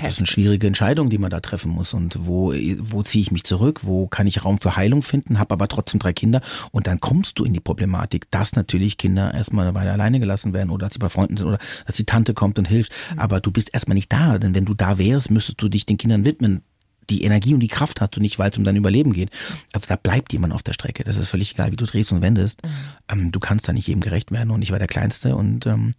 das 0.03 0.17
sind 0.17 0.27
schwierige 0.27 0.67
Entscheidungen, 0.67 1.11
die 1.11 1.19
man 1.19 1.31
da 1.31 1.41
treffen 1.41 1.71
muss. 1.71 1.93
Und 1.93 2.27
wo, 2.27 2.53
wo 2.53 3.03
ziehe 3.03 3.23
ich 3.23 3.31
mich 3.31 3.45
zurück? 3.45 3.81
Wo 3.83 4.07
kann 4.07 4.27
ich 4.27 4.45
Raum 4.45 4.59
für 4.59 4.77
Heilung 4.77 5.03
finden? 5.03 5.39
Habe 5.39 5.53
aber 5.53 5.69
trotzdem 5.69 6.01
drei 6.01 6.13
Kinder. 6.13 6.41
Und 6.71 6.87
dann 6.87 7.01
kommst 7.01 7.39
du 7.39 7.45
in 7.45 7.53
die 7.53 7.61
Problematik, 7.61 8.31
dass 8.31 8.55
natürlich 8.55 8.97
Kinder 8.97 9.35
erstmal 9.35 9.67
eine 9.67 9.75
Weile 9.75 9.93
alleine 9.93 10.21
gelassen 10.21 10.53
werden 10.53 10.71
oder 10.71 10.87
dass 10.87 10.95
sie 10.95 10.99
bei 10.99 11.09
Freunden 11.09 11.37
sind 11.37 11.47
oder 11.47 11.59
dass 11.87 11.97
die 11.97 12.07
Tante 12.07 12.33
kommt 12.33 12.59
und 12.59 12.67
hilft. 12.67 12.93
Mhm. 13.13 13.19
Aber 13.19 13.41
du 13.41 13.51
bist 13.51 13.75
erstmal 13.75 13.97
nicht 13.97 14.13
da. 14.13 14.39
Denn 14.39 14.55
wenn 14.55 14.65
du 14.65 14.75
da 14.75 14.99
wärst, 14.99 15.31
müsstest 15.31 15.61
du 15.61 15.69
dich 15.69 15.85
den 15.85 15.99
Kindern 15.99 16.25
widmen 16.25 16.63
die 17.11 17.25
Energie 17.25 17.55
und 17.55 17.61
die 17.61 17.69
Kraft 17.69 18.01
hast 18.01 18.17
du 18.17 18.21
nicht, 18.21 18.39
weil 18.39 18.51
es 18.51 18.59
um 18.59 18.65
dein 18.65 18.77
Überleben 18.77 19.13
geht. 19.13 19.31
Also 19.73 19.87
da 19.89 19.97
bleibt 19.97 20.33
jemand 20.33 20.53
auf 20.53 20.63
der 20.63 20.75
Strecke. 20.75 21.05
Das 21.05 21.17
ist 21.17 21.29
völlig 21.29 21.53
egal, 21.53 21.73
wie 21.73 21.77
du 21.77 21.87
drehst 21.87 22.13
und 22.13 22.23
wendest. 22.23 22.63
Mhm. 22.63 22.69
Ähm, 23.09 23.33
du 23.33 23.41
kannst 23.41 23.69
da 23.69 23.73
nicht 23.73 23.87
jedem 23.87 24.03
gerecht 24.03 24.31
werden 24.31 24.51
und 24.51 24.63
ich 24.63 24.71
war 24.71 24.79
der 24.79 24.89
Kleinste 24.89 25.37
und 25.37 25.67
ähm, 25.67 25.95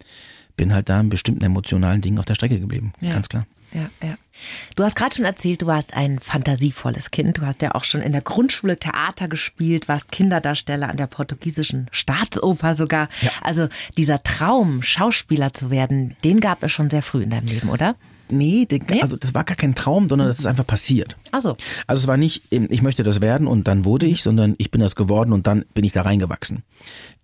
bin 0.56 0.72
halt 0.74 0.88
da 0.88 1.00
in 1.00 1.08
bestimmten 1.08 1.44
emotionalen 1.44 2.00
Dingen 2.00 2.18
auf 2.18 2.24
der 2.24 2.34
Strecke 2.34 2.60
geblieben. 2.60 2.92
Ja. 3.00 3.12
Ganz 3.12 3.28
klar. 3.28 3.46
Ja, 3.72 3.88
ja. 4.02 4.16
Du 4.74 4.82
hast 4.84 4.96
gerade 4.96 5.14
schon 5.14 5.24
erzählt, 5.24 5.62
du 5.62 5.66
warst 5.66 5.94
ein 5.94 6.18
fantasievolles 6.18 7.10
Kind. 7.10 7.38
Du 7.38 7.42
hast 7.42 7.62
ja 7.62 7.74
auch 7.74 7.84
schon 7.84 8.00
in 8.00 8.12
der 8.12 8.22
Grundschule 8.22 8.78
Theater 8.78 9.28
gespielt, 9.28 9.86
warst 9.86 10.10
Kinderdarsteller 10.10 10.88
an 10.88 10.96
der 10.96 11.06
portugiesischen 11.06 11.86
Staatsoper 11.92 12.74
sogar. 12.74 13.08
Ja. 13.20 13.30
Also 13.42 13.68
dieser 13.96 14.22
Traum, 14.22 14.82
Schauspieler 14.82 15.52
zu 15.52 15.70
werden, 15.70 16.16
den 16.24 16.40
gab 16.40 16.62
es 16.62 16.72
schon 16.72 16.90
sehr 16.90 17.02
früh 17.02 17.22
in 17.22 17.30
deinem 17.30 17.46
Leben, 17.46 17.68
oder? 17.68 17.96
Nee, 18.28 18.64
den, 18.64 18.84
nee? 18.88 19.02
also 19.02 19.16
das 19.16 19.34
war 19.34 19.44
gar 19.44 19.56
kein 19.56 19.74
Traum, 19.74 20.08
sondern 20.08 20.28
das 20.28 20.38
ist 20.38 20.46
einfach 20.46 20.66
passiert. 20.66 21.16
Also. 21.32 21.56
Also 21.86 22.02
es 22.02 22.06
war 22.06 22.16
nicht, 22.16 22.44
ich 22.50 22.82
möchte 22.82 23.02
das 23.02 23.20
werden 23.20 23.46
und 23.46 23.68
dann 23.68 23.84
wurde 23.84 24.06
ich, 24.06 24.22
sondern 24.22 24.54
ich 24.58 24.70
bin 24.70 24.80
das 24.80 24.96
geworden 24.96 25.32
und 25.32 25.46
dann 25.46 25.64
bin 25.74 25.84
ich 25.84 25.92
da 25.92 26.02
reingewachsen. 26.02 26.62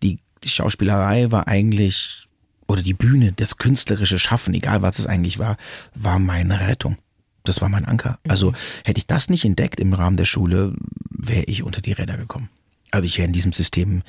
Die 0.02 0.18
Schauspielerei 0.44 1.32
war 1.32 1.48
eigentlich 1.48 2.25
oder 2.66 2.82
die 2.82 2.94
Bühne, 2.94 3.32
das 3.32 3.58
künstlerische 3.58 4.18
Schaffen, 4.18 4.54
egal 4.54 4.82
was 4.82 4.98
es 4.98 5.06
eigentlich 5.06 5.38
war, 5.38 5.56
war 5.94 6.18
meine 6.18 6.60
Rettung. 6.60 6.96
Das 7.44 7.60
war 7.60 7.68
mein 7.68 7.84
Anker. 7.84 8.18
Mhm. 8.24 8.30
Also 8.30 8.52
hätte 8.84 8.98
ich 8.98 9.06
das 9.06 9.28
nicht 9.28 9.44
entdeckt 9.44 9.80
im 9.80 9.92
Rahmen 9.92 10.16
der 10.16 10.24
Schule, 10.24 10.74
wäre 11.10 11.44
ich 11.44 11.62
unter 11.62 11.80
die 11.80 11.92
Räder 11.92 12.16
gekommen. 12.16 12.48
Also 12.90 13.06
ich 13.06 13.18
wäre 13.18 13.26
in 13.26 13.32
diesem 13.32 13.52
System 13.52 14.02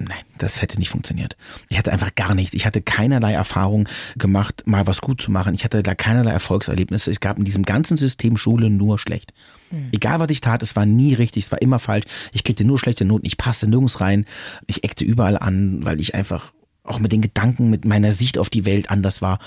Nein, 0.00 0.22
das 0.38 0.62
hätte 0.62 0.78
nicht 0.78 0.90
funktioniert. 0.90 1.36
Ich 1.68 1.76
hatte 1.76 1.92
einfach 1.92 2.14
gar 2.14 2.34
nichts. 2.34 2.54
Ich 2.54 2.66
hatte 2.66 2.80
keinerlei 2.80 3.32
Erfahrung 3.32 3.88
gemacht, 4.16 4.62
mal 4.64 4.86
was 4.86 5.00
gut 5.00 5.20
zu 5.20 5.32
machen. 5.32 5.54
Ich 5.54 5.64
hatte 5.64 5.82
da 5.82 5.94
keinerlei 5.96 6.30
Erfolgserlebnisse. 6.30 7.10
Es 7.10 7.18
gab 7.18 7.36
in 7.36 7.44
diesem 7.44 7.64
ganzen 7.64 7.96
System 7.96 8.36
Schule 8.36 8.70
nur 8.70 8.98
schlecht. 9.00 9.32
Mhm. 9.72 9.88
Egal 9.90 10.20
was 10.20 10.30
ich 10.30 10.40
tat, 10.40 10.62
es 10.62 10.76
war 10.76 10.86
nie 10.86 11.14
richtig, 11.14 11.46
es 11.46 11.52
war 11.52 11.60
immer 11.60 11.80
falsch. 11.80 12.06
Ich 12.32 12.44
kriegte 12.44 12.64
nur 12.64 12.78
schlechte 12.78 13.04
Noten, 13.04 13.26
ich 13.26 13.38
passte 13.38 13.66
nirgends 13.66 14.00
rein. 14.00 14.24
Ich 14.68 14.84
eckte 14.84 15.04
überall 15.04 15.36
an, 15.36 15.84
weil 15.84 16.00
ich 16.00 16.14
einfach 16.14 16.52
auch 16.88 16.98
mit 16.98 17.12
den 17.12 17.22
Gedanken, 17.22 17.70
mit 17.70 17.84
meiner 17.84 18.12
Sicht 18.12 18.38
auf 18.38 18.50
die 18.50 18.64
Welt 18.64 18.90
anders 18.90 19.22
war. 19.22 19.38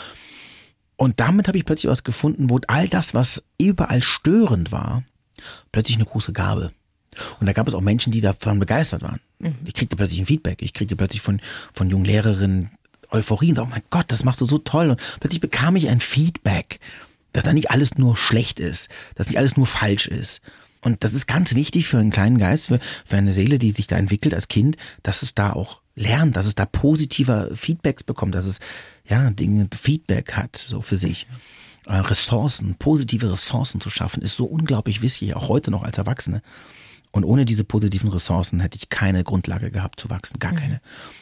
Und 0.95 1.19
damit 1.19 1.47
habe 1.47 1.57
ich 1.57 1.65
plötzlich 1.65 1.91
was 1.91 2.03
gefunden, 2.03 2.49
wo 2.49 2.59
all 2.67 2.87
das, 2.87 3.13
was 3.13 3.43
überall 3.57 4.03
störend 4.03 4.71
war, 4.71 5.03
plötzlich 5.71 5.97
eine 5.97 6.05
große 6.05 6.33
Gabe. 6.33 6.71
Und 7.39 7.47
da 7.47 7.53
gab 7.53 7.67
es 7.67 7.73
auch 7.73 7.81
Menschen, 7.81 8.11
die 8.11 8.21
davon 8.21 8.59
begeistert 8.59 9.01
waren. 9.01 9.19
Mhm. 9.39 9.55
Ich 9.65 9.73
kriegte 9.73 9.95
plötzlich 9.95 10.19
ein 10.19 10.25
Feedback. 10.25 10.61
Ich 10.61 10.73
kriegte 10.73 10.95
plötzlich 10.95 11.21
von, 11.21 11.41
von 11.73 11.89
jungen 11.89 12.05
Lehrerinnen 12.05 12.69
Euphorie 13.09 13.51
und 13.51 13.59
oh 13.59 13.65
mein 13.65 13.83
Gott, 13.89 14.05
das 14.07 14.23
machst 14.23 14.41
du 14.41 14.45
so 14.45 14.57
toll. 14.57 14.91
Und 14.91 15.01
plötzlich 15.19 15.41
bekam 15.41 15.75
ich 15.75 15.89
ein 15.89 15.99
Feedback, 15.99 16.79
dass 17.33 17.43
da 17.43 17.53
nicht 17.53 17.71
alles 17.71 17.97
nur 17.97 18.15
schlecht 18.15 18.59
ist, 18.59 18.89
dass 19.15 19.27
nicht 19.27 19.37
alles 19.37 19.57
nur 19.57 19.65
falsch 19.65 20.07
ist. 20.07 20.41
Und 20.81 21.03
das 21.03 21.13
ist 21.13 21.27
ganz 21.27 21.53
wichtig 21.55 21.87
für 21.87 21.99
einen 21.99 22.11
kleinen 22.11 22.37
Geist, 22.37 22.67
für, 22.67 22.79
für 23.05 23.17
eine 23.17 23.33
Seele, 23.33 23.59
die 23.59 23.71
sich 23.71 23.87
da 23.87 23.97
entwickelt 23.97 24.33
als 24.33 24.47
Kind, 24.47 24.77
dass 25.03 25.21
es 25.21 25.35
da 25.35 25.53
auch 25.53 25.81
lernt, 25.95 26.35
dass 26.35 26.47
es 26.47 26.55
da 26.55 26.65
positiver 26.65 27.55
Feedbacks 27.55 28.03
bekommt, 28.03 28.35
dass 28.35 28.45
es 28.45 28.59
ja 29.07 29.29
Dinge 29.29 29.67
Feedback 29.79 30.33
hat 30.33 30.55
so 30.55 30.81
für 30.81 30.97
sich. 30.97 31.27
Äh, 31.85 31.95
Ressourcen, 31.95 32.75
positive 32.75 33.31
Ressourcen 33.31 33.81
zu 33.81 33.89
schaffen, 33.89 34.21
ist 34.21 34.35
so 34.35 34.45
unglaublich 34.45 35.01
wichtig, 35.01 35.35
auch 35.35 35.49
heute 35.49 35.71
noch 35.71 35.83
als 35.83 35.97
Erwachsene. 35.97 36.41
Und 37.11 37.25
ohne 37.25 37.43
diese 37.43 37.65
positiven 37.65 38.09
Ressourcen 38.09 38.61
hätte 38.61 38.77
ich 38.77 38.89
keine 38.89 39.23
Grundlage 39.23 39.69
gehabt 39.69 39.99
zu 39.99 40.09
wachsen, 40.09 40.39
gar 40.39 40.53
mhm. 40.53 40.57
keine. 40.57 40.73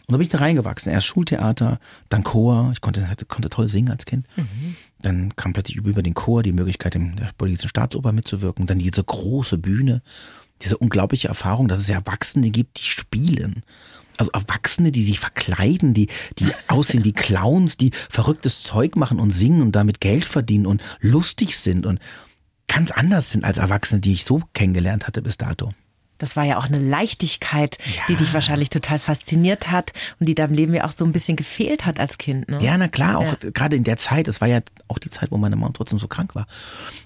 Und 0.06 0.12
da 0.12 0.18
bin 0.18 0.26
ich 0.26 0.32
da 0.32 0.38
reingewachsen. 0.38 0.92
Erst 0.92 1.08
Schultheater, 1.08 1.80
dann 2.10 2.24
Chor. 2.24 2.70
Ich 2.74 2.82
konnte, 2.82 3.08
konnte 3.28 3.50
toll 3.50 3.68
singen 3.68 3.90
als 3.90 4.06
Kind. 4.06 4.28
Mhm. 4.36 4.76
Dann 5.02 5.36
kam 5.36 5.54
plötzlich 5.54 5.78
über 5.78 6.04
den 6.04 6.14
Chor 6.14 6.44
die 6.44 6.52
Möglichkeit, 6.52 6.94
in 6.96 7.16
der 7.16 7.32
politischen 7.38 7.70
Staatsoper 7.70 8.12
mitzuwirken. 8.12 8.68
Dann 8.68 8.80
diese 8.80 9.04
große 9.04 9.58
Bühne, 9.58 10.04
diese 10.62 10.78
unglaubliche 10.78 11.28
Erfahrung, 11.28 11.68
dass 11.68 11.80
es 11.80 11.90
Erwachsene 11.90 12.52
gibt, 12.52 12.80
die 12.80 12.84
spielen 12.84 13.64
also 14.20 14.32
Erwachsene, 14.32 14.92
die 14.92 15.04
sich 15.04 15.20
verkleiden, 15.20 15.94
die, 15.94 16.08
die 16.38 16.52
aussehen 16.68 17.06
wie 17.06 17.14
Clowns, 17.14 17.78
die 17.78 17.92
verrücktes 18.10 18.62
Zeug 18.64 18.96
machen 18.96 19.20
und 19.20 19.32
singen 19.32 19.62
und 19.62 19.72
damit 19.72 20.02
Geld 20.02 20.26
verdienen 20.26 20.66
und 20.66 20.84
lustig 21.00 21.58
sind 21.58 21.86
und 21.86 22.00
ganz 22.68 22.92
anders 22.92 23.32
sind 23.32 23.44
als 23.44 23.58
Erwachsene, 23.58 24.02
die 24.02 24.14
ich 24.14 24.26
so 24.26 24.42
kennengelernt 24.54 25.08
hatte 25.08 25.22
bis 25.22 25.38
dato. 25.38 25.74
Das 26.20 26.36
war 26.36 26.44
ja 26.44 26.58
auch 26.58 26.66
eine 26.66 26.80
Leichtigkeit, 26.80 27.78
ja. 27.86 28.04
die 28.08 28.16
dich 28.16 28.34
wahrscheinlich 28.34 28.70
total 28.70 29.00
fasziniert 29.00 29.72
hat 29.72 29.94
und 30.20 30.28
die 30.28 30.36
deinem 30.36 30.54
Leben 30.54 30.74
ja 30.74 30.86
auch 30.86 30.92
so 30.92 31.06
ein 31.06 31.12
bisschen 31.12 31.36
gefehlt 31.36 31.86
hat 31.86 32.00
als 32.00 32.18
Kind. 32.18 32.48
Ne? 32.50 32.58
Ja, 32.62 32.78
na 32.78 32.88
klar, 32.88 33.18
auch 33.18 33.42
ja. 33.42 33.50
gerade 33.52 33.76
in 33.76 33.84
der 33.84 33.98
Zeit, 33.98 34.28
es 34.28 34.42
war 34.42 34.48
ja 34.48 34.60
auch 34.88 35.00
die 35.00 35.10
Zeit, 35.10 35.32
wo 35.32 35.38
meine 35.38 35.56
Mom 35.56 35.74
trotzdem 35.74 35.98
so 35.98 36.08
krank 36.08 36.36
war. 36.36 36.46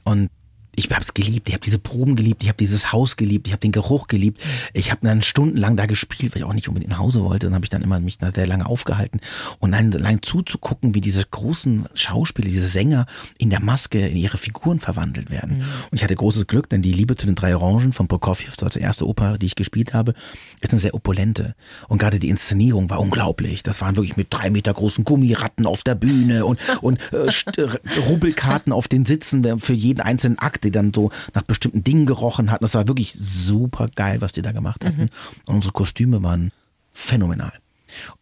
Und 0.04 0.30
ich 0.76 0.90
habe 0.90 1.04
es 1.04 1.14
geliebt, 1.14 1.50
ich 1.50 1.54
habe 1.54 1.64
diese 1.64 1.78
Proben 1.78 2.16
geliebt, 2.16 2.42
ich 2.42 2.50
habe 2.50 2.58
dieses 2.58 2.92
Haus 2.92 3.16
geliebt, 3.16 3.48
ich 3.48 3.54
habe 3.54 3.62
den 3.62 3.72
Geruch 3.72 4.08
geliebt. 4.08 4.42
Ich 4.74 4.92
habe 4.92 5.02
dann 5.04 5.22
stundenlang 5.22 5.78
da 5.78 5.86
gespielt, 5.86 6.34
weil 6.34 6.42
ich 6.42 6.48
auch 6.48 6.54
nicht 6.54 6.68
unbedingt 6.68 6.92
nach 6.92 7.00
Hause 7.00 7.24
wollte. 7.24 7.48
Dann 7.48 7.56
habe 7.56 7.66
ich 7.66 7.70
dann 7.70 7.84
immer 7.84 8.00
mich 8.00 8.18
da 8.18 8.32
sehr 8.32 8.48
lange 8.48 8.66
aufgehalten 8.66 9.20
und 9.60 9.72
dann 9.72 9.92
lang 9.92 10.22
zuzugucken, 10.24 10.96
wie 10.96 11.02
diese 11.02 11.24
großen 11.24 11.86
Schauspieler, 11.94 12.48
diese 12.48 12.68
Sänger 12.68 13.06
in 13.38 13.52
der 13.52 13.60
Maske 13.60 14.08
in 14.08 14.18
ihre 14.18 14.38
Figuren 14.38 14.80
verwandelt 14.80 15.30
werden. 15.30 15.58
Mhm. 15.58 15.64
Und 15.92 15.98
ich 15.98 16.04
hatte 16.04 16.16
großes 16.16 16.48
Glück, 16.48 16.70
denn 16.70 16.82
die 16.82 16.94
Liebe 16.94 17.16
zu 17.16 17.28
den 17.28 17.36
drei 17.36 17.56
Orangen 17.56 17.92
von 17.92 18.08
Prokofjew, 18.08 18.50
das 18.50 18.62
war 18.62 18.70
die 18.70 18.80
erste 18.80 19.08
Oper, 19.08 19.38
die 19.38 19.46
ich 19.46 19.56
gespielt 19.56 19.94
habe, 19.94 20.16
ist 20.62 20.72
eine 20.72 20.80
sehr 20.80 20.96
opulente. 20.96 21.56
Und 21.88 22.00
gerade 22.00 22.18
die 22.18 22.30
Inszenierung 22.30 22.90
war 22.90 23.00
unglaublich. 23.00 23.62
Das 23.62 23.80
waren 23.82 23.96
wirklich 23.96 24.18
mit 24.18 24.28
drei 24.32 24.50
Meter 24.50 24.74
großen 24.74 25.04
Gummiratten 25.04 25.68
auf 25.68 25.84
der 25.84 25.96
Bühne 25.96 26.46
und 26.46 26.60
und 26.82 27.00
äh, 27.14 27.30
Rubelkarten 28.08 28.74
auf 28.74 28.88
den 28.88 29.06
Sitzen 29.06 29.60
für 29.60 29.74
jeden 29.74 30.02
einzelnen 30.02 30.40
Akt 30.40 30.63
die 30.64 30.72
dann 30.72 30.94
so 30.94 31.12
nach 31.34 31.44
bestimmten 31.44 31.84
Dingen 31.84 32.06
gerochen 32.06 32.52
hatten. 32.52 32.64
Das 32.64 32.74
war 32.74 32.88
wirklich 32.88 33.14
super 33.14 33.88
geil, 33.96 34.22
was 34.22 34.32
die 34.32 34.42
da 34.42 34.52
gemacht 34.52 34.86
hatten. 34.86 35.04
Mhm. 35.04 35.10
Und 35.48 35.56
unsere 35.56 35.74
Kostüme 35.74 36.24
waren 36.24 36.52
phänomenal. 36.92 37.54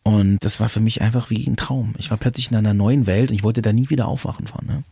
Und 0.04 0.40
das 0.44 0.60
war 0.60 0.70
für 0.70 0.80
mich 0.80 1.02
einfach 1.02 1.30
wie 1.30 1.48
ein 1.48 1.56
Traum. 1.56 1.94
Ich 1.98 2.12
war 2.12 2.18
plötzlich 2.18 2.52
in 2.52 2.58
einer 2.58 2.74
neuen 2.74 3.08
Welt 3.08 3.30
und 3.30 3.36
ich 3.36 3.44
wollte 3.44 3.62
da 3.62 3.72
nie 3.72 3.90
wieder 3.90 4.08
aufwachen 4.08 4.48
von. 4.48 4.66
Ne? 4.66 4.84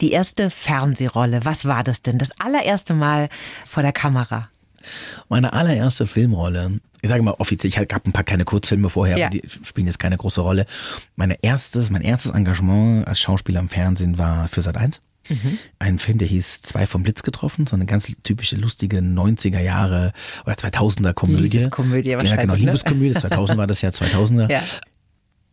Die 0.00 0.12
erste 0.12 0.50
Fernsehrolle, 0.50 1.44
was 1.44 1.64
war 1.64 1.84
das 1.84 2.02
denn? 2.02 2.18
Das 2.18 2.30
allererste 2.38 2.94
Mal 2.94 3.28
vor 3.66 3.82
der 3.82 3.92
Kamera? 3.92 4.48
Meine 5.28 5.54
allererste 5.54 6.06
Filmrolle, 6.06 6.80
ich 7.00 7.08
sage 7.08 7.22
mal 7.22 7.34
offiziell, 7.38 7.70
ich 7.70 7.88
gab 7.88 8.06
ein 8.06 8.12
paar 8.12 8.24
kleine 8.24 8.44
Kurzfilme 8.44 8.90
vorher, 8.90 9.16
ja. 9.16 9.30
die 9.30 9.42
spielen 9.46 9.86
jetzt 9.86 9.98
keine 9.98 10.18
große 10.18 10.42
Rolle. 10.42 10.66
Meine 11.16 11.42
erstes, 11.42 11.90
mein 11.90 12.02
erstes 12.02 12.32
Engagement 12.32 13.06
als 13.06 13.20
Schauspieler 13.20 13.60
im 13.60 13.68
Fernsehen 13.68 14.18
war 14.18 14.48
für 14.48 14.60
Sat 14.60 14.76
1. 14.76 15.00
Mhm. 15.28 15.58
Ein 15.78 15.98
Film, 15.98 16.18
der 16.18 16.28
hieß 16.28 16.62
Zwei 16.62 16.86
vom 16.86 17.02
Blitz 17.02 17.22
getroffen, 17.22 17.66
so 17.66 17.76
eine 17.76 17.86
ganz 17.86 18.10
typische 18.22 18.56
lustige 18.56 18.98
90er 18.98 19.60
Jahre 19.60 20.12
oder 20.44 20.54
2000er 20.54 21.12
Komödie. 21.12 21.42
Liebeskomödie 21.42 22.12
wahrscheinlich. 22.12 22.30
Ja, 22.30 22.36
genau, 22.36 22.54
ne? 22.54 22.60
Liebeskomödie. 22.60 23.14
2000 23.14 23.58
war 23.58 23.66
das 23.66 23.82
ja 23.82 23.90
2000er. 23.90 24.44
Ja. 24.54 24.62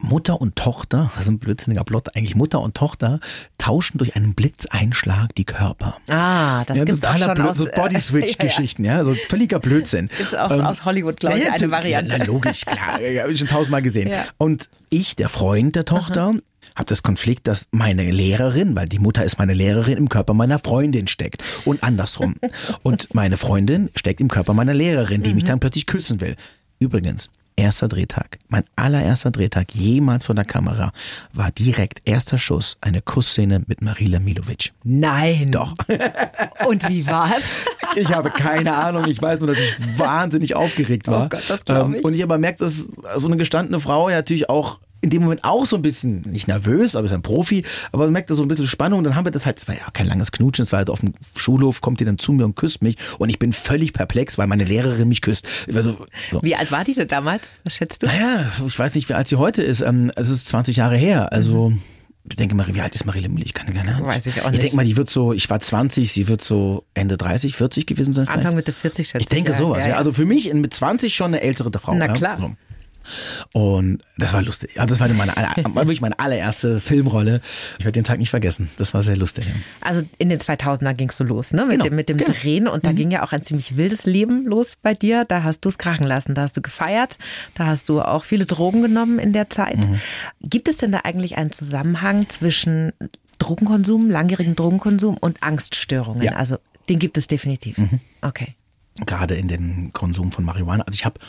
Mutter 0.01 0.41
und 0.41 0.55
Tochter, 0.55 1.11
das 1.13 1.23
ist 1.23 1.29
ein 1.29 1.39
blödsinniger 1.39 1.83
Plot, 1.83 2.15
eigentlich 2.15 2.35
Mutter 2.35 2.59
und 2.59 2.75
Tochter 2.75 3.19
tauschen 3.57 3.97
durch 3.99 4.15
einen 4.15 4.33
Blitzeinschlag 4.33 5.33
die 5.35 5.45
Körper. 5.45 5.97
Ah, 6.07 6.63
das 6.65 6.77
ja, 6.77 6.83
gibt's 6.85 7.03
auch 7.03 7.17
schon 7.17 7.33
Blöd, 7.35 7.47
aus, 7.47 7.57
so 7.57 7.67
Body 7.73 7.99
Switch 7.99 8.37
Geschichten, 8.37 8.83
ja, 8.85 9.03
so 9.03 9.13
völliger 9.13 9.59
Blödsinn. 9.59 10.09
Gibt's 10.17 10.33
auch 10.33 10.51
ähm, 10.51 10.61
aus 10.61 10.85
Hollywood, 10.85 11.19
glaube 11.19 11.37
ich, 11.37 11.45
ja, 11.45 11.53
eine 11.53 11.71
Variante. 11.71 12.17
Ja, 12.17 12.25
logisch, 12.25 12.61
klar, 12.61 12.95
habe 12.95 13.31
ich 13.31 13.39
schon 13.39 13.47
tausendmal 13.47 13.81
gesehen. 13.81 14.09
Ja. 14.09 14.25
Und 14.37 14.69
ich, 14.89 15.15
der 15.15 15.29
Freund 15.29 15.75
der 15.75 15.85
Tochter, 15.85 16.29
Aha 16.29 16.37
habe 16.75 16.85
das 16.87 17.03
Konflikt, 17.03 17.47
dass 17.47 17.67
meine 17.71 18.09
Lehrerin, 18.09 18.75
weil 18.75 18.87
die 18.87 18.99
Mutter 18.99 19.23
ist 19.23 19.37
meine 19.37 19.53
Lehrerin, 19.53 19.97
im 19.97 20.09
Körper 20.09 20.33
meiner 20.33 20.59
Freundin 20.59 21.07
steckt 21.07 21.43
und 21.65 21.83
andersrum. 21.83 22.35
und 22.83 23.13
meine 23.13 23.37
Freundin 23.37 23.89
steckt 23.95 24.21
im 24.21 24.29
Körper 24.29 24.53
meiner 24.53 24.73
Lehrerin, 24.73 25.23
die 25.23 25.29
mhm. 25.29 25.35
mich 25.35 25.45
dann 25.45 25.59
plötzlich 25.59 25.85
küssen 25.85 26.21
will. 26.21 26.35
Übrigens, 26.79 27.29
erster 27.55 27.87
Drehtag, 27.87 28.39
mein 28.47 28.63
allererster 28.75 29.31
Drehtag 29.31 29.73
jemals 29.73 30.25
vor 30.25 30.35
der 30.35 30.45
Kamera, 30.45 30.91
war 31.33 31.51
direkt 31.51 32.01
erster 32.05 32.37
Schuss, 32.37 32.77
eine 32.81 33.01
Kussszene 33.01 33.63
mit 33.67 33.81
Marila 33.81 34.19
Milovic. 34.19 34.71
Nein. 34.83 35.47
Doch. 35.51 35.75
Und 36.67 36.87
wie 36.89 37.05
war's? 37.07 37.51
Ich 37.97 38.13
habe 38.13 38.29
keine 38.29 38.73
Ahnung. 38.73 39.05
Ich 39.09 39.21
weiß 39.21 39.41
nur, 39.41 39.49
dass 39.49 39.57
ich 39.57 39.75
wahnsinnig 39.97 40.55
aufgeregt 40.55 41.09
war. 41.09 41.25
Oh 41.25 41.29
Gott, 41.29 41.43
das 41.49 41.65
glaube 41.65 41.97
ich. 41.97 42.05
Und 42.05 42.13
ich 42.13 42.23
aber 42.23 42.37
merkt, 42.37 42.61
dass 42.61 42.87
so 43.17 43.27
eine 43.27 43.35
gestandene 43.35 43.81
Frau 43.81 44.07
ja 44.07 44.15
natürlich 44.15 44.49
auch 44.49 44.79
in 45.01 45.09
dem 45.09 45.23
Moment 45.23 45.43
auch 45.43 45.65
so 45.65 45.75
ein 45.75 45.81
bisschen, 45.81 46.21
nicht 46.21 46.47
nervös, 46.47 46.95
aber 46.95 47.05
ist 47.05 47.11
ein 47.11 47.23
Profi, 47.23 47.65
aber 47.91 48.05
man 48.05 48.13
merkt 48.13 48.29
da 48.29 48.35
so 48.35 48.43
ein 48.43 48.47
bisschen 48.47 48.67
Spannung. 48.67 48.99
Und 48.99 49.05
dann 49.05 49.15
haben 49.15 49.25
wir 49.25 49.31
das 49.31 49.45
halt, 49.45 49.57
es 49.57 49.67
war 49.67 49.75
ja 49.75 49.89
kein 49.93 50.07
langes 50.07 50.31
Knutschen, 50.31 50.63
es 50.63 50.71
war 50.71 50.77
halt 50.77 50.89
auf 50.89 51.01
dem 51.01 51.13
Schulhof, 51.35 51.81
kommt 51.81 51.99
die 51.99 52.05
dann 52.05 52.19
zu 52.19 52.31
mir 52.31 52.45
und 52.45 52.55
küsst 52.55 52.81
mich. 52.81 52.97
Und 53.17 53.29
ich 53.29 53.39
bin 53.39 53.51
völlig 53.51 53.93
perplex, 53.93 54.37
weil 54.37 54.47
meine 54.47 54.63
Lehrerin 54.63 55.07
mich 55.07 55.21
küsst. 55.21 55.47
So, 55.67 55.81
so. 56.31 56.41
Wie 56.41 56.55
alt 56.55 56.71
war 56.71 56.83
die 56.83 56.93
denn 56.93 57.07
damals? 57.07 57.51
Was 57.63 57.75
schätzt 57.75 58.03
du? 58.03 58.07
Naja, 58.07 58.51
ich 58.65 58.77
weiß 58.77 58.93
nicht, 58.95 59.09
wie 59.09 59.13
alt 59.13 59.27
sie 59.27 59.37
heute 59.37 59.63
ist. 59.63 59.81
Ähm, 59.81 60.11
es 60.15 60.29
ist 60.29 60.47
20 60.47 60.77
Jahre 60.77 60.97
her. 60.97 61.31
Also. 61.31 61.69
Mhm. 61.69 61.81
Ich 62.29 62.35
denke 62.35 62.53
mal, 62.53 62.67
wie 62.71 62.79
alt 62.79 62.93
ist 62.93 63.05
Marile 63.05 63.29
Müller? 63.29 63.47
Ich 63.47 63.55
kann 63.55 63.73
keine 63.73 63.95
Ahnung. 63.95 64.07
Weiß 64.07 64.25
ich 64.27 64.41
auch 64.41 64.51
nicht. 64.51 64.53
Ich 64.53 64.59
denke 64.59 64.75
mal, 64.75 64.85
die 64.85 64.95
wird 64.95 65.09
so, 65.09 65.33
ich 65.33 65.49
war 65.49 65.59
20, 65.59 66.13
sie 66.13 66.27
wird 66.27 66.43
so 66.43 66.85
Ende 66.93 67.17
30, 67.17 67.55
40 67.55 67.87
gewesen 67.87 68.13
sein. 68.13 68.27
Anfang 68.27 68.55
Mitte 68.55 68.73
40 68.73 69.07
schätze 69.07 69.17
ich. 69.17 69.23
Ich 69.23 69.29
denke 69.29 69.53
ja, 69.53 69.57
sowas, 69.57 69.85
ja, 69.85 69.91
ja. 69.91 69.97
Also 69.97 70.13
für 70.13 70.25
mich 70.25 70.53
mit 70.53 70.71
20 70.71 71.15
schon 71.15 71.27
eine 71.27 71.41
ältere 71.41 71.71
Frau. 71.79 71.95
Na 71.95 72.09
klar. 72.09 72.37
So. 72.37 72.51
Und 73.53 74.03
das 74.17 74.33
war 74.33 74.41
lustig. 74.41 74.71
Ja, 74.75 74.85
das 74.85 74.99
war 74.99 75.07
meine, 75.09 75.33
wirklich 75.73 76.01
meine 76.01 76.19
allererste 76.19 76.79
Filmrolle. 76.79 77.41
Ich 77.79 77.85
werde 77.85 77.93
den 77.93 78.03
Tag 78.03 78.19
nicht 78.19 78.29
vergessen. 78.29 78.69
Das 78.77 78.93
war 78.93 79.03
sehr 79.03 79.17
lustig. 79.17 79.47
Also 79.81 80.03
in 80.17 80.29
den 80.29 80.39
2000er 80.39 80.93
gingst 80.93 81.19
du 81.19 81.23
los, 81.23 81.53
ne? 81.53 81.65
Mit 81.65 81.71
genau, 81.71 81.83
dem, 81.85 81.95
mit 81.95 82.09
dem 82.09 82.17
genau. 82.17 82.31
Drehen. 82.31 82.67
Und 82.67 82.85
da 82.85 82.91
mhm. 82.91 82.95
ging 82.95 83.11
ja 83.11 83.23
auch 83.23 83.31
ein 83.31 83.43
ziemlich 83.43 83.77
wildes 83.77 84.05
Leben 84.05 84.45
los 84.45 84.75
bei 84.75 84.93
dir. 84.93 85.25
Da 85.25 85.43
hast 85.43 85.61
du 85.61 85.69
es 85.69 85.77
krachen 85.77 86.05
lassen. 86.05 86.35
Da 86.35 86.43
hast 86.43 86.57
du 86.57 86.61
gefeiert. 86.61 87.17
Da 87.55 87.65
hast 87.65 87.89
du 87.89 88.01
auch 88.01 88.23
viele 88.23 88.45
Drogen 88.45 88.81
genommen 88.81 89.19
in 89.19 89.33
der 89.33 89.49
Zeit. 89.49 89.77
Mhm. 89.77 89.99
Gibt 90.41 90.67
es 90.67 90.77
denn 90.77 90.91
da 90.91 90.99
eigentlich 90.99 91.37
einen 91.37 91.51
Zusammenhang 91.51 92.29
zwischen 92.29 92.93
Drogenkonsum, 93.39 94.09
langjährigen 94.09 94.55
Drogenkonsum 94.55 95.17
und 95.17 95.41
Angststörungen? 95.41 96.23
Ja. 96.23 96.33
Also 96.33 96.57
den 96.89 96.99
gibt 96.99 97.17
es 97.17 97.27
definitiv. 97.27 97.77
Mhm. 97.77 97.99
Okay. 98.21 98.55
Gerade 99.05 99.35
in 99.35 99.47
den 99.47 99.93
Konsum 99.93 100.31
von 100.31 100.43
Marihuana. 100.43 100.83
Also 100.83 100.95
ich 100.95 101.05
habe 101.05 101.19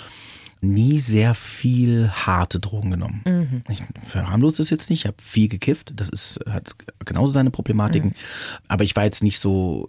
nie 0.63 1.01
sehr 1.01 1.35
viel 1.35 2.09
harte 2.09 2.61
Drogen 2.61 2.93
genommen. 2.93 3.23
Mhm. 3.27 3.63
Ich 3.69 3.83
verharmlose 4.09 4.59
das 4.59 4.71
jetzt 4.71 4.89
nicht, 4.89 5.01
ich 5.01 5.07
habe 5.07 5.17
viel 5.21 5.49
gekifft, 5.49 5.93
das 5.97 6.09
ist, 6.09 6.41
hat 6.49 6.77
genauso 7.05 7.33
seine 7.33 7.51
Problematiken, 7.51 8.11
mhm. 8.11 8.65
aber 8.69 8.85
ich 8.85 8.97
war 8.97 9.05
jetzt 9.05 9.23
nicht 9.23 9.41
so 9.41 9.89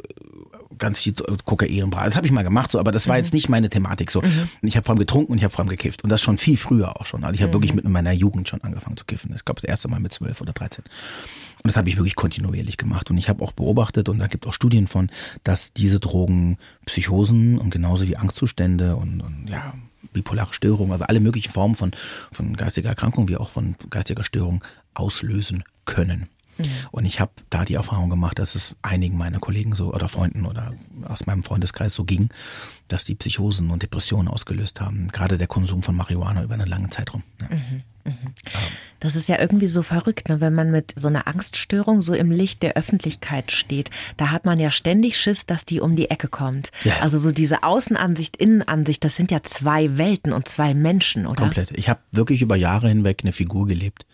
ganz 0.80 1.00
viel 1.00 1.14
Kokain 1.46 1.84
und 1.84 1.96
Das 1.96 2.16
habe 2.16 2.26
ich 2.26 2.34
mal 2.34 2.44
gemacht, 2.44 2.72
so, 2.72 2.80
aber 2.80 2.92
das 2.92 3.08
war 3.08 3.16
mhm. 3.16 3.24
jetzt 3.24 3.34
nicht 3.34 3.48
meine 3.48 3.70
Thematik. 3.70 4.12
So. 4.12 4.22
Mhm. 4.22 4.50
Ich 4.64 4.76
habe 4.76 4.84
vor 4.84 4.94
allem 4.94 5.00
getrunken 5.00 5.32
und 5.32 5.38
ich 5.38 5.44
habe 5.44 5.54
vor 5.54 5.60
allem 5.60 5.70
gekifft. 5.70 6.04
Und 6.04 6.10
das 6.10 6.22
schon 6.22 6.38
viel 6.38 6.58
früher 6.58 7.00
auch 7.00 7.06
schon. 7.06 7.24
Also 7.24 7.36
ich 7.36 7.42
habe 7.42 7.50
mhm. 7.50 7.54
wirklich 7.54 7.74
mit 7.74 7.88
meiner 7.88 8.12
Jugend 8.12 8.50
schon 8.50 8.62
angefangen 8.64 8.98
zu 8.98 9.06
kiffen. 9.06 9.34
Ich 9.36 9.46
glaube, 9.46 9.62
das 9.62 9.70
erste 9.70 9.88
Mal 9.88 10.00
mit 10.00 10.14
zwölf 10.14 10.42
oder 10.42 10.54
dreizehn. 10.54 10.84
Und 11.64 11.70
das 11.70 11.78
habe 11.78 11.88
ich 11.88 11.96
wirklich 11.96 12.16
kontinuierlich 12.16 12.78
gemacht. 12.78 13.10
Und 13.10 13.18
ich 13.18 13.30
habe 13.30 13.44
auch 13.44 13.54
beobachtet, 13.54 14.10
und 14.10 14.20
da 14.20 14.28
gibt 14.28 14.46
auch 14.46 14.54
Studien 14.54 14.86
von, 14.88 15.10
dass 15.46 15.72
diese 15.72 16.02
Drogen 16.02 16.58
Psychosen 16.86 17.58
und 17.58 17.70
genauso 17.70 18.06
wie 18.08 18.18
Angstzustände 18.18 18.98
und, 18.98 19.22
und 19.22 19.48
ja, 19.48 19.74
bipolare 20.12 20.54
Störungen, 20.54 20.92
also 20.92 21.06
alle 21.06 21.22
möglichen 21.22 21.52
Formen 21.52 21.76
von, 21.76 21.92
von 22.32 22.56
geistiger 22.56 22.90
Erkrankung 22.90 23.30
wie 23.30 23.38
auch 23.38 23.50
von 23.50 23.76
geistiger 23.90 24.26
Störung 24.26 24.64
auslösen 24.94 25.64
können. 25.86 26.28
Mhm. 26.58 26.66
Und 26.92 27.06
ich 27.06 27.20
habe 27.20 27.32
da 27.50 27.66
die 27.66 27.74
Erfahrung 27.76 28.10
gemacht, 28.10 28.40
dass 28.40 28.56
es 28.56 28.76
einigen 28.82 29.18
meiner 29.18 29.40
Kollegen 29.40 29.76
so 29.76 29.94
oder 29.94 30.08
Freunden 30.08 30.46
oder 30.46 30.74
aus 31.06 31.26
meinem 31.26 31.44
Freundeskreis 31.44 31.94
so 31.94 32.04
ging, 32.04 32.30
dass 32.88 33.06
die 33.06 33.16
Psychosen 33.16 33.72
und 33.72 33.84
Depressionen 33.84 34.28
ausgelöst 34.28 34.82
haben. 34.82 35.08
Gerade 35.10 35.38
der 35.38 35.48
Konsum 35.48 35.84
von 35.84 35.96
Marihuana 35.96 36.44
über 36.44 36.54
einen 36.54 36.68
langen 36.68 36.92
Zeitraum. 36.92 37.24
Ja. 37.42 37.56
Mhm. 37.56 37.84
Mhm. 38.06 38.34
Das 39.00 39.16
ist 39.16 39.30
ja 39.30 39.40
irgendwie 39.40 39.68
so 39.68 39.82
verrückt, 39.82 40.28
ne? 40.30 40.42
wenn 40.42 40.54
man 40.54 40.72
mit 40.72 40.94
so 40.98 41.08
einer 41.08 41.28
Angststörung 41.28 42.02
so 42.02 42.14
im 42.14 42.32
Licht 42.32 42.62
der 42.62 42.74
Öffentlichkeit 42.74 43.52
steht. 43.52 43.92
Da 44.18 44.32
hat 44.32 44.46
man 44.46 44.60
ja 44.60 44.72
ständig 44.72 45.18
Schiss, 45.18 45.46
dass 45.46 45.66
die 45.66 45.80
um 45.80 45.96
die 45.96 46.10
Ecke 46.10 46.28
kommt. 46.28 46.72
Ja. 46.84 47.00
Also 47.00 47.18
so 47.18 47.32
diese 47.32 47.64
Außenansicht, 47.64 48.36
Innenansicht, 48.36 49.04
das 49.04 49.16
sind 49.16 49.32
ja 49.32 49.42
zwei 49.44 49.98
Welten 49.98 50.34
und 50.34 50.48
zwei 50.48 50.74
Menschen, 50.74 51.26
oder? 51.26 51.44
Komplett. 51.44 51.72
Ich 51.72 51.88
habe 51.88 52.02
wirklich 52.12 52.42
über 52.42 52.56
Jahre 52.56 52.90
hinweg 52.90 53.20
eine 53.24 53.32
Figur 53.32 53.68
gelebt 53.68 54.06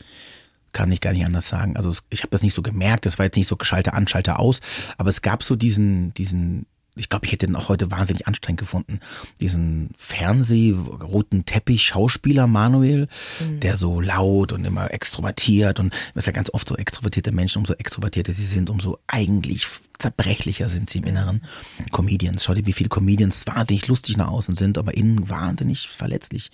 kann 0.73 0.91
ich 0.91 1.01
gar 1.01 1.13
nicht 1.13 1.25
anders 1.25 1.47
sagen. 1.47 1.77
Also 1.77 1.91
ich 2.09 2.21
habe 2.21 2.31
das 2.31 2.43
nicht 2.43 2.53
so 2.53 2.61
gemerkt, 2.61 3.05
das 3.05 3.17
war 3.17 3.25
jetzt 3.25 3.37
nicht 3.37 3.47
so 3.47 3.57
Schalter 3.61 3.93
an, 3.93 4.07
Schalter 4.07 4.39
aus, 4.39 4.61
aber 4.97 5.09
es 5.09 5.21
gab 5.21 5.43
so 5.43 5.55
diesen, 5.55 6.13
diesen, 6.13 6.65
ich 6.99 7.09
glaube, 7.09 7.25
ich 7.25 7.31
hätte 7.31 7.47
den 7.47 7.55
auch 7.55 7.69
heute 7.69 7.89
wahnsinnig 7.91 8.27
anstrengend 8.27 8.59
gefunden, 8.59 8.99
diesen 9.39 9.91
Fernseh-roten 9.95 11.45
Teppich-Schauspieler 11.45 12.47
Manuel, 12.47 13.07
mhm. 13.39 13.59
der 13.61 13.75
so 13.75 14.01
laut 14.01 14.51
und 14.51 14.65
immer 14.65 14.93
extrovertiert 14.93 15.79
und 15.79 15.93
das 16.13 16.23
ist 16.23 16.27
ja 16.27 16.33
ganz 16.33 16.53
oft 16.53 16.67
so 16.67 16.75
extrovertierte 16.75 17.31
Menschen, 17.31 17.59
umso 17.59 17.73
extrovertierter 17.73 18.33
sie 18.33 18.45
sind, 18.45 18.69
umso 18.69 18.99
eigentlich 19.07 19.67
zerbrechlicher 19.97 20.69
sind 20.69 20.89
sie 20.89 20.99
im 20.99 21.03
Inneren. 21.03 21.41
Comedians, 21.91 22.43
schau 22.43 22.53
dir, 22.53 22.65
wie 22.65 22.73
viele 22.73 22.89
Comedians 22.89 23.45
wahnsinnig 23.47 23.87
lustig 23.87 24.17
nach 24.17 24.29
außen 24.29 24.55
sind, 24.55 24.77
aber 24.77 24.95
innen 24.95 25.29
wahnsinnig 25.29 25.89
verletzlich. 25.89 26.51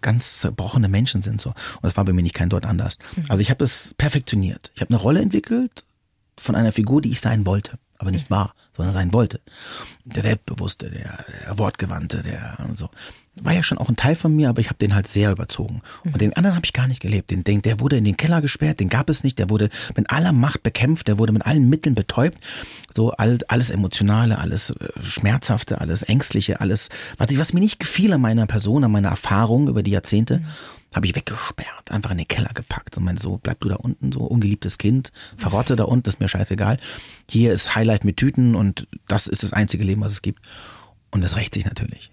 Ganz 0.00 0.40
zerbrochene 0.40 0.88
Menschen 0.88 1.20
sind 1.22 1.40
so. 1.40 1.50
Und 1.50 1.82
das 1.82 1.96
war 1.96 2.04
bei 2.04 2.14
mir 2.14 2.22
nicht 2.22 2.34
kein 2.34 2.48
dort 2.48 2.64
anders. 2.64 2.98
Mhm. 3.16 3.24
Also 3.28 3.40
ich 3.42 3.50
habe 3.50 3.64
es 3.64 3.94
perfektioniert. 3.98 4.72
Ich 4.74 4.80
habe 4.80 4.94
eine 4.94 5.00
Rolle 5.02 5.20
entwickelt 5.20 5.84
von 6.38 6.54
einer 6.54 6.72
Figur, 6.72 7.02
die 7.02 7.10
ich 7.10 7.20
sein 7.20 7.44
wollte 7.44 7.78
aber 7.98 8.10
nicht 8.10 8.30
war, 8.30 8.54
sondern 8.72 8.94
sein 8.94 9.12
wollte. 9.12 9.40
Der 10.04 10.22
Selbstbewusste, 10.22 10.90
der, 10.90 11.24
der 11.44 11.58
Wortgewandte, 11.58 12.22
der 12.22 12.58
so. 12.74 12.90
War 13.42 13.52
ja 13.52 13.62
schon 13.62 13.78
auch 13.78 13.88
ein 13.88 13.96
Teil 13.96 14.14
von 14.14 14.34
mir, 14.34 14.48
aber 14.48 14.60
ich 14.60 14.68
habe 14.68 14.78
den 14.78 14.94
halt 14.94 15.08
sehr 15.08 15.30
überzogen. 15.30 15.82
Und 16.04 16.20
den 16.20 16.34
anderen 16.34 16.56
habe 16.56 16.64
ich 16.64 16.72
gar 16.72 16.88
nicht 16.88 17.00
gelebt. 17.00 17.30
Den, 17.30 17.44
den, 17.44 17.62
der 17.62 17.80
wurde 17.80 17.96
in 17.96 18.04
den 18.04 18.16
Keller 18.16 18.40
gesperrt, 18.40 18.80
den 18.80 18.88
gab 18.88 19.10
es 19.10 19.24
nicht, 19.24 19.38
der 19.38 19.50
wurde 19.50 19.68
mit 19.94 20.10
aller 20.10 20.32
Macht 20.32 20.62
bekämpft, 20.62 21.08
der 21.08 21.18
wurde 21.18 21.32
mit 21.32 21.44
allen 21.44 21.68
Mitteln 21.68 21.94
betäubt. 21.94 22.38
So 22.94 23.12
all, 23.12 23.38
alles 23.48 23.70
Emotionale, 23.70 24.38
alles 24.38 24.70
äh, 24.70 24.88
Schmerzhafte, 25.02 25.80
alles 25.80 26.02
Ängstliche, 26.02 26.60
alles, 26.60 26.88
was, 27.18 27.38
was 27.38 27.52
mir 27.52 27.60
nicht 27.60 27.78
gefiel 27.78 28.12
an 28.12 28.20
meiner 28.20 28.46
Person, 28.46 28.84
an 28.84 28.92
meiner 28.92 29.08
Erfahrung 29.08 29.68
über 29.68 29.82
die 29.82 29.90
Jahrzehnte. 29.90 30.38
Mhm 30.38 30.46
habe 30.96 31.06
ich 31.06 31.14
weggesperrt, 31.14 31.90
einfach 31.90 32.10
in 32.12 32.16
den 32.16 32.28
Keller 32.28 32.52
gepackt 32.54 32.96
und 32.96 33.04
mein 33.04 33.18
so, 33.18 33.36
bleib 33.36 33.60
du 33.60 33.68
da 33.68 33.76
unten, 33.76 34.12
so 34.12 34.20
ungeliebtes 34.20 34.78
Kind, 34.78 35.12
verrotte 35.36 35.76
da 35.76 35.84
unten, 35.84 36.08
ist 36.08 36.20
mir 36.20 36.28
scheißegal. 36.28 36.78
Hier 37.30 37.52
ist 37.52 37.74
Highlight 37.74 38.04
mit 38.04 38.16
Tüten 38.16 38.54
und 38.54 38.88
das 39.06 39.26
ist 39.26 39.42
das 39.42 39.52
einzige 39.52 39.84
Leben, 39.84 40.00
was 40.00 40.12
es 40.12 40.22
gibt. 40.22 40.40
Und 41.10 41.22
das 41.22 41.36
rächt 41.36 41.52
sich 41.52 41.66
natürlich. 41.66 42.10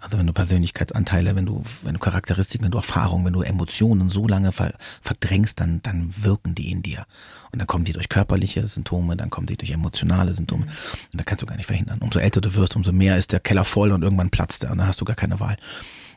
Also 0.00 0.18
wenn 0.18 0.26
du 0.26 0.32
Persönlichkeitsanteile, 0.32 1.36
wenn 1.36 1.46
du, 1.46 1.62
wenn 1.82 1.94
du 1.94 2.00
Charakteristiken, 2.00 2.64
wenn 2.64 2.70
du 2.70 2.78
Erfahrungen, 2.78 3.24
wenn 3.24 3.32
du 3.32 3.42
Emotionen 3.42 4.10
so 4.10 4.26
lange 4.26 4.52
verdrängst, 4.52 5.58
dann, 5.58 5.80
dann 5.82 6.12
wirken 6.22 6.54
die 6.54 6.70
in 6.70 6.82
dir. 6.82 7.06
Und 7.50 7.58
dann 7.58 7.66
kommen 7.66 7.84
die 7.84 7.92
durch 7.92 8.08
körperliche 8.08 8.66
Symptome, 8.66 9.16
dann 9.16 9.30
kommen 9.30 9.46
die 9.46 9.56
durch 9.56 9.70
emotionale 9.70 10.34
Symptome. 10.34 10.66
Mhm. 10.66 10.70
Und 11.12 11.20
da 11.20 11.24
kannst 11.24 11.42
du 11.42 11.46
gar 11.46 11.56
nicht 11.56 11.66
verhindern. 11.66 11.98
Umso 12.00 12.18
älter 12.18 12.40
du 12.40 12.54
wirst, 12.54 12.76
umso 12.76 12.92
mehr 12.92 13.16
ist 13.16 13.32
der 13.32 13.40
Keller 13.40 13.64
voll 13.64 13.92
und 13.92 14.02
irgendwann 14.02 14.30
platzt 14.30 14.64
er 14.64 14.72
und 14.72 14.78
dann 14.78 14.86
hast 14.86 15.00
du 15.00 15.04
gar 15.04 15.16
keine 15.16 15.40
Wahl. 15.40 15.56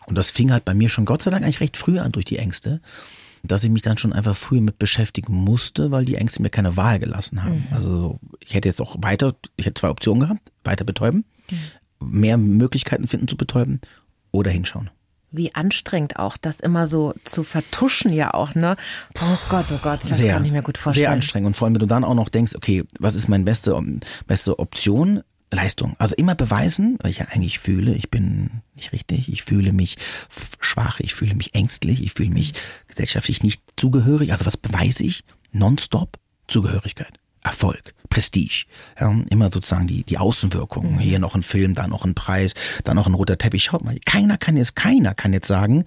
Und 0.07 0.15
das 0.15 0.31
fing 0.31 0.51
halt 0.51 0.65
bei 0.65 0.73
mir 0.73 0.89
schon 0.89 1.05
Gott 1.05 1.21
sei 1.21 1.31
Dank 1.31 1.43
eigentlich 1.43 1.62
recht 1.62 1.77
früh 1.77 1.99
an 1.99 2.12
durch 2.12 2.25
die 2.25 2.38
Ängste, 2.38 2.81
dass 3.43 3.63
ich 3.63 3.69
mich 3.69 3.81
dann 3.81 3.97
schon 3.97 4.13
einfach 4.13 4.36
früh 4.36 4.62
mit 4.62 4.79
beschäftigen 4.79 5.33
musste, 5.33 5.91
weil 5.91 6.05
die 6.05 6.15
Ängste 6.15 6.41
mir 6.41 6.49
keine 6.49 6.75
Wahl 6.75 6.99
gelassen 6.99 7.43
haben. 7.43 7.65
Mhm. 7.69 7.75
Also 7.75 8.19
ich 8.39 8.53
hätte 8.53 8.67
jetzt 8.67 8.81
auch 8.81 8.95
weiter, 8.99 9.36
ich 9.55 9.65
hätte 9.65 9.79
zwei 9.79 9.89
Optionen 9.89 10.21
gehabt, 10.21 10.51
weiter 10.63 10.86
betäuben, 10.86 11.25
mhm. 11.51 11.57
Mehr 11.99 12.38
Möglichkeiten 12.38 13.07
finden 13.07 13.27
zu 13.27 13.38
betäuben 13.38 13.81
oder 14.31 14.51
hinschauen 14.51 14.89
wie 15.31 15.53
anstrengend 15.53 16.17
auch, 16.17 16.38
das 16.38 16.60
immer 16.60 16.88
so 16.88 17.13
zu 17.23 17.43
vertuschen 17.43 18.13
ja 18.13 18.33
auch, 18.33 18.55
ne? 18.55 18.77
Oh 19.21 19.38
Gott, 19.49 19.65
oh 19.71 19.79
Gott, 19.81 19.99
das 20.10 20.17
sehr, 20.17 20.33
kann 20.33 20.45
ich 20.45 20.51
mir 20.51 20.63
gut 20.63 20.77
vorstellen. 20.77 21.05
Sehr 21.05 21.12
anstrengend. 21.12 21.47
Und 21.47 21.53
vor 21.53 21.65
allem, 21.65 21.75
wenn 21.75 21.81
du 21.81 21.86
dann 21.86 22.03
auch 22.03 22.15
noch 22.15 22.29
denkst, 22.29 22.55
okay, 22.55 22.83
was 22.99 23.15
ist 23.15 23.27
meine 23.27 23.43
beste, 23.43 23.79
beste 24.25 24.60
Option? 24.60 25.23
Leistung. 25.49 25.95
Also 25.97 26.13
immer 26.15 26.36
beweisen, 26.36 26.97
weil 27.01 27.12
ich 27.12 27.19
ja 27.19 27.27
eigentlich 27.29 27.60
fühle, 27.60 27.93
ich 27.93 28.12
bin 28.12 28.63
nicht 28.75 28.91
richtig, 28.91 29.31
ich 29.31 29.43
fühle 29.43 29.71
mich 29.71 29.95
schwach, 30.60 30.99
ich 30.99 31.15
fühle 31.15 31.36
mich 31.36 31.55
ängstlich, 31.55 32.03
ich 32.03 32.12
fühle 32.12 32.31
mich 32.31 32.53
gesellschaftlich 32.89 33.43
nicht 33.43 33.63
zugehörig. 33.77 34.33
Also 34.33 34.45
was 34.45 34.57
beweise 34.57 35.05
ich? 35.05 35.23
Nonstop 35.53 36.19
Zugehörigkeit. 36.49 37.19
Erfolg, 37.47 37.93
Prestige, 38.10 38.65
ja, 38.99 39.13
immer 39.29 39.51
sozusagen 39.51 39.88
die, 39.88 40.03
die 40.03 40.17
Außenwirkung. 40.17 40.93
Mhm. 40.93 40.99
Hier 40.99 41.19
noch 41.19 41.36
ein 41.36 41.43
Film, 41.43 41.73
da 41.73 41.88
noch 41.88 42.05
ein 42.05 42.15
Preis, 42.15 42.53
da 42.83 42.93
noch 42.93 43.07
ein 43.07 43.13
roter 43.13 43.38
Teppich. 43.38 43.63
Schaut 43.63 43.83
mal, 43.83 43.97
keiner 44.05 44.38
kann 44.38 44.57
jetzt, 44.57 44.75
keiner 44.75 45.13
kann 45.13 45.33
jetzt 45.33 45.47
sagen, 45.47 45.86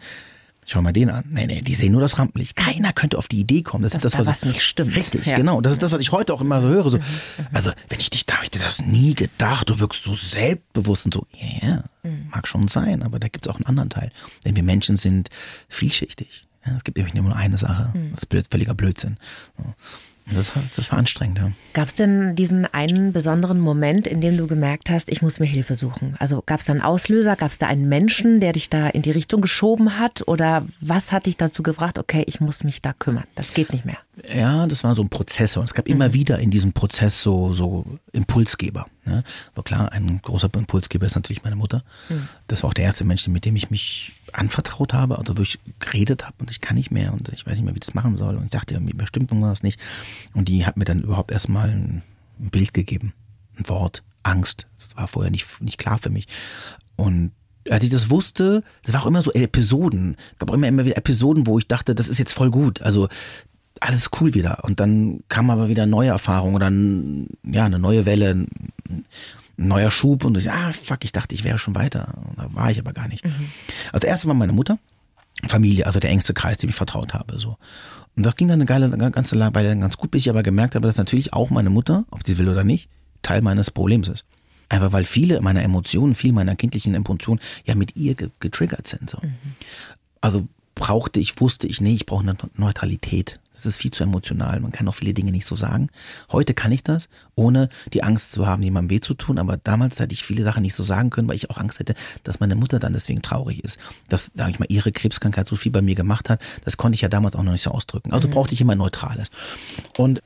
Schau 0.66 0.82
mal 0.82 0.92
den 0.92 1.10
an. 1.10 1.24
Nee, 1.28 1.46
nee, 1.46 1.62
die 1.62 1.74
sehen 1.74 1.90
nur 1.90 2.00
das 2.00 2.18
Rampenlicht. 2.18 2.54
Keiner 2.54 2.92
könnte 2.92 3.18
auf 3.18 3.26
die 3.26 3.40
Idee 3.40 3.62
kommen. 3.62 3.82
Das 3.82 3.92
Dass 3.92 3.98
ist 3.98 4.04
das, 4.04 4.12
da 4.12 4.18
was, 4.20 4.26
was 4.26 4.44
nicht 4.44 4.62
stimmt. 4.62 4.94
Richtig, 4.94 5.26
ja. 5.26 5.34
genau. 5.34 5.60
Das 5.60 5.72
ist 5.72 5.82
das, 5.82 5.90
was 5.90 6.00
ich 6.00 6.12
heute 6.12 6.32
auch 6.32 6.40
immer 6.40 6.60
so 6.62 6.68
höre. 6.68 6.90
So, 6.90 6.98
mhm, 6.98 7.04
mhm. 7.38 7.46
also, 7.52 7.72
wenn 7.88 7.98
ich 7.98 8.10
dich 8.10 8.24
da, 8.24 8.36
habe 8.36 8.44
ich 8.44 8.50
dir 8.52 8.60
das 8.60 8.80
nie 8.80 9.14
gedacht. 9.14 9.68
Du 9.68 9.80
wirkst 9.80 10.04
so 10.04 10.14
selbstbewusst 10.14 11.06
und 11.06 11.14
so. 11.14 11.26
Ja, 11.32 11.68
yeah, 11.68 11.84
mhm. 12.04 12.28
mag 12.30 12.46
schon 12.46 12.68
sein, 12.68 13.02
aber 13.02 13.18
da 13.18 13.26
gibt's 13.26 13.48
auch 13.48 13.56
einen 13.56 13.66
anderen 13.66 13.88
Teil. 13.88 14.12
Denn 14.44 14.54
wir 14.54 14.62
Menschen 14.62 14.96
sind 14.96 15.30
vielschichtig. 15.68 16.46
Ja, 16.64 16.76
es 16.76 16.84
gibt 16.84 16.98
nämlich 16.98 17.14
nur 17.14 17.34
eine 17.34 17.56
Sache. 17.56 17.92
Das 18.12 18.22
ist 18.22 18.48
völliger 18.50 18.74
Blödsinn. 18.74 19.16
So. 19.56 19.74
Das, 20.34 20.52
das 20.54 20.92
war 20.92 20.98
anstrengend, 20.98 21.38
ja. 21.38 21.50
Gab 21.72 21.88
es 21.88 21.94
denn 21.94 22.36
diesen 22.36 22.66
einen 22.66 23.12
besonderen 23.12 23.60
Moment, 23.60 24.06
in 24.06 24.20
dem 24.20 24.36
du 24.36 24.46
gemerkt 24.46 24.90
hast, 24.90 25.10
ich 25.10 25.22
muss 25.22 25.40
mir 25.40 25.46
Hilfe 25.46 25.76
suchen? 25.76 26.16
Also 26.18 26.42
gab 26.44 26.60
es 26.60 26.66
da 26.66 26.72
einen 26.72 26.82
Auslöser? 26.82 27.36
Gab 27.36 27.50
es 27.50 27.58
da 27.58 27.66
einen 27.66 27.88
Menschen, 27.88 28.40
der 28.40 28.52
dich 28.52 28.70
da 28.70 28.88
in 28.88 29.02
die 29.02 29.10
Richtung 29.10 29.40
geschoben 29.40 29.98
hat? 29.98 30.26
Oder 30.26 30.66
was 30.80 31.12
hat 31.12 31.26
dich 31.26 31.36
dazu 31.36 31.62
gebracht, 31.62 31.98
okay, 31.98 32.24
ich 32.26 32.40
muss 32.40 32.64
mich 32.64 32.82
da 32.82 32.92
kümmern? 32.92 33.24
Das 33.34 33.54
geht 33.54 33.72
nicht 33.72 33.84
mehr. 33.84 33.98
Ja, 34.32 34.66
das 34.66 34.84
war 34.84 34.94
so 34.94 35.02
ein 35.02 35.08
Prozessor. 35.08 35.64
Es 35.64 35.74
gab 35.74 35.86
mhm. 35.86 35.94
immer 35.94 36.12
wieder 36.12 36.38
in 36.38 36.50
diesem 36.50 36.72
Prozess 36.72 37.22
so, 37.22 37.52
so 37.52 37.84
Impulsgeber. 38.12 38.86
Ne? 39.04 39.24
Aber 39.52 39.62
klar, 39.62 39.92
ein 39.92 40.20
großer 40.22 40.50
Impulsgeber 40.54 41.06
ist 41.06 41.14
natürlich 41.14 41.42
meine 41.42 41.56
Mutter. 41.56 41.82
Mhm. 42.08 42.28
Das 42.48 42.62
war 42.62 42.70
auch 42.70 42.74
der 42.74 42.84
erste 42.84 43.04
Mensch, 43.04 43.26
mit 43.28 43.44
dem 43.44 43.56
ich 43.56 43.70
mich 43.70 44.12
anvertraut 44.32 44.92
habe, 44.92 45.18
also 45.18 45.32
durch 45.32 45.58
geredet 45.78 46.24
habe 46.24 46.36
und 46.38 46.50
ich 46.50 46.60
kann 46.60 46.76
nicht 46.76 46.90
mehr 46.90 47.12
und 47.12 47.28
ich 47.30 47.46
weiß 47.46 47.54
nicht 47.54 47.64
mehr, 47.64 47.74
wie 47.74 47.78
ich 47.78 47.86
das 47.86 47.94
machen 47.94 48.16
soll. 48.16 48.36
Und 48.36 48.44
ich 48.44 48.50
dachte, 48.50 48.78
mir 48.78 48.94
bestimmt 48.94 49.30
irgendwas 49.30 49.62
nicht. 49.62 49.80
Und 50.34 50.48
die 50.48 50.66
hat 50.66 50.76
mir 50.76 50.84
dann 50.84 51.02
überhaupt 51.02 51.30
erstmal 51.30 51.70
ein, 51.70 52.02
ein 52.38 52.50
Bild 52.50 52.74
gegeben, 52.74 53.12
ein 53.58 53.68
Wort, 53.68 54.02
Angst. 54.22 54.66
Das 54.76 54.96
war 54.96 55.06
vorher 55.06 55.30
nicht, 55.30 55.60
nicht 55.60 55.78
klar 55.78 55.98
für 55.98 56.10
mich. 56.10 56.26
Und 56.96 57.32
als 57.68 57.84
ich 57.84 57.90
das 57.90 58.10
wusste, 58.10 58.62
das 58.84 58.94
war 58.94 59.02
auch 59.02 59.06
immer 59.06 59.22
so 59.22 59.32
Episoden. 59.32 60.16
Es 60.32 60.38
gab 60.38 60.50
auch 60.50 60.54
immer, 60.54 60.68
immer 60.68 60.84
wieder 60.84 60.96
Episoden, 60.96 61.46
wo 61.46 61.58
ich 61.58 61.66
dachte, 61.66 61.94
das 61.94 62.08
ist 62.08 62.18
jetzt 62.18 62.32
voll 62.32 62.50
gut. 62.50 62.80
Also 62.82 63.08
alles 63.80 64.10
cool 64.20 64.34
wieder. 64.34 64.62
Und 64.64 64.78
dann 64.78 65.20
kam 65.28 65.50
aber 65.50 65.68
wieder 65.68 65.86
neue 65.86 66.10
Erfahrung 66.10 66.54
oder 66.54 66.70
ja, 66.70 67.64
eine 67.64 67.78
neue 67.78 68.06
Welle, 68.06 68.30
ein 68.30 69.04
neuer 69.56 69.90
Schub 69.90 70.24
und 70.24 70.36
ich, 70.36 70.50
ah, 70.50 70.72
fuck, 70.72 71.04
ich 71.04 71.12
dachte, 71.12 71.34
ich 71.34 71.44
wäre 71.44 71.58
schon 71.58 71.74
weiter. 71.74 72.14
Da 72.36 72.48
war 72.54 72.70
ich 72.70 72.78
aber 72.78 72.92
gar 72.92 73.08
nicht. 73.08 73.24
Mhm. 73.24 73.32
Also 73.92 74.06
erste 74.06 74.28
war 74.28 74.34
meine 74.34 74.52
Mutter. 74.52 74.78
Familie, 75.48 75.86
also 75.86 76.00
der 76.00 76.10
engste 76.10 76.34
Kreis, 76.34 76.58
dem 76.58 76.70
ich 76.70 76.76
vertraut 76.76 77.14
habe. 77.14 77.38
So. 77.38 77.56
Und 78.16 78.24
das 78.24 78.36
ging 78.36 78.48
dann 78.48 78.58
eine 78.58 78.66
geile, 78.66 78.92
eine 78.92 79.10
ganze 79.10 79.38
Weile 79.38 79.76
ganz 79.78 79.96
gut, 79.96 80.10
bis 80.10 80.22
ich 80.22 80.30
aber 80.30 80.42
gemerkt 80.42 80.74
habe, 80.74 80.86
dass 80.86 80.96
natürlich 80.96 81.32
auch 81.32 81.50
meine 81.50 81.70
Mutter, 81.70 82.04
ob 82.10 82.26
sie 82.26 82.38
will 82.38 82.48
oder 82.48 82.64
nicht, 82.64 82.88
Teil 83.22 83.40
meines 83.40 83.70
Problems 83.70 84.08
ist. 84.08 84.26
Einfach 84.68 84.92
weil 84.92 85.04
viele 85.04 85.40
meiner 85.40 85.62
Emotionen, 85.62 86.14
viele 86.14 86.32
meiner 86.32 86.56
kindlichen 86.56 86.94
Emotionen 86.94 87.40
ja 87.64 87.74
mit 87.74 87.96
ihr 87.96 88.14
getriggert 88.14 88.86
sind. 88.86 89.08
So. 89.08 89.18
Mhm. 89.22 89.34
Also 90.20 90.48
brauchte 90.80 91.20
ich, 91.20 91.38
wusste 91.40 91.66
ich, 91.66 91.82
nee, 91.82 91.94
ich 91.94 92.06
brauche 92.06 92.22
eine 92.22 92.36
Neutralität. 92.56 93.38
Das 93.54 93.66
ist 93.66 93.76
viel 93.76 93.90
zu 93.90 94.02
emotional. 94.02 94.58
Man 94.60 94.72
kann 94.72 94.88
auch 94.88 94.94
viele 94.94 95.12
Dinge 95.12 95.30
nicht 95.30 95.44
so 95.44 95.54
sagen. 95.54 95.90
Heute 96.32 96.54
kann 96.54 96.72
ich 96.72 96.82
das, 96.82 97.10
ohne 97.34 97.68
die 97.92 98.02
Angst 98.02 98.32
zu 98.32 98.46
haben, 98.46 98.62
jemandem 98.62 98.88
weh 98.88 99.00
zu 99.00 99.12
tun. 99.12 99.38
Aber 99.38 99.58
damals 99.58 100.00
hätte 100.00 100.14
ich 100.14 100.24
viele 100.24 100.42
Sachen 100.42 100.62
nicht 100.62 100.74
so 100.74 100.82
sagen 100.82 101.10
können, 101.10 101.28
weil 101.28 101.36
ich 101.36 101.50
auch 101.50 101.58
Angst 101.58 101.78
hätte, 101.80 101.94
dass 102.24 102.40
meine 102.40 102.54
Mutter 102.54 102.78
dann 102.78 102.94
deswegen 102.94 103.20
traurig 103.20 103.62
ist. 103.62 103.78
Dass, 104.08 104.30
sage 104.34 104.52
ich 104.52 104.58
mal, 104.58 104.66
ihre 104.70 104.90
Krebskrankheit 104.90 105.46
so 105.46 105.56
viel 105.56 105.70
bei 105.70 105.82
mir 105.82 105.94
gemacht 105.94 106.30
hat. 106.30 106.40
Das 106.64 106.78
konnte 106.78 106.94
ich 106.94 107.02
ja 107.02 107.10
damals 107.10 107.36
auch 107.36 107.42
noch 107.42 107.52
nicht 107.52 107.62
so 107.62 107.70
ausdrücken. 107.70 108.14
Also 108.14 108.28
mhm. 108.28 108.32
brauchte 108.32 108.54
ich 108.54 108.62
immer 108.62 108.74
Neutrales. 108.74 109.28
Und 109.98 110.22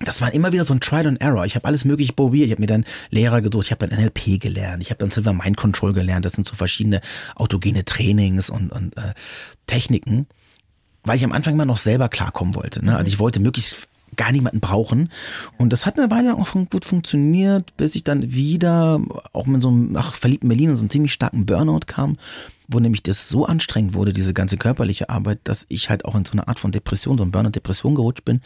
das 0.00 0.20
war 0.20 0.34
immer 0.34 0.52
wieder 0.52 0.64
so 0.64 0.74
ein 0.74 0.80
Trial 0.80 1.06
and 1.06 1.20
Error. 1.20 1.46
Ich 1.46 1.54
habe 1.54 1.64
alles 1.64 1.84
mögliche 1.84 2.12
probiert. 2.12 2.46
Ich 2.46 2.52
habe 2.52 2.60
mir 2.60 2.66
dann 2.66 2.84
Lehrer 3.10 3.40
gesucht, 3.40 3.66
ich 3.66 3.70
habe 3.70 3.86
dann 3.86 3.98
NLP 3.98 4.40
gelernt, 4.40 4.82
ich 4.82 4.90
habe 4.90 4.98
dann 4.98 5.10
Silver 5.10 5.32
Mind 5.32 5.56
Control 5.56 5.92
gelernt. 5.94 6.24
Das 6.24 6.34
sind 6.34 6.46
so 6.46 6.54
verschiedene 6.54 7.00
autogene 7.34 7.84
Trainings 7.84 8.50
und, 8.50 8.70
und 8.72 8.96
äh, 8.98 9.14
Techniken, 9.66 10.26
weil 11.02 11.16
ich 11.16 11.24
am 11.24 11.32
Anfang 11.32 11.54
immer 11.54 11.64
noch 11.64 11.78
selber 11.78 12.08
klarkommen 12.08 12.54
wollte. 12.54 12.84
Ne? 12.84 12.96
Also 12.96 13.08
ich 13.08 13.18
wollte 13.18 13.40
möglichst 13.40 13.88
gar 14.16 14.32
niemanden 14.32 14.60
brauchen. 14.60 15.10
Und 15.58 15.72
das 15.72 15.86
hat 15.86 15.98
eine 15.98 16.10
Weile 16.10 16.34
auch 16.36 16.52
gut 16.70 16.84
funktioniert, 16.84 17.76
bis 17.76 17.94
ich 17.94 18.04
dann 18.04 18.32
wieder 18.32 19.00
auch 19.32 19.46
mit 19.46 19.62
so 19.62 19.68
einem 19.68 19.96
ach, 19.96 20.14
verliebten 20.14 20.48
Berlin 20.48 20.70
und 20.70 20.76
so 20.76 20.82
einem 20.82 20.90
ziemlich 20.90 21.12
starken 21.12 21.46
Burnout 21.46 21.86
kam, 21.86 22.16
wo 22.68 22.78
nämlich 22.80 23.02
das 23.02 23.28
so 23.28 23.46
anstrengend 23.46 23.94
wurde, 23.94 24.12
diese 24.12 24.32
ganze 24.34 24.56
körperliche 24.56 25.10
Arbeit, 25.10 25.40
dass 25.44 25.66
ich 25.68 25.90
halt 25.90 26.04
auch 26.04 26.14
in 26.14 26.24
so 26.24 26.32
eine 26.32 26.48
Art 26.48 26.58
von 26.58 26.72
Depression, 26.72 27.18
so 27.18 27.24
ein 27.24 27.30
Burnout-Depression 27.30 27.94
gerutscht 27.94 28.24
bin 28.24 28.40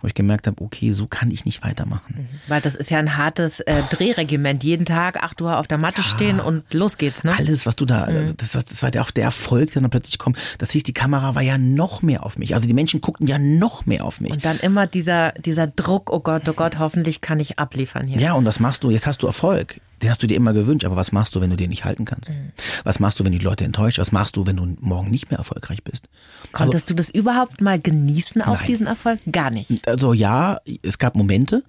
wo 0.00 0.06
ich 0.06 0.14
gemerkt 0.14 0.46
habe, 0.46 0.62
okay, 0.62 0.92
so 0.92 1.06
kann 1.06 1.30
ich 1.30 1.44
nicht 1.44 1.62
weitermachen. 1.62 2.14
Mhm. 2.18 2.28
Weil 2.48 2.60
das 2.60 2.74
ist 2.74 2.90
ja 2.90 2.98
ein 2.98 3.16
hartes 3.16 3.60
äh, 3.60 3.82
Drehregiment. 3.90 4.64
Jeden 4.64 4.86
Tag 4.86 5.22
acht 5.22 5.40
Uhr 5.42 5.58
auf 5.58 5.66
der 5.66 5.78
Matte 5.78 6.02
ja, 6.02 6.06
stehen 6.06 6.40
und 6.40 6.72
los 6.72 6.98
geht's, 6.98 7.24
ne? 7.24 7.36
Alles, 7.36 7.66
was 7.66 7.76
du 7.76 7.84
da, 7.84 8.06
mhm. 8.06 8.16
Also 8.16 8.34
das, 8.34 8.52
das 8.52 8.82
war 8.82 8.90
der, 8.90 9.02
auch 9.02 9.10
der 9.10 9.24
Erfolg, 9.24 9.72
der 9.72 9.82
dann 9.82 9.90
plötzlich 9.90 10.18
kommt. 10.18 10.38
Das 10.58 10.70
hieß, 10.70 10.84
die 10.84 10.94
Kamera 10.94 11.34
war 11.34 11.42
ja 11.42 11.58
noch 11.58 12.02
mehr 12.02 12.24
auf 12.24 12.38
mich. 12.38 12.54
Also 12.54 12.66
die 12.66 12.74
Menschen 12.74 13.00
guckten 13.00 13.26
ja 13.26 13.38
noch 13.38 13.86
mehr 13.86 14.04
auf 14.04 14.20
mich. 14.20 14.32
Und 14.32 14.44
dann 14.44 14.58
immer 14.60 14.86
dieser, 14.86 15.32
dieser 15.32 15.66
Druck, 15.66 16.10
oh 16.10 16.20
Gott, 16.20 16.48
oh 16.48 16.52
Gott, 16.52 16.78
hoffentlich 16.78 17.20
kann 17.20 17.40
ich 17.40 17.58
abliefern 17.58 18.06
hier. 18.06 18.20
Ja, 18.20 18.32
und 18.32 18.44
das 18.44 18.60
machst 18.60 18.84
du, 18.84 18.90
jetzt 18.90 19.06
hast 19.06 19.22
du 19.22 19.26
Erfolg. 19.26 19.80
Den 20.02 20.10
hast 20.10 20.22
du 20.22 20.26
dir 20.26 20.36
immer 20.36 20.52
gewünscht, 20.52 20.84
aber 20.84 20.96
was 20.96 21.12
machst 21.12 21.34
du, 21.34 21.40
wenn 21.40 21.50
du 21.50 21.56
den 21.56 21.70
nicht 21.70 21.84
halten 21.84 22.04
kannst? 22.04 22.30
Mhm. 22.30 22.52
Was 22.84 23.00
machst 23.00 23.20
du, 23.20 23.24
wenn 23.24 23.32
die 23.32 23.38
Leute 23.38 23.64
enttäuscht? 23.64 23.98
Was 23.98 24.12
machst 24.12 24.36
du, 24.36 24.46
wenn 24.46 24.56
du 24.56 24.76
morgen 24.80 25.10
nicht 25.10 25.30
mehr 25.30 25.38
erfolgreich 25.38 25.84
bist? 25.84 26.08
Konntest 26.52 26.86
also, 26.86 26.94
du 26.94 26.96
das 26.96 27.10
überhaupt 27.10 27.60
mal 27.60 27.78
genießen, 27.78 28.42
auch 28.42 28.58
nein. 28.58 28.66
diesen 28.66 28.86
Erfolg? 28.86 29.20
Gar 29.30 29.50
nicht. 29.50 29.86
Also 29.86 30.12
ja, 30.12 30.58
es 30.82 30.98
gab 30.98 31.16
Momente, 31.16 31.62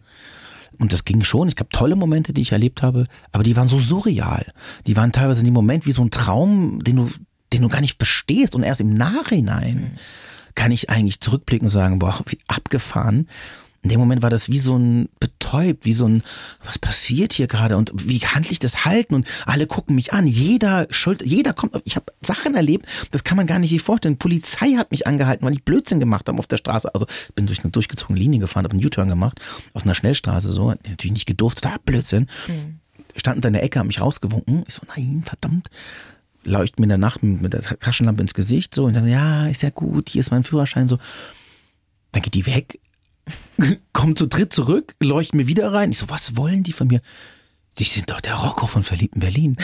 und 0.82 0.94
das 0.94 1.06
ging 1.06 1.24
schon. 1.24 1.48
Es 1.48 1.56
gab 1.56 1.70
tolle 1.70 1.96
Momente, 1.96 2.34
die 2.34 2.42
ich 2.42 2.52
erlebt 2.52 2.82
habe, 2.82 3.06
aber 3.32 3.44
die 3.44 3.56
waren 3.56 3.68
so 3.68 3.80
surreal. 3.80 4.52
Die 4.88 4.98
waren 4.98 5.12
teilweise 5.12 5.42
in 5.42 5.46
dem 5.46 5.54
Moment 5.54 5.86
wie 5.86 5.92
so 5.92 6.02
ein 6.02 6.10
Traum, 6.10 6.84
den 6.84 6.96
du, 6.96 7.10
den 7.54 7.62
du 7.62 7.70
gar 7.70 7.82
nicht 7.82 8.00
bestehst 8.00 8.56
und 8.56 8.64
erst 8.64 8.82
im 8.82 8.94
Nachhinein 8.94 9.76
mhm. 9.76 9.92
kann 10.56 10.72
ich 10.72 10.90
eigentlich 10.90 11.22
zurückblicken 11.22 11.68
und 11.68 11.72
sagen, 11.72 12.00
boah, 12.00 12.20
wie 12.26 12.40
abgefahren. 12.48 13.28
In 13.84 13.90
dem 13.90 14.00
Moment 14.00 14.22
war 14.22 14.30
das 14.30 14.50
wie 14.50 14.60
so 14.60 14.78
ein 14.78 15.10
betäubt, 15.20 15.86
wie 15.86 15.94
so 15.94 16.08
ein, 16.08 16.24
was 16.64 16.78
passiert 16.78 17.34
hier 17.34 17.48
gerade 17.48 17.78
und 17.78 17.92
wie 17.96 18.20
handle 18.20 18.52
ich 18.52 18.60
das 18.60 18.86
halten 18.86 19.16
und 19.16 19.28
alle 19.48 19.66
gucken 19.66 19.96
mich 19.96 20.14
an. 20.14 20.28
Jeder 20.28 20.88
schuld, 20.92 21.24
jeder 21.26 21.54
kommt, 21.54 21.82
ich 21.84 21.96
habe 21.96 22.14
Sachen 22.22 22.54
erlebt, 22.54 22.86
das 23.10 23.24
kann 23.24 23.38
man 23.38 23.48
gar 23.48 23.58
nicht 23.58 23.82
vorstellen. 23.82 24.18
Polizei 24.18 24.74
hat 24.78 24.92
mich 24.92 25.08
angehalten, 25.08 25.46
weil 25.46 25.54
ich 25.54 25.64
Blödsinn 25.64 26.00
gemacht 26.00 26.28
habe 26.28 26.38
auf 26.38 26.46
der 26.46 26.58
Straße. 26.58 26.94
Also 26.94 27.08
bin 27.34 27.48
durch 27.48 27.64
eine 27.64 27.72
durchgezogene 27.72 28.20
Linie 28.20 28.40
gefahren, 28.40 28.66
habe 28.66 28.76
einen 28.76 28.86
U-Turn 28.86 29.10
gemacht, 29.10 29.42
auf 29.74 29.84
einer 29.84 29.96
Schnellstraße 29.96 30.52
so, 30.52 30.70
natürlich 30.70 31.14
nicht 31.14 31.26
gedurft, 31.26 31.66
da 31.66 31.78
Blödsinn. 31.84 32.28
Mhm. 32.48 32.80
Standen 33.16 33.42
da 33.42 33.48
in 33.48 33.54
der 33.54 33.64
Ecke, 33.64 33.80
haben 33.80 33.88
mich 33.88 34.00
rausgewunken. 34.00 34.64
Ich 34.68 34.76
so, 34.76 34.82
nein, 34.96 35.24
verdammt 35.26 35.70
leuchten 36.44 36.82
mir 36.82 36.86
in 36.86 36.90
der 36.90 36.98
Nacht 36.98 37.22
mit 37.24 37.54
der 37.54 37.62
Taschenlampe 37.62 38.22
ins 38.22 38.34
Gesicht 38.34 38.74
so 38.74 38.86
und 38.86 38.96
dann, 38.96 39.08
ja, 39.08 39.48
ist 39.48 39.62
ja 39.62 39.70
gut, 39.70 40.10
hier 40.10 40.22
ist 40.22 40.32
mein 40.32 40.44
Führerschein 40.44 40.88
so. 40.88 40.98
Dann 42.12 42.24
geht 42.24 42.34
die 42.34 42.48
weg, 42.48 42.80
kommen 43.94 44.16
zu 44.16 44.28
dritt 44.28 44.54
zurück, 44.54 44.96
leuchten 45.00 45.38
mir 45.38 45.48
wieder 45.48 45.74
rein. 45.74 45.92
Ich 45.92 46.00
so, 46.00 46.10
was 46.10 46.38
wollen 46.38 46.64
die 46.64 46.74
von 46.74 46.88
mir? 46.88 47.02
Die 47.78 47.86
sind 47.86 48.10
doch 48.12 48.22
der 48.22 48.36
Rocco 48.36 48.68
von 48.68 48.84
Verliebten 48.84 49.20
Berlin. 49.20 49.58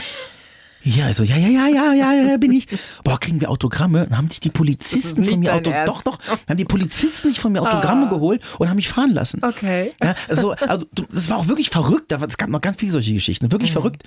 Ja, 0.84 1.08
also, 1.08 1.24
ja, 1.24 1.36
ja, 1.36 1.50
ja, 1.50 1.68
ja, 1.68 1.94
ja, 1.94 2.14
ja, 2.14 2.38
bin 2.38 2.54
ich. 2.54 2.68
Boah, 3.04 3.20
kriegen 3.20 3.42
wir 3.42 3.50
Autogramme? 3.50 4.08
Dann 4.08 4.18
haben 4.18 4.30
sich 4.30 4.40
die 4.40 4.50
Polizisten 4.50 5.24
von 5.24 5.40
mir 5.40 5.54
Auto, 5.54 5.74
doch, 5.86 6.02
doch, 6.02 6.18
haben 6.48 6.58
die 6.58 6.66
Polizisten 6.66 7.28
nicht 7.28 7.40
von 7.40 7.52
mir 7.52 7.62
Autogramme 7.62 8.06
ah. 8.06 8.10
geholt 8.10 8.42
und 8.58 8.70
haben 8.70 8.78
mich 8.78 8.88
fahren 8.88 9.12
lassen. 9.12 9.44
Okay. 9.44 9.92
Ja, 10.02 10.16
also, 10.30 10.52
also, 10.54 10.86
das 11.12 11.30
war 11.30 11.38
auch 11.38 11.48
wirklich 11.48 11.70
verrückt. 11.70 12.12
Es 12.12 12.38
gab 12.38 12.50
noch 12.50 12.62
ganz 12.62 12.78
viele 12.78 12.94
solche 12.94 13.14
Geschichten, 13.14 13.52
wirklich 13.52 13.72
mhm. 13.72 13.74
verrückt. 13.74 14.04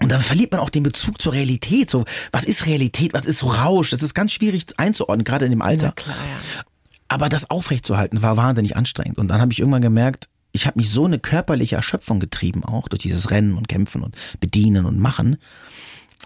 Und 0.00 0.10
dann 0.10 0.20
verliert 0.20 0.50
man 0.50 0.60
auch 0.60 0.70
den 0.70 0.82
Bezug 0.82 1.22
zur 1.22 1.32
Realität. 1.32 1.90
So, 1.90 2.04
was 2.32 2.44
ist 2.44 2.66
Realität? 2.66 3.14
Was 3.14 3.26
ist 3.26 3.38
so 3.38 3.46
Rausch? 3.46 3.90
Das 3.90 4.02
ist 4.02 4.12
ganz 4.12 4.32
schwierig 4.32 4.66
einzuordnen, 4.76 5.24
gerade 5.24 5.46
in 5.46 5.52
dem 5.52 5.62
Alter. 5.62 5.86
Na 5.86 5.92
klar, 5.92 6.16
ja. 6.16 6.64
Aber 7.08 7.28
das 7.28 7.50
aufrechtzuerhalten 7.50 8.22
war 8.22 8.36
wahnsinnig 8.36 8.76
anstrengend. 8.76 9.18
Und 9.18 9.28
dann 9.28 9.40
habe 9.40 9.52
ich 9.52 9.60
irgendwann 9.60 9.82
gemerkt, 9.82 10.28
ich 10.52 10.66
habe 10.66 10.78
mich 10.78 10.90
so 10.90 11.04
eine 11.04 11.18
körperliche 11.18 11.76
Erschöpfung 11.76 12.20
getrieben, 12.20 12.64
auch 12.64 12.88
durch 12.88 13.02
dieses 13.02 13.30
Rennen 13.30 13.56
und 13.56 13.68
Kämpfen 13.68 14.02
und 14.02 14.16
Bedienen 14.40 14.86
und 14.86 14.98
Machen, 14.98 15.36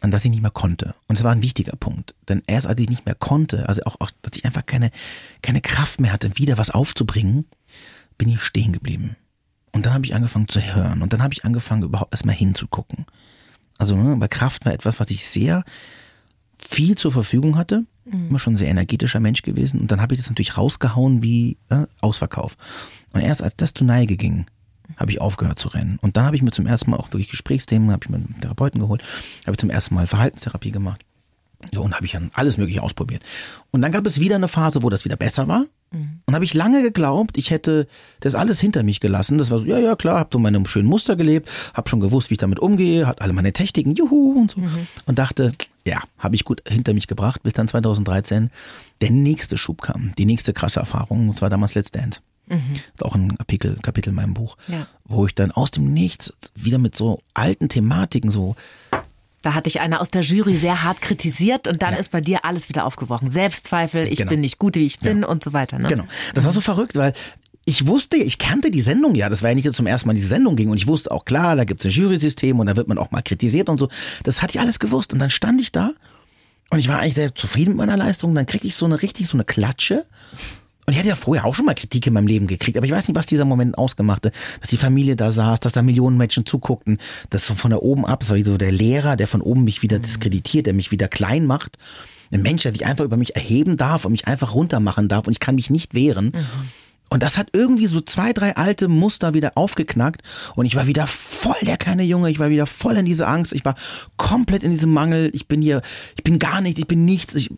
dass 0.02 0.24
ich 0.24 0.30
nicht 0.30 0.42
mehr 0.42 0.50
konnte. 0.50 0.94
Und 1.08 1.18
es 1.18 1.24
war 1.24 1.32
ein 1.32 1.42
wichtiger 1.42 1.76
Punkt. 1.76 2.14
Denn 2.28 2.42
erst 2.46 2.66
als 2.66 2.80
ich 2.80 2.88
nicht 2.88 3.06
mehr 3.06 3.14
konnte, 3.14 3.68
also 3.68 3.82
auch, 3.84 3.96
auch 4.00 4.10
dass 4.22 4.36
ich 4.36 4.44
einfach 4.44 4.66
keine, 4.66 4.90
keine 5.42 5.60
Kraft 5.60 6.00
mehr 6.00 6.12
hatte, 6.12 6.38
wieder 6.38 6.58
was 6.58 6.70
aufzubringen, 6.70 7.46
bin 8.18 8.28
ich 8.28 8.40
stehen 8.40 8.72
geblieben. 8.72 9.16
Und 9.72 9.86
dann 9.86 9.94
habe 9.94 10.04
ich 10.04 10.14
angefangen 10.14 10.48
zu 10.48 10.60
hören. 10.60 11.02
Und 11.02 11.12
dann 11.12 11.22
habe 11.22 11.32
ich 11.32 11.44
angefangen, 11.44 11.82
überhaupt 11.82 12.12
erstmal 12.12 12.34
hinzugucken. 12.34 13.06
Also, 13.78 13.96
ne, 13.96 14.20
weil 14.20 14.28
Kraft 14.28 14.66
war 14.66 14.72
etwas, 14.72 15.00
was 15.00 15.08
ich 15.10 15.24
sehr 15.24 15.64
viel 16.58 16.96
zur 16.96 17.12
Verfügung 17.12 17.56
hatte. 17.56 17.86
Immer 18.12 18.38
schon 18.38 18.54
ein 18.54 18.56
sehr 18.56 18.68
energetischer 18.68 19.20
Mensch 19.20 19.42
gewesen. 19.42 19.80
Und 19.80 19.92
dann 19.92 20.00
habe 20.00 20.14
ich 20.14 20.20
das 20.20 20.28
natürlich 20.28 20.56
rausgehauen 20.56 21.22
wie 21.22 21.56
äh, 21.68 21.86
Ausverkauf. 22.00 22.56
Und 23.12 23.20
erst 23.20 23.42
als 23.42 23.56
das 23.56 23.74
zu 23.74 23.84
Neige 23.84 24.16
ging, 24.16 24.46
habe 24.96 25.10
ich 25.10 25.20
aufgehört 25.20 25.58
zu 25.58 25.68
rennen. 25.68 25.98
Und 26.00 26.16
dann 26.16 26.24
habe 26.24 26.36
ich 26.36 26.42
mir 26.42 26.50
zum 26.50 26.66
ersten 26.66 26.90
Mal 26.90 26.96
auch 26.96 27.12
wirklich 27.12 27.28
Gesprächsthemen, 27.28 27.90
habe 27.90 28.04
ich 28.04 28.10
mir 28.10 28.16
einen 28.16 28.36
Therapeuten 28.40 28.80
geholt, 28.80 29.02
habe 29.42 29.52
ich 29.52 29.58
zum 29.58 29.70
ersten 29.70 29.94
Mal 29.94 30.06
Verhaltenstherapie 30.06 30.70
gemacht. 30.70 31.04
So, 31.72 31.82
und 31.82 31.94
habe 31.94 32.06
ich 32.06 32.12
dann 32.12 32.30
alles 32.34 32.56
Mögliche 32.56 32.82
ausprobiert. 32.82 33.22
Und 33.70 33.82
dann 33.82 33.92
gab 33.92 34.06
es 34.06 34.20
wieder 34.20 34.36
eine 34.36 34.48
Phase, 34.48 34.82
wo 34.82 34.90
das 34.90 35.04
wieder 35.04 35.16
besser 35.16 35.48
war. 35.48 35.64
Mhm. 35.90 36.20
Und 36.26 36.34
habe 36.34 36.44
ich 36.44 36.54
lange 36.54 36.82
geglaubt, 36.82 37.38
ich 37.38 37.50
hätte 37.50 37.86
das 38.20 38.34
alles 38.34 38.60
hinter 38.60 38.82
mich 38.82 39.00
gelassen. 39.00 39.38
Das 39.38 39.50
war 39.50 39.58
so, 39.58 39.64
ja, 39.64 39.78
ja, 39.78 39.96
klar, 39.96 40.18
habe 40.18 40.30
so 40.32 40.38
meine 40.38 40.62
schönen 40.66 40.88
Muster 40.88 41.16
gelebt, 41.16 41.48
habe 41.74 41.88
schon 41.88 42.00
gewusst, 42.00 42.30
wie 42.30 42.34
ich 42.34 42.38
damit 42.38 42.58
umgehe, 42.58 43.06
hat 43.06 43.22
alle 43.22 43.32
meine 43.32 43.52
Techniken, 43.52 43.94
juhu 43.94 44.38
und 44.38 44.50
so. 44.50 44.60
Mhm. 44.60 44.86
Und 45.06 45.18
dachte, 45.18 45.52
ja, 45.84 46.00
habe 46.18 46.34
ich 46.34 46.44
gut 46.44 46.62
hinter 46.66 46.94
mich 46.94 47.06
gebracht, 47.06 47.42
bis 47.42 47.54
dann 47.54 47.68
2013 47.68 48.50
der 49.00 49.10
nächste 49.10 49.56
Schub 49.56 49.82
kam, 49.82 50.12
die 50.18 50.26
nächste 50.26 50.52
krasse 50.52 50.80
Erfahrung, 50.80 51.28
und 51.28 51.36
zwar 51.36 51.50
damals 51.50 51.74
Let's 51.74 51.90
Dance. 51.90 52.20
Mhm. 52.48 52.74
Das 52.74 52.94
ist 52.96 53.04
auch 53.04 53.14
ein 53.14 53.36
Kapitel, 53.36 53.78
Kapitel 53.82 54.10
in 54.10 54.16
meinem 54.16 54.34
Buch, 54.34 54.56
ja. 54.68 54.86
wo 55.04 55.26
ich 55.26 55.34
dann 55.34 55.52
aus 55.52 55.70
dem 55.70 55.92
Nichts 55.92 56.32
wieder 56.54 56.78
mit 56.78 56.96
so 56.96 57.20
alten 57.34 57.68
Thematiken 57.68 58.30
so 58.30 58.56
da 59.42 59.54
hatte 59.54 59.68
ich 59.68 59.80
einer 59.80 60.00
aus 60.00 60.10
der 60.10 60.22
Jury 60.22 60.54
sehr 60.54 60.82
hart 60.82 61.00
kritisiert 61.00 61.68
und 61.68 61.82
dann 61.82 61.94
ja. 61.94 62.00
ist 62.00 62.10
bei 62.10 62.20
dir 62.20 62.44
alles 62.44 62.68
wieder 62.68 62.84
aufgebrochen. 62.84 63.30
Selbstzweifel, 63.30 64.06
ich 64.06 64.18
genau. 64.18 64.30
bin 64.30 64.40
nicht 64.40 64.58
gut, 64.58 64.74
wie 64.76 64.86
ich 64.86 64.98
bin 64.98 65.22
ja. 65.22 65.28
und 65.28 65.44
so 65.44 65.52
weiter. 65.52 65.78
Ne? 65.78 65.88
Genau. 65.88 66.04
Das 66.34 66.44
war 66.44 66.52
so 66.52 66.60
verrückt, 66.60 66.96
weil 66.96 67.12
ich 67.64 67.86
wusste, 67.86 68.16
ich 68.16 68.38
kannte 68.38 68.70
die 68.70 68.80
Sendung 68.80 69.14
ja. 69.14 69.28
Das 69.28 69.42
war 69.42 69.50
ja 69.50 69.54
nicht 69.54 69.70
zum 69.72 69.86
ersten 69.86 70.08
Mal 70.08 70.14
diese 70.14 70.28
Sendung 70.28 70.56
ging. 70.56 70.70
Und 70.70 70.78
ich 70.78 70.86
wusste 70.86 71.10
auch, 71.10 71.24
klar, 71.24 71.54
da 71.54 71.64
gibt 71.64 71.84
es 71.84 71.86
ein 71.86 72.02
Jury-System 72.02 72.58
und 72.58 72.66
da 72.66 72.76
wird 72.76 72.88
man 72.88 72.96
auch 72.96 73.10
mal 73.10 73.22
kritisiert 73.22 73.68
und 73.68 73.78
so. 73.78 73.88
Das 74.22 74.40
hatte 74.42 74.52
ich 74.54 74.60
alles 74.60 74.78
gewusst. 74.78 75.12
Und 75.12 75.18
dann 75.18 75.30
stand 75.30 75.60
ich 75.60 75.70
da 75.70 75.92
und 76.70 76.78
ich 76.78 76.88
war 76.88 76.98
eigentlich 76.98 77.14
sehr 77.14 77.34
zufrieden 77.34 77.70
mit 77.70 77.78
meiner 77.78 77.96
Leistung. 77.96 78.30
Und 78.30 78.36
dann 78.36 78.46
krieg 78.46 78.64
ich 78.64 78.74
so 78.74 78.86
eine 78.86 79.02
richtig 79.02 79.28
so 79.28 79.36
eine 79.36 79.44
Klatsche. 79.44 80.06
Und 80.88 80.92
ich 80.92 80.98
hatte 81.00 81.10
ja 81.10 81.16
vorher 81.16 81.44
auch 81.44 81.54
schon 81.54 81.66
mal 81.66 81.74
Kritik 81.74 82.06
in 82.06 82.14
meinem 82.14 82.26
Leben 82.26 82.46
gekriegt, 82.46 82.78
aber 82.78 82.86
ich 82.86 82.92
weiß 82.92 83.08
nicht, 83.08 83.14
was 83.14 83.26
dieser 83.26 83.44
Moment 83.44 83.76
ausgemachte. 83.76 84.32
Dass 84.58 84.70
die 84.70 84.78
Familie 84.78 85.16
da 85.16 85.30
saß, 85.30 85.60
dass 85.60 85.74
da 85.74 85.82
Millionen 85.82 86.16
Menschen 86.16 86.46
zuguckten, 86.46 86.96
dass 87.28 87.44
von 87.44 87.70
da 87.70 87.76
oben 87.76 88.06
ab, 88.06 88.20
das 88.20 88.30
war 88.30 88.42
so 88.42 88.56
der 88.56 88.72
Lehrer, 88.72 89.14
der 89.16 89.26
von 89.26 89.42
oben 89.42 89.64
mich 89.64 89.82
wieder 89.82 89.98
diskreditiert, 89.98 90.64
der 90.64 90.72
mich 90.72 90.90
wieder 90.90 91.06
klein 91.06 91.44
macht. 91.44 91.76
Ein 92.32 92.40
Mensch, 92.40 92.62
der 92.62 92.72
sich 92.72 92.86
einfach 92.86 93.04
über 93.04 93.18
mich 93.18 93.36
erheben 93.36 93.76
darf 93.76 94.06
und 94.06 94.12
mich 94.12 94.26
einfach 94.28 94.54
runtermachen 94.54 95.08
darf 95.08 95.26
und 95.26 95.34
ich 95.34 95.40
kann 95.40 95.56
mich 95.56 95.68
nicht 95.68 95.92
wehren. 95.92 96.32
Mhm. 96.34 96.46
Und 97.10 97.22
das 97.22 97.36
hat 97.36 97.48
irgendwie 97.52 97.86
so 97.86 98.00
zwei, 98.00 98.32
drei 98.32 98.56
alte 98.56 98.88
Muster 98.88 99.34
wieder 99.34 99.58
aufgeknackt 99.58 100.22
und 100.54 100.64
ich 100.64 100.74
war 100.74 100.86
wieder 100.86 101.06
voll 101.06 101.60
der 101.66 101.76
kleine 101.76 102.04
Junge, 102.04 102.30
ich 102.30 102.38
war 102.38 102.48
wieder 102.48 102.64
voll 102.64 102.96
in 102.96 103.04
diese 103.04 103.26
Angst, 103.26 103.52
ich 103.52 103.66
war 103.66 103.74
komplett 104.16 104.62
in 104.62 104.70
diesem 104.70 104.94
Mangel, 104.94 105.28
ich 105.34 105.48
bin 105.48 105.60
hier, 105.60 105.82
ich 106.16 106.24
bin 106.24 106.38
gar 106.38 106.62
nicht, 106.62 106.78
ich 106.78 106.88
bin 106.88 107.04
nichts, 107.04 107.34
ich, 107.34 107.50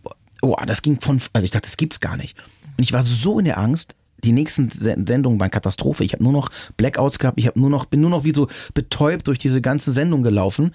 oh, 0.42 0.56
das 0.66 0.82
ging 0.82 1.00
von, 1.00 1.20
also 1.32 1.44
ich 1.44 1.52
dachte, 1.52 1.68
das 1.68 1.76
gibt's 1.76 2.00
gar 2.00 2.16
nicht. 2.16 2.36
Und 2.80 2.84
ich 2.84 2.94
war 2.94 3.02
so 3.02 3.38
in 3.38 3.44
der 3.44 3.58
Angst. 3.58 3.94
Die 4.24 4.32
nächsten 4.32 4.70
Sendungen 4.70 5.38
waren 5.38 5.50
Katastrophe. 5.50 6.02
Ich 6.02 6.14
habe 6.14 6.24
nur 6.24 6.32
noch 6.32 6.48
Blackouts 6.78 7.18
gehabt. 7.18 7.38
Ich 7.38 7.46
habe 7.46 7.60
nur 7.60 7.68
noch, 7.68 7.84
bin 7.84 8.00
nur 8.00 8.08
noch 8.08 8.24
wie 8.24 8.32
so 8.32 8.48
betäubt 8.72 9.26
durch 9.26 9.38
diese 9.38 9.60
ganze 9.60 9.92
Sendung 9.92 10.22
gelaufen. 10.22 10.74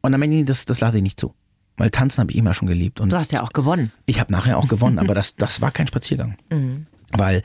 Und 0.00 0.14
am 0.14 0.22
Ende, 0.22 0.46
das, 0.46 0.64
das 0.64 0.80
lade 0.80 0.96
ich 0.96 1.02
nicht 1.02 1.20
zu. 1.20 1.34
Weil 1.76 1.90
tanzen 1.90 2.22
habe 2.22 2.32
ich 2.32 2.38
immer 2.38 2.54
schon 2.54 2.68
geliebt. 2.68 3.02
Und 3.02 3.12
Du 3.12 3.18
hast 3.18 3.32
ja 3.32 3.42
auch 3.42 3.52
gewonnen. 3.52 3.92
ich 4.06 4.18
habe 4.18 4.32
nachher 4.32 4.56
auch 4.56 4.66
gewonnen, 4.66 4.98
aber 5.02 5.14
das, 5.14 5.36
das 5.36 5.60
war 5.60 5.72
kein 5.72 5.86
Spaziergang. 5.86 6.38
Weil, 7.12 7.42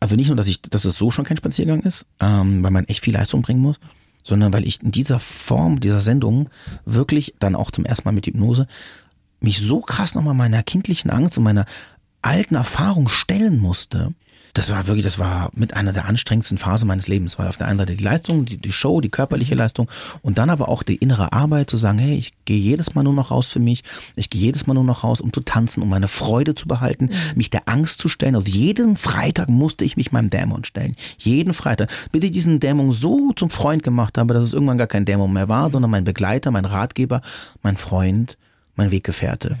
also 0.00 0.16
nicht 0.16 0.26
nur, 0.26 0.36
dass 0.36 0.48
ich, 0.48 0.60
dass 0.60 0.84
es 0.84 0.98
so 0.98 1.12
schon 1.12 1.24
kein 1.24 1.36
Spaziergang 1.36 1.82
ist, 1.82 2.06
ähm, 2.18 2.64
weil 2.64 2.72
man 2.72 2.86
echt 2.86 3.04
viel 3.04 3.14
Leistung 3.14 3.42
bringen 3.42 3.60
muss, 3.60 3.78
sondern 4.24 4.52
weil 4.52 4.66
ich 4.66 4.82
in 4.82 4.90
dieser 4.90 5.20
Form, 5.20 5.78
dieser 5.78 6.00
Sendung 6.00 6.50
wirklich 6.84 7.34
dann 7.38 7.54
auch 7.54 7.70
zum 7.70 7.84
ersten 7.84 8.08
Mal 8.08 8.12
mit 8.12 8.26
Hypnose 8.26 8.66
mich 9.38 9.60
so 9.60 9.80
krass 9.80 10.16
nochmal 10.16 10.34
meiner 10.34 10.64
kindlichen 10.64 11.12
Angst 11.12 11.38
und 11.38 11.44
meiner 11.44 11.66
alten 12.22 12.54
Erfahrung 12.54 13.08
stellen 13.08 13.58
musste. 13.58 14.14
Das 14.54 14.70
war 14.70 14.86
wirklich, 14.86 15.04
das 15.04 15.18
war 15.18 15.50
mit 15.54 15.72
einer 15.72 15.94
der 15.94 16.04
anstrengendsten 16.04 16.58
Phasen 16.58 16.86
meines 16.86 17.08
Lebens, 17.08 17.38
weil 17.38 17.48
auf 17.48 17.56
der 17.56 17.68
einen 17.68 17.78
Seite 17.78 17.96
die 17.96 18.04
Leistung, 18.04 18.44
die, 18.44 18.58
die 18.58 18.72
Show, 18.72 19.00
die 19.00 19.08
körperliche 19.08 19.54
Leistung 19.54 19.90
und 20.20 20.36
dann 20.36 20.50
aber 20.50 20.68
auch 20.68 20.82
die 20.82 20.96
innere 20.96 21.32
Arbeit 21.32 21.70
zu 21.70 21.78
sagen, 21.78 21.98
hey, 21.98 22.18
ich 22.18 22.32
gehe 22.44 22.58
jedes 22.58 22.94
Mal 22.94 23.02
nur 23.02 23.14
noch 23.14 23.30
raus 23.30 23.48
für 23.48 23.60
mich, 23.60 23.82
ich 24.14 24.28
gehe 24.28 24.42
jedes 24.42 24.66
Mal 24.66 24.74
nur 24.74 24.84
noch 24.84 25.04
raus, 25.04 25.22
um 25.22 25.32
zu 25.32 25.40
tanzen, 25.40 25.82
um 25.82 25.88
meine 25.88 26.08
Freude 26.08 26.54
zu 26.54 26.68
behalten, 26.68 27.08
mich 27.34 27.48
der 27.48 27.62
Angst 27.66 27.98
zu 27.98 28.10
stellen. 28.10 28.36
Also 28.36 28.50
jeden 28.50 28.96
Freitag 28.96 29.48
musste 29.48 29.86
ich 29.86 29.96
mich 29.96 30.12
meinem 30.12 30.28
Dämon 30.28 30.64
stellen. 30.64 30.96
Jeden 31.16 31.54
Freitag. 31.54 31.90
Bis 32.12 32.22
ich 32.22 32.30
diesen 32.30 32.60
Dämon 32.60 32.92
so 32.92 33.32
zum 33.32 33.48
Freund 33.48 33.82
gemacht 33.82 34.18
habe, 34.18 34.34
dass 34.34 34.44
es 34.44 34.52
irgendwann 34.52 34.78
gar 34.78 34.86
kein 34.86 35.06
Dämon 35.06 35.32
mehr 35.32 35.48
war, 35.48 35.72
sondern 35.72 35.90
mein 35.90 36.04
Begleiter, 36.04 36.50
mein 36.50 36.66
Ratgeber, 36.66 37.22
mein 37.62 37.78
Freund, 37.78 38.36
mein 38.76 38.90
Weggefährte. 38.90 39.56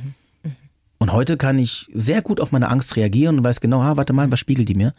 Und 1.02 1.12
heute 1.12 1.36
kann 1.36 1.58
ich 1.58 1.90
sehr 1.92 2.22
gut 2.22 2.40
auf 2.40 2.52
meine 2.52 2.70
Angst 2.70 2.94
reagieren 2.94 3.38
und 3.38 3.44
weiß 3.44 3.60
genau, 3.60 3.82
ah, 3.82 3.96
warte 3.96 4.12
mal, 4.12 4.30
was 4.30 4.38
spiegelt 4.38 4.68
die 4.68 4.76
mir? 4.76 4.94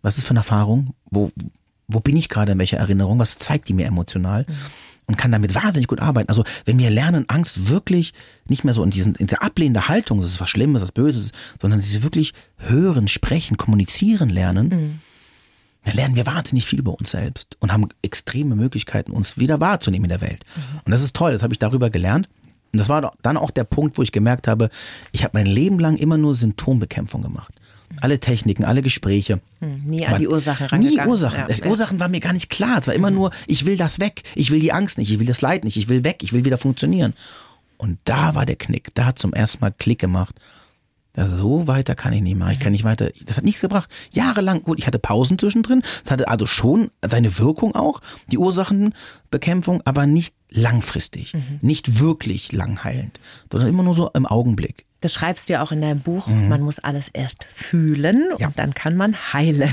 Was 0.00 0.16
ist 0.16 0.26
für 0.26 0.30
eine 0.30 0.38
Erfahrung? 0.38 0.94
Wo, 1.10 1.28
wo 1.88 1.98
bin 1.98 2.16
ich 2.16 2.28
gerade 2.28 2.52
in 2.52 2.58
welcher 2.60 2.76
Erinnerung? 2.76 3.18
Was 3.18 3.36
zeigt 3.40 3.68
die 3.68 3.72
mir 3.72 3.86
emotional? 3.86 4.46
Und 5.06 5.18
kann 5.18 5.32
damit 5.32 5.56
wahnsinnig 5.56 5.88
gut 5.88 5.98
arbeiten. 6.00 6.28
Also, 6.28 6.44
wenn 6.66 6.78
wir 6.78 6.88
lernen, 6.88 7.28
Angst 7.28 7.68
wirklich 7.68 8.14
nicht 8.48 8.62
mehr 8.62 8.74
so 8.74 8.84
in 8.84 8.90
diesen, 8.90 9.16
in 9.16 9.26
dieser 9.26 9.42
ablehnende 9.42 9.88
Haltung, 9.88 10.20
das 10.20 10.30
ist 10.30 10.40
was 10.40 10.50
Schlimmes, 10.50 10.82
was 10.82 10.92
Böses, 10.92 11.32
sondern 11.60 11.80
diese 11.80 12.04
wirklich 12.04 12.32
hören, 12.56 13.08
sprechen, 13.08 13.56
kommunizieren 13.56 14.28
lernen, 14.28 15.00
dann 15.82 15.96
lernen 15.96 16.14
wir 16.14 16.26
wahnsinnig 16.26 16.64
viel 16.64 16.78
über 16.78 16.94
uns 16.94 17.10
selbst 17.10 17.56
und 17.58 17.72
haben 17.72 17.88
extreme 18.02 18.54
Möglichkeiten, 18.54 19.10
uns 19.10 19.36
wieder 19.36 19.58
wahrzunehmen 19.58 20.04
in 20.04 20.10
der 20.10 20.20
Welt. 20.20 20.44
Und 20.84 20.92
das 20.92 21.02
ist 21.02 21.16
toll, 21.16 21.32
das 21.32 21.42
habe 21.42 21.52
ich 21.52 21.58
darüber 21.58 21.90
gelernt. 21.90 22.28
Und 22.74 22.80
das 22.80 22.88
war 22.88 23.12
dann 23.22 23.36
auch 23.36 23.52
der 23.52 23.62
Punkt, 23.62 23.98
wo 23.98 24.02
ich 24.02 24.10
gemerkt 24.10 24.48
habe, 24.48 24.68
ich 25.12 25.22
habe 25.22 25.30
mein 25.38 25.46
Leben 25.46 25.78
lang 25.78 25.96
immer 25.96 26.16
nur 26.16 26.34
Symptombekämpfung 26.34 27.22
gemacht. 27.22 27.54
Alle 28.00 28.18
Techniken, 28.18 28.64
alle 28.64 28.82
Gespräche. 28.82 29.40
Nie 29.60 30.04
an 30.06 30.18
die 30.18 30.26
Ursache 30.26 30.64
Nie 30.64 30.70
rangegangen. 30.70 31.08
Ursachen. 31.08 31.44
Ja. 31.48 31.66
Ursachen 31.66 32.00
waren 32.00 32.10
mir 32.10 32.18
gar 32.18 32.32
nicht 32.32 32.50
klar. 32.50 32.78
Es 32.80 32.88
war 32.88 32.94
immer 32.94 33.12
nur, 33.12 33.30
ich 33.46 33.64
will 33.64 33.76
das 33.76 34.00
weg. 34.00 34.24
Ich 34.34 34.50
will 34.50 34.58
die 34.58 34.72
Angst 34.72 34.98
nicht. 34.98 35.12
Ich 35.12 35.20
will 35.20 35.26
das 35.26 35.40
Leid 35.40 35.62
nicht. 35.62 35.76
Ich 35.76 35.88
will 35.88 36.02
weg. 36.02 36.24
Ich 36.24 36.32
will 36.32 36.44
wieder 36.44 36.58
funktionieren. 36.58 37.14
Und 37.76 38.00
da 38.06 38.34
war 38.34 38.44
der 38.44 38.56
Knick. 38.56 38.92
Da 38.94 39.04
hat 39.04 39.20
zum 39.20 39.32
ersten 39.34 39.60
Mal 39.60 39.72
Klick 39.78 40.00
gemacht. 40.00 40.34
Ja, 41.16 41.26
so 41.28 41.68
weiter 41.68 41.94
kann 41.94 42.12
ich 42.12 42.22
nicht 42.22 42.36
mehr. 42.36 42.50
Ich 42.50 42.58
kann 42.58 42.72
nicht 42.72 42.82
weiter. 42.84 43.10
Das 43.26 43.36
hat 43.36 43.44
nichts 43.44 43.60
gebracht. 43.60 43.88
Jahrelang, 44.10 44.62
gut, 44.64 44.78
ich 44.80 44.86
hatte 44.86 44.98
Pausen 44.98 45.38
zwischendrin. 45.38 45.82
Das 46.02 46.10
hatte 46.10 46.26
also 46.28 46.46
schon 46.46 46.90
seine 47.06 47.38
Wirkung 47.38 47.74
auch, 47.76 48.00
die 48.32 48.38
Ursachenbekämpfung, 48.38 49.82
aber 49.84 50.06
nicht 50.06 50.34
langfristig. 50.50 51.34
Nicht 51.60 52.00
wirklich 52.00 52.52
langheilend, 52.52 53.20
sondern 53.50 53.68
immer 53.68 53.82
nur 53.82 53.94
so 53.94 54.10
im 54.14 54.26
Augenblick. 54.26 54.86
Das 55.00 55.12
schreibst 55.12 55.48
du 55.48 55.52
ja 55.52 55.62
auch 55.62 55.70
in 55.70 55.82
deinem 55.82 56.00
Buch. 56.00 56.28
Man 56.28 56.62
muss 56.62 56.78
alles 56.78 57.08
erst 57.12 57.44
fühlen 57.44 58.24
Ja. 58.38 58.46
und 58.46 58.58
dann 58.58 58.72
kann 58.72 58.96
man 58.96 59.14
heilen. 59.34 59.70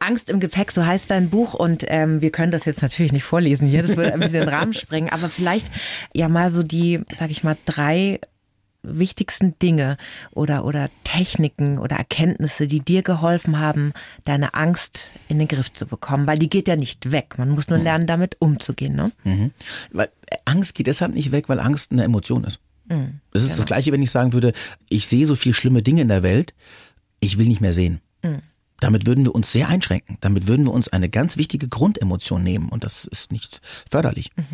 Angst 0.00 0.28
im 0.28 0.38
Gepäck, 0.38 0.70
so 0.70 0.84
heißt 0.84 1.10
dein 1.10 1.30
Buch. 1.30 1.54
Und 1.54 1.84
ähm, 1.88 2.20
wir 2.20 2.30
können 2.30 2.52
das 2.52 2.66
jetzt 2.66 2.82
natürlich 2.82 3.12
nicht 3.12 3.24
vorlesen 3.24 3.66
hier, 3.66 3.80
das 3.82 3.96
würde 3.96 4.12
ein 4.12 4.20
bisschen 4.20 4.40
den 4.40 4.48
Rahmen 4.50 4.74
sprengen. 4.74 5.08
Aber 5.10 5.28
vielleicht 5.30 5.70
ja 6.14 6.28
mal 6.28 6.52
so 6.52 6.62
die, 6.62 7.00
sag 7.18 7.30
ich 7.30 7.42
mal, 7.42 7.56
drei 7.64 8.20
wichtigsten 8.82 9.58
Dinge 9.58 9.96
oder, 10.34 10.64
oder 10.64 10.90
Techniken 11.04 11.78
oder 11.78 11.96
Erkenntnisse, 11.96 12.66
die 12.66 12.80
dir 12.80 13.02
geholfen 13.02 13.58
haben, 13.58 13.92
deine 14.24 14.54
Angst 14.54 15.12
in 15.28 15.38
den 15.38 15.48
Griff 15.48 15.72
zu 15.72 15.86
bekommen. 15.86 16.26
Weil 16.26 16.38
die 16.38 16.50
geht 16.50 16.68
ja 16.68 16.76
nicht 16.76 17.12
weg. 17.12 17.34
Man 17.38 17.50
muss 17.50 17.68
nur 17.68 17.78
lernen, 17.78 18.06
damit 18.06 18.36
umzugehen. 18.40 18.94
Ne? 18.94 19.12
Weil 19.92 20.08
äh, 20.28 20.36
Angst 20.44 20.74
geht 20.74 20.86
deshalb 20.86 21.14
nicht 21.14 21.32
weg, 21.32 21.48
weil 21.48 21.60
Angst 21.60 21.92
eine 21.92 22.04
Emotion 22.04 22.44
ist. 22.44 22.60
Mhm. 22.88 23.20
Es 23.32 23.44
ist 23.44 23.58
das 23.58 23.66
Gleiche, 23.66 23.92
wenn 23.92 24.02
ich 24.02 24.10
sagen 24.10 24.32
würde, 24.32 24.52
ich 24.88 25.06
sehe 25.06 25.26
so 25.26 25.36
viel 25.36 25.54
schlimme 25.54 25.82
Dinge 25.82 26.02
in 26.02 26.08
der 26.08 26.22
Welt, 26.22 26.54
ich 27.20 27.38
will 27.38 27.46
nicht 27.46 27.60
mehr 27.60 27.72
sehen. 27.72 28.00
Mhm. 28.22 28.42
Damit 28.80 29.06
würden 29.06 29.24
wir 29.24 29.34
uns 29.34 29.52
sehr 29.52 29.68
einschränken. 29.68 30.16
Damit 30.20 30.46
würden 30.46 30.66
wir 30.66 30.72
uns 30.72 30.88
eine 30.88 31.08
ganz 31.08 31.36
wichtige 31.36 31.68
Grundemotion 31.68 32.42
nehmen 32.42 32.70
und 32.70 32.82
das 32.82 33.04
ist 33.04 33.30
nicht 33.30 33.60
förderlich. 33.90 34.30
Mhm. 34.36 34.44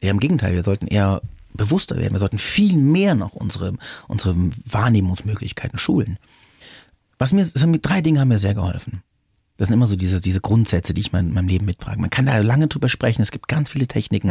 Eher 0.00 0.10
im 0.10 0.20
Gegenteil, 0.20 0.54
wir 0.54 0.62
sollten 0.62 0.86
eher 0.86 1.22
bewusster 1.56 1.96
werden. 1.96 2.12
Wir 2.12 2.18
sollten 2.18 2.38
viel 2.38 2.76
mehr 2.76 3.14
noch 3.14 3.32
unsere, 3.32 3.74
unsere 4.08 4.36
Wahrnehmungsmöglichkeiten 4.64 5.78
schulen. 5.78 6.18
Was 7.18 7.32
mir, 7.32 7.46
mir 7.66 7.78
drei 7.78 8.00
Dinge 8.00 8.20
haben 8.20 8.28
mir 8.28 8.38
sehr 8.38 8.54
geholfen. 8.54 9.02
Das 9.56 9.68
sind 9.68 9.74
immer 9.74 9.86
so 9.86 9.96
diese, 9.96 10.20
diese 10.20 10.40
Grundsätze, 10.40 10.92
die 10.92 11.00
ich 11.00 11.12
mein, 11.12 11.28
in 11.28 11.34
meinem 11.34 11.48
Leben 11.48 11.64
mittrage. 11.64 12.00
Man 12.00 12.10
kann 12.10 12.26
da 12.26 12.36
lange 12.38 12.68
drüber 12.68 12.88
sprechen. 12.88 13.22
Es 13.22 13.30
gibt 13.30 13.48
ganz 13.48 13.70
viele 13.70 13.86
Techniken. 13.86 14.30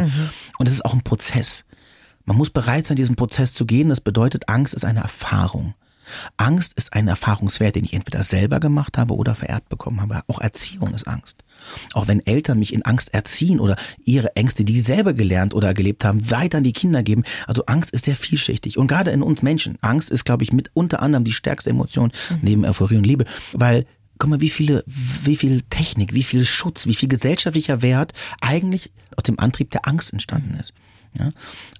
Und 0.58 0.68
es 0.68 0.74
ist 0.74 0.84
auch 0.84 0.94
ein 0.94 1.02
Prozess. 1.02 1.64
Man 2.24 2.36
muss 2.36 2.50
bereit 2.50 2.86
sein, 2.86 2.96
diesen 2.96 3.16
Prozess 3.16 3.52
zu 3.52 3.66
gehen. 3.66 3.88
Das 3.88 4.00
bedeutet, 4.00 4.48
Angst 4.48 4.74
ist 4.74 4.84
eine 4.84 5.00
Erfahrung. 5.00 5.74
Angst 6.36 6.74
ist 6.74 6.92
ein 6.92 7.08
Erfahrungswert, 7.08 7.74
den 7.74 7.84
ich 7.84 7.92
entweder 7.92 8.22
selber 8.22 8.60
gemacht 8.60 8.98
habe 8.98 9.14
oder 9.14 9.34
vererbt 9.34 9.68
bekommen 9.68 10.00
habe. 10.00 10.22
Auch 10.28 10.40
Erziehung 10.40 10.94
ist 10.94 11.08
Angst. 11.08 11.44
Auch 11.94 12.08
wenn 12.08 12.24
Eltern 12.24 12.58
mich 12.58 12.72
in 12.72 12.82
Angst 12.82 13.14
erziehen 13.14 13.60
oder 13.60 13.76
ihre 14.04 14.34
Ängste, 14.36 14.64
die 14.64 14.74
sie 14.74 14.80
selber 14.80 15.12
gelernt 15.12 15.54
oder 15.54 15.74
gelebt 15.74 16.04
haben, 16.04 16.30
weiter 16.30 16.58
an 16.58 16.64
die 16.64 16.72
Kinder 16.72 17.02
geben. 17.02 17.24
Also 17.46 17.66
Angst 17.66 17.90
ist 17.90 18.04
sehr 18.04 18.16
vielschichtig. 18.16 18.78
Und 18.78 18.86
gerade 18.86 19.10
in 19.10 19.22
uns 19.22 19.42
Menschen. 19.42 19.78
Angst 19.80 20.10
ist, 20.10 20.24
glaube 20.24 20.44
ich, 20.44 20.52
mit 20.52 20.70
unter 20.74 21.02
anderem 21.02 21.24
die 21.24 21.32
stärkste 21.32 21.70
Emotion 21.70 22.12
neben 22.42 22.64
Euphorie 22.64 22.96
und 22.96 23.04
Liebe. 23.04 23.24
Weil 23.52 23.86
guck 24.18 24.30
mal, 24.30 24.40
wie 24.40 24.50
viele, 24.50 24.84
wie 24.86 25.36
viel 25.36 25.62
Technik, 25.68 26.14
wie 26.14 26.22
viel 26.22 26.44
Schutz, 26.44 26.86
wie 26.86 26.94
viel 26.94 27.08
gesellschaftlicher 27.08 27.82
Wert 27.82 28.12
eigentlich 28.40 28.90
aus 29.16 29.24
dem 29.24 29.38
Antrieb 29.38 29.70
der 29.70 29.86
Angst 29.86 30.12
entstanden 30.12 30.54
ist. 30.54 30.72
Ja? 31.18 31.32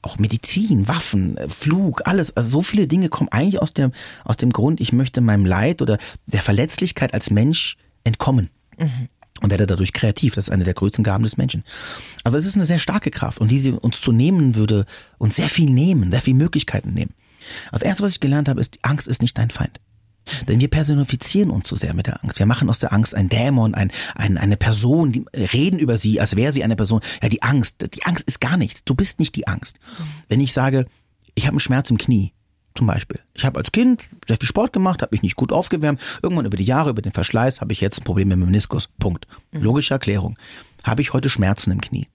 Auch 0.02 0.18
Medizin, 0.18 0.88
Waffen, 0.88 1.38
Flug, 1.48 2.02
alles, 2.06 2.36
also 2.36 2.48
so 2.48 2.62
viele 2.62 2.86
Dinge 2.86 3.08
kommen 3.08 3.28
eigentlich 3.30 3.60
aus 3.60 3.74
dem, 3.74 3.92
aus 4.24 4.36
dem 4.36 4.50
Grund, 4.50 4.80
ich 4.80 4.92
möchte 4.92 5.20
meinem 5.20 5.46
Leid 5.46 5.82
oder 5.82 5.98
der 6.26 6.42
Verletzlichkeit 6.42 7.14
als 7.14 7.30
Mensch 7.30 7.76
entkommen. 8.04 8.50
Und 9.40 9.50
werde 9.50 9.66
dadurch 9.66 9.92
kreativ. 9.92 10.34
Das 10.34 10.48
ist 10.48 10.52
eine 10.52 10.64
der 10.64 10.74
größten 10.74 11.04
Gaben 11.04 11.24
des 11.24 11.36
Menschen. 11.36 11.62
Also 12.24 12.38
es 12.38 12.46
ist 12.46 12.54
eine 12.54 12.66
sehr 12.66 12.78
starke 12.78 13.10
Kraft. 13.10 13.38
Und 13.38 13.50
die 13.50 13.58
sie 13.58 13.72
uns 13.72 14.00
zu 14.00 14.12
nehmen 14.12 14.54
würde, 14.54 14.86
uns 15.18 15.36
sehr 15.36 15.48
viel 15.48 15.70
nehmen, 15.70 16.10
sehr 16.10 16.22
viele 16.22 16.36
Möglichkeiten 16.36 16.92
nehmen. 16.92 17.14
Das 17.70 17.82
erste, 17.82 18.02
was 18.02 18.12
ich 18.12 18.20
gelernt 18.20 18.48
habe, 18.48 18.60
ist, 18.60 18.78
Angst 18.82 19.06
ist 19.06 19.22
nicht 19.22 19.38
dein 19.38 19.50
Feind. 19.50 19.80
Denn 20.48 20.60
wir 20.60 20.68
personifizieren 20.68 21.50
uns 21.50 21.68
zu 21.68 21.76
sehr 21.76 21.94
mit 21.94 22.06
der 22.06 22.22
Angst. 22.24 22.38
Wir 22.38 22.46
machen 22.46 22.68
aus 22.68 22.80
der 22.80 22.92
Angst 22.92 23.14
ein 23.14 23.28
Dämon, 23.28 23.74
ein, 23.74 23.92
ein, 24.14 24.38
eine 24.38 24.56
Person, 24.56 25.12
die 25.12 25.24
reden 25.32 25.78
über 25.78 25.96
sie, 25.96 26.20
als 26.20 26.34
wäre 26.34 26.52
sie 26.52 26.64
eine 26.64 26.76
Person. 26.76 27.00
Ja, 27.22 27.28
die 27.28 27.42
Angst, 27.42 27.94
die 27.94 28.04
Angst 28.04 28.24
ist 28.26 28.40
gar 28.40 28.56
nichts. 28.56 28.84
Du 28.84 28.94
bist 28.94 29.20
nicht 29.20 29.36
die 29.36 29.46
Angst. 29.46 29.78
Wenn 30.28 30.40
ich 30.40 30.52
sage, 30.52 30.86
ich 31.34 31.44
habe 31.44 31.52
einen 31.52 31.60
Schmerz 31.60 31.90
im 31.90 31.98
Knie, 31.98 32.32
zum 32.76 32.86
Beispiel. 32.86 33.20
Ich 33.34 33.44
habe 33.44 33.58
als 33.58 33.72
Kind 33.72 34.02
sehr 34.26 34.36
viel 34.36 34.48
Sport 34.48 34.72
gemacht, 34.72 35.02
habe 35.02 35.14
mich 35.14 35.22
nicht 35.22 35.36
gut 35.36 35.52
aufgewärmt. 35.52 36.00
Irgendwann 36.22 36.46
über 36.46 36.56
die 36.56 36.64
Jahre, 36.64 36.90
über 36.90 37.02
den 37.02 37.12
Verschleiß, 37.12 37.60
habe 37.60 37.72
ich 37.72 37.80
jetzt 37.80 38.00
ein 38.00 38.04
Problem 38.04 38.28
mit 38.28 38.36
dem 38.38 38.44
Meniskus. 38.46 38.88
Punkt. 38.98 39.26
Logische 39.52 39.94
Erklärung. 39.94 40.36
Habe 40.84 41.02
ich 41.02 41.12
heute 41.12 41.28
Schmerzen 41.30 41.70
im 41.72 41.80
Knie? 41.80 42.08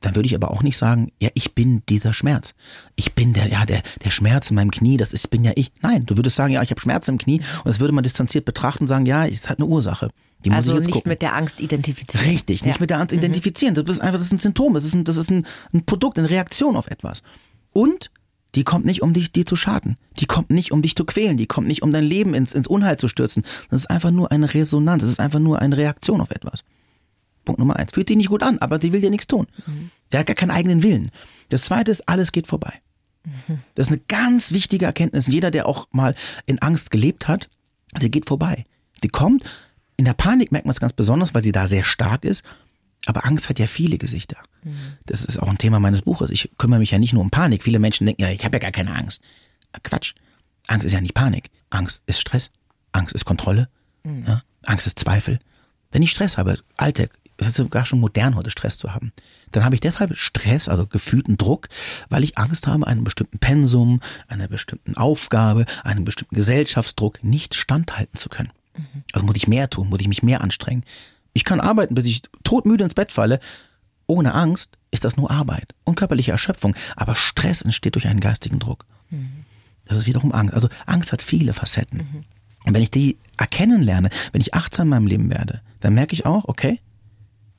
Dann 0.00 0.14
würde 0.14 0.28
ich 0.28 0.34
aber 0.36 0.52
auch 0.52 0.62
nicht 0.62 0.76
sagen, 0.76 1.10
ja, 1.20 1.28
ich 1.34 1.54
bin 1.56 1.82
dieser 1.88 2.12
Schmerz. 2.12 2.54
Ich 2.94 3.14
bin 3.14 3.32
der, 3.32 3.48
ja, 3.48 3.66
der, 3.66 3.82
der 4.04 4.10
Schmerz 4.10 4.48
in 4.48 4.54
meinem 4.54 4.70
Knie, 4.70 4.96
das 4.96 5.12
ist, 5.12 5.28
bin 5.28 5.42
ja 5.42 5.50
ich. 5.56 5.72
Nein, 5.82 6.06
du 6.06 6.16
würdest 6.16 6.36
sagen, 6.36 6.52
ja, 6.54 6.62
ich 6.62 6.70
habe 6.70 6.80
Schmerzen 6.80 7.12
im 7.12 7.18
Knie 7.18 7.38
und 7.40 7.66
das 7.66 7.80
würde 7.80 7.92
man 7.92 8.04
distanziert 8.04 8.44
betrachten 8.44 8.84
und 8.84 8.88
sagen, 8.88 9.06
ja, 9.06 9.26
es 9.26 9.48
hat 9.50 9.58
eine 9.58 9.66
Ursache. 9.66 10.10
Die 10.44 10.52
Also 10.52 10.74
nicht 10.74 10.92
gucken. 10.92 11.08
mit 11.08 11.20
der 11.20 11.34
Angst 11.34 11.60
identifizieren. 11.60 12.24
Richtig, 12.28 12.62
nicht 12.62 12.76
Ja. 12.76 12.80
mit 12.80 12.90
der 12.90 13.00
Angst 13.00 13.12
identifizieren. 13.12 13.74
Das 13.74 13.84
ist 13.88 14.00
einfach, 14.00 14.18
das 14.20 14.28
ist 14.28 14.32
ein 14.34 14.38
Symptom, 14.38 14.72
das 14.74 14.84
ist 14.84 14.94
ein, 14.94 15.02
das 15.04 15.16
ist 15.16 15.32
ein, 15.32 15.44
ein 15.74 15.84
Produkt, 15.84 16.16
eine 16.16 16.30
Reaktion 16.30 16.76
auf 16.76 16.86
etwas. 16.86 17.24
Und 17.72 18.12
die 18.54 18.64
kommt 18.64 18.86
nicht, 18.86 19.02
um 19.02 19.12
dich, 19.12 19.32
dir 19.32 19.44
zu 19.44 19.56
schaden. 19.56 19.96
Die 20.18 20.26
kommt 20.26 20.50
nicht, 20.50 20.72
um 20.72 20.82
dich 20.82 20.96
zu 20.96 21.04
quälen. 21.04 21.36
Die 21.36 21.46
kommt 21.46 21.66
nicht, 21.66 21.82
um 21.82 21.92
dein 21.92 22.04
Leben 22.04 22.34
ins, 22.34 22.54
ins 22.54 22.66
Unheil 22.66 22.96
zu 22.96 23.08
stürzen. 23.08 23.44
Das 23.70 23.82
ist 23.82 23.90
einfach 23.90 24.10
nur 24.10 24.32
eine 24.32 24.52
Resonanz. 24.54 25.02
Das 25.02 25.10
ist 25.10 25.20
einfach 25.20 25.38
nur 25.38 25.60
eine 25.60 25.76
Reaktion 25.76 26.20
auf 26.20 26.30
etwas. 26.30 26.64
Punkt 27.44 27.58
Nummer 27.58 27.76
eins. 27.76 27.92
Fühlt 27.92 28.08
sich 28.08 28.16
nicht 28.16 28.30
gut 28.30 28.42
an, 28.42 28.58
aber 28.58 28.80
sie 28.80 28.92
will 28.92 29.00
dir 29.00 29.10
nichts 29.10 29.26
tun. 29.26 29.46
Der 30.12 30.20
hat 30.20 30.26
gar 30.26 30.36
keinen 30.36 30.50
eigenen 30.50 30.82
Willen. 30.82 31.10
Das 31.50 31.62
zweite 31.62 31.90
ist, 31.90 32.08
alles 32.08 32.32
geht 32.32 32.46
vorbei. 32.46 32.72
Das 33.74 33.88
ist 33.88 33.92
eine 33.92 34.02
ganz 34.08 34.52
wichtige 34.52 34.86
Erkenntnis. 34.86 35.26
Jeder, 35.26 35.50
der 35.50 35.66
auch 35.66 35.86
mal 35.90 36.14
in 36.46 36.60
Angst 36.60 36.90
gelebt 36.90 37.28
hat, 37.28 37.48
sie 37.98 38.10
geht 38.10 38.26
vorbei. 38.26 38.64
Die 39.02 39.08
kommt, 39.08 39.44
in 39.96 40.04
der 40.04 40.14
Panik 40.14 40.52
merkt 40.52 40.66
man 40.66 40.72
es 40.72 40.80
ganz 40.80 40.92
besonders, 40.92 41.34
weil 41.34 41.42
sie 41.42 41.52
da 41.52 41.66
sehr 41.66 41.84
stark 41.84 42.24
ist. 42.24 42.42
Aber 43.06 43.24
Angst 43.24 43.48
hat 43.48 43.58
ja 43.58 43.66
viele 43.66 43.98
Gesichter. 43.98 44.36
Das 45.06 45.24
ist 45.24 45.38
auch 45.38 45.48
ein 45.48 45.58
Thema 45.58 45.80
meines 45.80 46.02
Buches. 46.02 46.30
Ich 46.30 46.50
kümmere 46.58 46.80
mich 46.80 46.90
ja 46.90 46.98
nicht 46.98 47.12
nur 47.12 47.22
um 47.22 47.30
Panik. 47.30 47.62
Viele 47.62 47.78
Menschen 47.78 48.06
denken, 48.06 48.22
ja, 48.22 48.30
ich 48.30 48.44
habe 48.44 48.56
ja 48.56 48.60
gar 48.60 48.72
keine 48.72 48.94
Angst. 48.94 49.22
Ah, 49.72 49.78
Quatsch. 49.82 50.14
Angst 50.66 50.84
ist 50.84 50.92
ja 50.92 51.00
nicht 51.00 51.14
Panik. 51.14 51.50
Angst 51.70 52.02
ist 52.06 52.20
Stress. 52.20 52.50
Angst 52.92 53.14
ist 53.14 53.24
Kontrolle. 53.24 53.68
Ja? 54.26 54.42
Angst 54.64 54.86
ist 54.86 54.98
Zweifel. 54.98 55.38
Wenn 55.90 56.02
ich 56.02 56.10
Stress 56.10 56.36
habe, 56.36 56.58
Alltag, 56.76 57.10
es 57.38 57.46
ist 57.46 57.56
sogar 57.56 57.86
schon 57.86 58.00
modern 58.00 58.34
heute 58.34 58.50
Stress 58.50 58.78
zu 58.78 58.92
haben. 58.92 59.12
Dann 59.52 59.64
habe 59.64 59.74
ich 59.74 59.80
deshalb 59.80 60.16
Stress, 60.16 60.68
also 60.68 60.86
gefühlten 60.86 61.36
Druck, 61.36 61.68
weil 62.10 62.24
ich 62.24 62.36
Angst 62.36 62.66
habe, 62.66 62.86
einem 62.86 63.04
bestimmten 63.04 63.38
Pensum, 63.38 64.00
einer 64.26 64.48
bestimmten 64.48 64.96
Aufgabe, 64.96 65.64
einem 65.84 66.04
bestimmten 66.04 66.34
Gesellschaftsdruck 66.34 67.22
nicht 67.22 67.54
standhalten 67.54 68.16
zu 68.16 68.28
können. 68.28 68.52
Also 69.12 69.24
muss 69.24 69.36
ich 69.36 69.48
mehr 69.48 69.70
tun, 69.70 69.88
muss 69.88 70.00
ich 70.00 70.08
mich 70.08 70.22
mehr 70.22 70.40
anstrengen. 70.40 70.84
Ich 71.32 71.44
kann 71.44 71.60
arbeiten, 71.60 71.94
bis 71.94 72.06
ich 72.06 72.22
todmüde 72.44 72.84
ins 72.84 72.94
Bett 72.94 73.12
falle. 73.12 73.38
Ohne 74.06 74.34
Angst 74.34 74.78
ist 74.90 75.04
das 75.04 75.16
nur 75.16 75.30
Arbeit 75.30 75.74
und 75.84 75.96
körperliche 75.96 76.32
Erschöpfung. 76.32 76.74
Aber 76.96 77.14
Stress 77.14 77.62
entsteht 77.62 77.94
durch 77.94 78.08
einen 78.08 78.20
geistigen 78.20 78.58
Druck. 78.58 78.86
Das 79.84 79.98
ist 79.98 80.06
wiederum 80.06 80.32
Angst. 80.32 80.54
Also 80.54 80.68
Angst 80.86 81.12
hat 81.12 81.22
viele 81.22 81.52
Facetten. 81.52 82.24
Und 82.64 82.74
wenn 82.74 82.82
ich 82.82 82.90
die 82.90 83.18
erkennen 83.36 83.82
lerne, 83.82 84.10
wenn 84.32 84.40
ich 84.40 84.54
achtsam 84.54 84.86
in 84.86 84.90
meinem 84.90 85.06
Leben 85.06 85.30
werde, 85.30 85.62
dann 85.80 85.94
merke 85.94 86.12
ich 86.14 86.26
auch, 86.26 86.46
okay, 86.46 86.80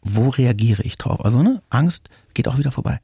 wo 0.02 0.30
reagiere 0.30 0.84
ich 0.84 0.98
drauf? 0.98 1.24
Also 1.24 1.42
ne, 1.42 1.62
Angst 1.70 2.10
geht 2.34 2.48
auch 2.48 2.58
wieder 2.58 2.72
vorbei. 2.72 3.00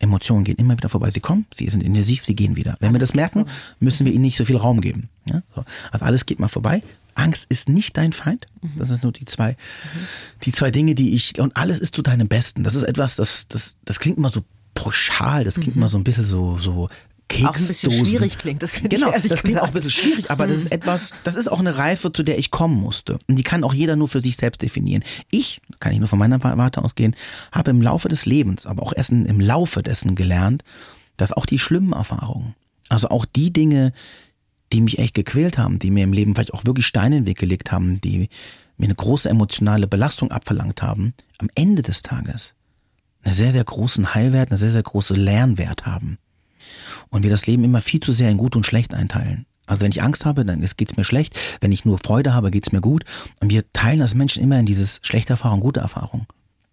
Emotionen 0.00 0.44
gehen 0.44 0.56
immer 0.56 0.76
wieder 0.76 0.88
vorbei. 0.88 1.10
Sie 1.10 1.20
kommen, 1.20 1.46
sie 1.56 1.68
sind 1.68 1.82
intensiv, 1.82 2.24
sie 2.24 2.34
gehen 2.34 2.56
wieder. 2.56 2.76
Wenn 2.80 2.92
wir 2.92 2.98
das 2.98 3.14
merken, 3.14 3.44
müssen 3.80 4.06
wir 4.06 4.12
ihnen 4.12 4.22
nicht 4.22 4.38
so 4.38 4.46
viel 4.46 4.56
Raum 4.56 4.80
geben. 4.80 5.10
Ja? 5.26 5.42
So. 5.54 5.64
Also 5.92 6.04
alles 6.04 6.24
geht 6.24 6.40
mal 6.40 6.48
vorbei. 6.48 6.82
Angst 7.14 7.46
ist 7.48 7.68
nicht 7.68 7.96
dein 7.96 8.12
Feind. 8.12 8.46
Das 8.76 8.88
sind 8.88 9.02
nur 9.02 9.12
die 9.12 9.24
zwei, 9.24 9.56
die 10.42 10.52
zwei 10.52 10.70
Dinge, 10.70 10.94
die 10.94 11.14
ich, 11.14 11.40
und 11.40 11.56
alles 11.56 11.78
ist 11.78 11.94
zu 11.94 12.02
deinem 12.02 12.28
Besten. 12.28 12.62
Das 12.62 12.74
ist 12.74 12.84
etwas, 12.84 13.16
das, 13.16 13.48
das, 13.48 13.76
das 13.84 14.00
klingt 14.00 14.18
immer 14.18 14.30
so 14.30 14.42
pauschal, 14.74 15.44
das 15.44 15.54
klingt 15.54 15.76
immer 15.76 15.88
so 15.88 15.98
ein 15.98 16.04
bisschen 16.04 16.24
so, 16.24 16.56
so 16.58 16.88
Keksdosen. 17.28 17.48
Auch 17.48 17.54
ein 17.54 17.68
bisschen 17.68 18.06
schwierig 18.06 18.38
klingt 18.38 18.62
das, 18.62 18.72
finde 18.74 18.96
Genau, 18.96 19.08
ich 19.10 19.14
ehrlich 19.14 19.30
das 19.30 19.42
klingt 19.42 19.54
gesagt. 19.56 19.64
auch 19.64 19.68
ein 19.68 19.74
bisschen 19.74 19.90
schwierig, 19.90 20.30
aber 20.30 20.46
das 20.48 20.62
ist 20.62 20.72
etwas, 20.72 21.12
das 21.22 21.36
ist 21.36 21.50
auch 21.50 21.60
eine 21.60 21.76
Reife, 21.76 22.12
zu 22.12 22.22
der 22.22 22.38
ich 22.38 22.50
kommen 22.50 22.74
musste. 22.76 23.18
Und 23.28 23.36
die 23.36 23.42
kann 23.44 23.62
auch 23.62 23.72
jeder 23.72 23.94
nur 23.94 24.08
für 24.08 24.20
sich 24.20 24.36
selbst 24.36 24.62
definieren. 24.62 25.04
Ich, 25.30 25.60
kann 25.78 25.92
ich 25.92 26.00
nur 26.00 26.08
von 26.08 26.18
meiner 26.18 26.42
Warte 26.42 26.82
ausgehen, 26.82 27.14
habe 27.52 27.70
im 27.70 27.82
Laufe 27.82 28.08
des 28.08 28.26
Lebens, 28.26 28.66
aber 28.66 28.82
auch 28.82 28.92
erst 28.94 29.10
im 29.10 29.40
Laufe 29.40 29.82
dessen 29.82 30.16
gelernt, 30.16 30.64
dass 31.16 31.32
auch 31.32 31.46
die 31.46 31.58
schlimmen 31.60 31.92
Erfahrungen, 31.92 32.54
also 32.88 33.08
auch 33.10 33.24
die 33.24 33.52
Dinge, 33.52 33.92
die 34.72 34.80
mich 34.80 34.98
echt 34.98 35.14
gequält 35.14 35.58
haben, 35.58 35.78
die 35.78 35.90
mir 35.90 36.04
im 36.04 36.12
Leben 36.12 36.34
vielleicht 36.34 36.54
auch 36.54 36.64
wirklich 36.64 36.86
Steine 36.86 37.16
in 37.16 37.22
den 37.22 37.28
Weg 37.28 37.38
gelegt 37.38 37.72
haben, 37.72 38.00
die 38.00 38.28
mir 38.76 38.86
eine 38.86 38.94
große 38.94 39.28
emotionale 39.28 39.86
Belastung 39.86 40.30
abverlangt 40.30 40.82
haben, 40.82 41.14
am 41.38 41.50
Ende 41.54 41.82
des 41.82 42.02
Tages 42.02 42.54
einen 43.22 43.34
sehr, 43.34 43.52
sehr 43.52 43.64
großen 43.64 44.14
Heilwert, 44.14 44.50
einen 44.50 44.58
sehr, 44.58 44.72
sehr 44.72 44.82
großen 44.82 45.16
Lernwert 45.16 45.84
haben. 45.86 46.18
Und 47.10 47.22
wir 47.22 47.30
das 47.30 47.46
Leben 47.46 47.64
immer 47.64 47.80
viel 47.80 48.00
zu 48.00 48.12
sehr 48.12 48.30
in 48.30 48.38
gut 48.38 48.56
und 48.56 48.66
schlecht 48.66 48.94
einteilen. 48.94 49.44
Also 49.66 49.82
wenn 49.82 49.90
ich 49.90 50.02
Angst 50.02 50.24
habe, 50.24 50.44
dann 50.44 50.64
geht's 50.76 50.96
mir 50.96 51.04
schlecht. 51.04 51.38
Wenn 51.60 51.70
ich 51.70 51.84
nur 51.84 51.98
Freude 51.98 52.32
habe, 52.32 52.50
geht's 52.50 52.72
mir 52.72 52.80
gut. 52.80 53.04
Und 53.40 53.50
wir 53.50 53.70
teilen 53.72 54.02
als 54.02 54.14
Menschen 54.14 54.42
immer 54.42 54.58
in 54.58 54.66
dieses 54.66 55.00
schlechte 55.02 55.34
Erfahrung, 55.34 55.60
gute 55.60 55.80
Erfahrung. 55.80 56.26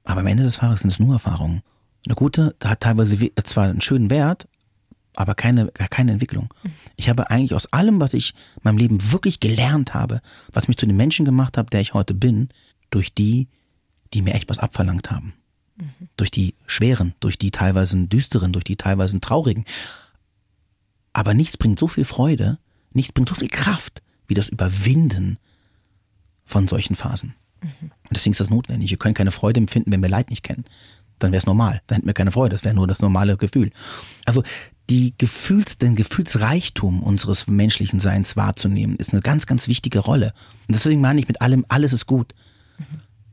Aber 0.04 0.22
am 0.22 0.28
Ende 0.28 0.44
des 0.44 0.58
Tages 0.58 0.82
sind 0.82 0.92
es 0.92 1.00
nur 1.00 1.14
Erfahrungen. 1.14 1.62
Eine 2.06 2.16
gute 2.16 2.56
hat 2.64 2.80
teilweise 2.80 3.20
we- 3.20 3.32
zwar 3.44 3.66
einen 3.66 3.82
schönen 3.82 4.10
Wert, 4.10 4.48
aber 5.18 5.34
keine, 5.36 5.68
keine 5.72 6.12
Entwicklung. 6.12 6.54
Ich 6.96 7.10
habe 7.10 7.30
eigentlich 7.30 7.56
aus 7.56 7.74
allem, 7.74 8.00
was 8.00 8.14
ich 8.14 8.34
in 8.58 8.62
meinem 8.64 8.78
Leben 8.78 9.12
wirklich 9.12 9.40
gelernt 9.40 9.94
habe, 9.94 10.22
was 10.52 10.68
mich 10.68 10.78
zu 10.78 10.86
dem 10.86 10.96
Menschen 10.96 11.26
gemacht 11.26 11.58
hat, 11.58 11.74
der 11.74 11.82
ich 11.82 11.94
heute 11.94 12.14
bin, 12.14 12.50
durch 12.92 13.14
die, 13.14 13.48
die 14.14 14.22
mir 14.22 14.36
echt 14.36 14.50
was 14.50 14.60
abverlangt 14.60 15.10
haben. 15.10 15.34
Durch 16.18 16.32
die 16.32 16.56
schweren, 16.66 17.14
durch 17.20 17.38
die 17.38 17.52
teilweise 17.52 17.98
düsteren, 18.08 18.54
durch 18.54 18.64
die 18.64 18.78
teilweise 18.78 19.20
traurigen. 19.20 19.66
Aber 21.14 21.34
nichts 21.34 21.58
bringt 21.58 21.80
so 21.80 21.88
viel 21.88 22.06
Freude, 22.06 22.60
nichts 22.92 23.12
bringt 23.12 23.30
so 23.30 23.36
viel 23.36 23.50
Kraft, 23.50 24.02
wie 24.28 24.34
das 24.36 24.50
Überwinden 24.50 25.40
von 26.46 26.68
solchen 26.68 26.96
Phasen. 26.96 27.34
Und 27.82 27.92
deswegen 28.12 28.32
ist 28.32 28.40
das 28.40 28.50
notwendig. 28.52 28.92
Wir 28.92 28.98
können 28.98 29.16
keine 29.16 29.32
Freude 29.32 29.60
empfinden, 29.60 29.92
wenn 29.92 30.02
wir 30.02 30.10
Leid 30.10 30.30
nicht 30.30 30.44
kennen. 30.44 30.66
Dann 31.20 31.32
wäre 31.32 31.40
es 31.40 31.48
normal. 31.48 31.82
Dann 31.88 31.98
hätten 31.98 32.08
wir 32.08 32.14
keine 32.14 32.32
Freude. 32.32 32.54
Das 32.54 32.64
wäre 32.64 32.76
nur 32.76 32.88
das 32.88 33.02
normale 33.02 33.36
Gefühl. 33.38 33.72
Also 34.26 34.44
die 34.90 35.14
Gefühls, 35.18 35.78
den 35.78 35.96
Gefühlsreichtum 35.96 37.04
unseres 37.04 37.48
menschlichen 37.48 38.00
Seins 38.00 38.38
wahrzunehmen, 38.38 38.96
ist 38.96 39.12
eine 39.12 39.22
ganz, 39.22 39.46
ganz 39.46 39.68
wichtige 39.68 40.00
Rolle. 40.00 40.34
Und 40.68 40.76
deswegen 40.76 41.02
meine 41.02 41.20
ich 41.20 41.28
mit 41.28 41.42
allem, 41.42 41.66
alles 41.68 41.94
ist 41.94 42.06
gut. 42.06 42.34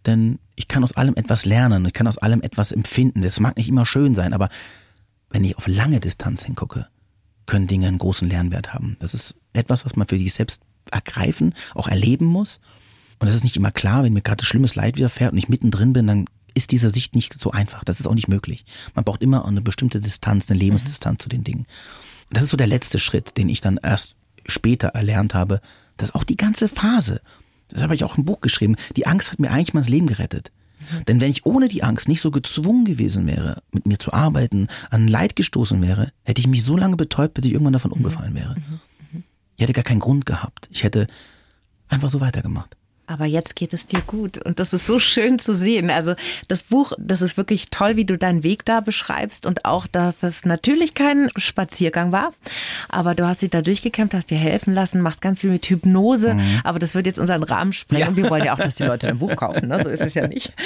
Denn 0.06 0.38
ich 0.56 0.68
kann 0.68 0.84
aus 0.84 0.96
allem 0.96 1.14
etwas 1.16 1.44
lernen, 1.44 1.84
ich 1.86 1.92
kann 1.92 2.06
aus 2.06 2.18
allem 2.18 2.42
etwas 2.42 2.72
empfinden. 2.72 3.22
Das 3.22 3.40
mag 3.40 3.56
nicht 3.56 3.68
immer 3.68 3.86
schön 3.86 4.14
sein, 4.14 4.32
aber 4.32 4.48
wenn 5.30 5.44
ich 5.44 5.56
auf 5.56 5.66
lange 5.66 6.00
Distanz 6.00 6.44
hingucke, 6.44 6.88
können 7.46 7.66
Dinge 7.66 7.88
einen 7.88 7.98
großen 7.98 8.28
Lernwert 8.28 8.74
haben. 8.74 8.96
Das 9.00 9.14
ist 9.14 9.36
etwas, 9.52 9.84
was 9.84 9.96
man 9.96 10.08
für 10.08 10.18
sich 10.18 10.34
selbst 10.34 10.62
ergreifen, 10.90 11.54
auch 11.74 11.88
erleben 11.88 12.26
muss. 12.26 12.60
Und 13.18 13.26
das 13.26 13.34
ist 13.34 13.44
nicht 13.44 13.56
immer 13.56 13.70
klar, 13.70 14.02
wenn 14.02 14.12
mir 14.12 14.22
gerade 14.22 14.44
schlimmes 14.44 14.74
Leid 14.74 14.96
widerfährt 14.96 15.32
und 15.32 15.38
ich 15.38 15.48
mittendrin 15.48 15.92
bin, 15.92 16.06
dann 16.06 16.24
ist 16.54 16.72
diese 16.72 16.90
Sicht 16.90 17.14
nicht 17.14 17.38
so 17.38 17.50
einfach. 17.50 17.84
Das 17.84 18.00
ist 18.00 18.06
auch 18.06 18.14
nicht 18.14 18.28
möglich. 18.28 18.64
Man 18.94 19.04
braucht 19.04 19.22
immer 19.22 19.44
eine 19.44 19.60
bestimmte 19.60 20.00
Distanz, 20.00 20.48
eine 20.48 20.58
Lebensdistanz 20.58 21.22
zu 21.22 21.28
den 21.28 21.44
Dingen. 21.44 21.66
Und 22.28 22.36
das 22.36 22.44
ist 22.44 22.50
so 22.50 22.56
der 22.56 22.66
letzte 22.66 22.98
Schritt, 22.98 23.36
den 23.36 23.48
ich 23.48 23.60
dann 23.60 23.78
erst 23.82 24.16
später 24.46 24.88
erlernt 24.88 25.34
habe, 25.34 25.60
dass 25.96 26.14
auch 26.14 26.24
die 26.24 26.36
ganze 26.36 26.68
Phase, 26.68 27.20
das 27.68 27.82
habe 27.82 27.94
ich 27.94 28.04
auch 28.04 28.18
im 28.18 28.24
Buch 28.24 28.40
geschrieben, 28.40 28.76
die 28.96 29.06
Angst 29.06 29.32
hat 29.32 29.38
mir 29.38 29.50
eigentlich 29.50 29.74
mal 29.74 29.80
das 29.80 29.88
Leben 29.88 30.06
gerettet. 30.06 30.50
Denn 31.08 31.20
wenn 31.20 31.30
ich 31.30 31.46
ohne 31.46 31.68
die 31.68 31.82
Angst 31.82 32.08
nicht 32.08 32.20
so 32.20 32.30
gezwungen 32.30 32.84
gewesen 32.84 33.26
wäre, 33.26 33.62
mit 33.72 33.86
mir 33.86 33.98
zu 33.98 34.12
arbeiten, 34.12 34.68
an 34.90 35.08
Leid 35.08 35.34
gestoßen 35.36 35.80
wäre, 35.80 36.12
hätte 36.24 36.40
ich 36.40 36.46
mich 36.46 36.62
so 36.62 36.76
lange 36.76 36.96
betäubt, 36.96 37.34
bis 37.34 37.46
ich 37.46 37.52
irgendwann 37.52 37.72
davon 37.72 37.92
umgefallen 37.92 38.34
wäre. 38.34 38.56
Ich 39.56 39.62
hätte 39.62 39.72
gar 39.72 39.84
keinen 39.84 40.00
Grund 40.00 40.26
gehabt. 40.26 40.68
Ich 40.72 40.82
hätte 40.82 41.06
einfach 41.88 42.10
so 42.10 42.20
weitergemacht. 42.20 42.76
Aber 43.06 43.26
jetzt 43.26 43.54
geht 43.54 43.74
es 43.74 43.86
dir 43.86 44.00
gut 44.00 44.38
und 44.38 44.58
das 44.58 44.72
ist 44.72 44.86
so 44.86 44.98
schön 44.98 45.38
zu 45.38 45.54
sehen. 45.54 45.90
Also 45.90 46.14
das 46.48 46.62
Buch, 46.62 46.92
das 46.98 47.20
ist 47.22 47.36
wirklich 47.36 47.68
toll, 47.70 47.96
wie 47.96 48.04
du 48.06 48.16
deinen 48.16 48.42
Weg 48.42 48.64
da 48.64 48.80
beschreibst 48.80 49.44
und 49.46 49.64
auch, 49.66 49.86
dass 49.86 50.16
das 50.18 50.44
natürlich 50.46 50.94
kein 50.94 51.28
Spaziergang 51.36 52.12
war, 52.12 52.32
aber 52.88 53.14
du 53.14 53.26
hast 53.26 53.42
dich 53.42 53.50
da 53.50 53.60
durchgekämpft, 53.62 54.14
hast 54.14 54.30
dir 54.30 54.38
helfen 54.38 54.72
lassen, 54.72 55.00
machst 55.02 55.20
ganz 55.20 55.40
viel 55.40 55.50
mit 55.50 55.66
Hypnose, 55.66 56.36
aber 56.64 56.78
das 56.78 56.94
wird 56.94 57.04
jetzt 57.06 57.18
unseren 57.18 57.42
Rahmen 57.42 57.72
sprengen 57.74 58.00
Ja. 58.02 58.08
und 58.08 58.16
wir 58.16 58.30
wollen 58.30 58.44
ja 58.44 58.54
auch, 58.54 58.58
dass 58.58 58.74
die 58.76 58.84
Leute 58.84 59.06
dein 59.08 59.18
Buch 59.18 59.36
kaufen, 59.36 59.68
ne? 59.68 59.82
so 59.82 59.88
ist 59.90 60.02
es 60.02 60.14
ja 60.14 60.26
nicht. 60.26 60.52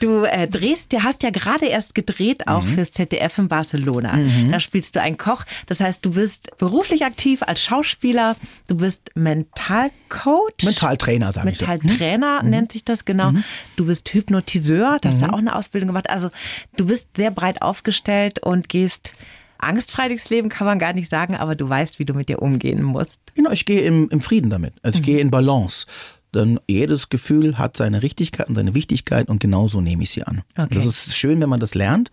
Du 0.00 0.24
äh, 0.24 0.48
drehst, 0.48 0.92
du 0.92 1.02
hast 1.02 1.22
ja 1.22 1.30
gerade 1.30 1.66
erst 1.66 1.94
gedreht, 1.94 2.48
auch 2.48 2.64
fürs 2.64 2.92
ZDF 2.92 3.38
in 3.38 3.48
Barcelona. 3.48 4.18
Da 4.50 4.60
spielst 4.60 4.96
du 4.96 5.00
einen 5.00 5.16
Koch, 5.16 5.44
das 5.66 5.80
heißt, 5.80 6.04
du 6.04 6.10
bist 6.12 6.56
beruflich 6.58 7.04
aktiv 7.04 7.42
als 7.42 7.62
Schauspieler, 7.62 8.36
du 8.66 8.76
bist 8.76 9.10
Mentalcoach. 9.14 10.64
Mentaltrainer, 10.86 11.32
sage 11.32 11.50
ich. 11.50 11.60
Mentaltrainer 11.60 12.42
nennt 12.42 12.72
sich 12.72 12.84
das 12.84 13.04
genau. 13.04 13.32
Du 13.76 13.86
bist 13.86 14.12
Hypnotiseur, 14.12 14.98
da 15.00 15.08
hast 15.08 15.22
du 15.22 15.32
auch 15.32 15.38
eine 15.38 15.54
Ausbildung 15.54 15.88
gemacht. 15.88 16.10
Also 16.10 16.30
du 16.76 16.86
bist 16.86 17.16
sehr 17.16 17.30
breit 17.30 17.62
aufgestellt 17.62 18.38
und 18.40 18.68
gehst 18.68 19.14
angstfrei 19.58 20.08
durchs 20.08 20.30
Leben, 20.30 20.48
kann 20.48 20.66
man 20.66 20.78
gar 20.78 20.92
nicht 20.92 21.08
sagen, 21.08 21.34
aber 21.34 21.54
du 21.54 21.68
weißt, 21.68 21.98
wie 21.98 22.04
du 22.04 22.14
mit 22.14 22.28
dir 22.28 22.42
umgehen 22.42 22.82
musst. 22.82 23.20
Genau, 23.34 23.50
ich 23.50 23.64
gehe 23.64 23.80
im, 23.82 24.08
im 24.10 24.20
Frieden 24.20 24.50
damit. 24.50 24.74
Also 24.82 24.98
ich 24.98 25.04
gehe 25.04 25.18
in 25.18 25.30
Balance. 25.30 25.86
Denn 26.34 26.60
jedes 26.68 27.08
Gefühl 27.08 27.56
hat 27.56 27.76
seine 27.76 28.02
Richtigkeit 28.02 28.48
und 28.48 28.56
seine 28.56 28.74
Wichtigkeit 28.74 29.28
und 29.28 29.40
genauso 29.40 29.80
nehme 29.80 30.02
ich 30.02 30.10
sie 30.10 30.24
an. 30.24 30.42
Okay. 30.56 30.74
Das 30.74 30.84
ist 30.84 31.16
schön, 31.16 31.40
wenn 31.40 31.48
man 31.48 31.60
das 31.60 31.74
lernt. 31.74 32.10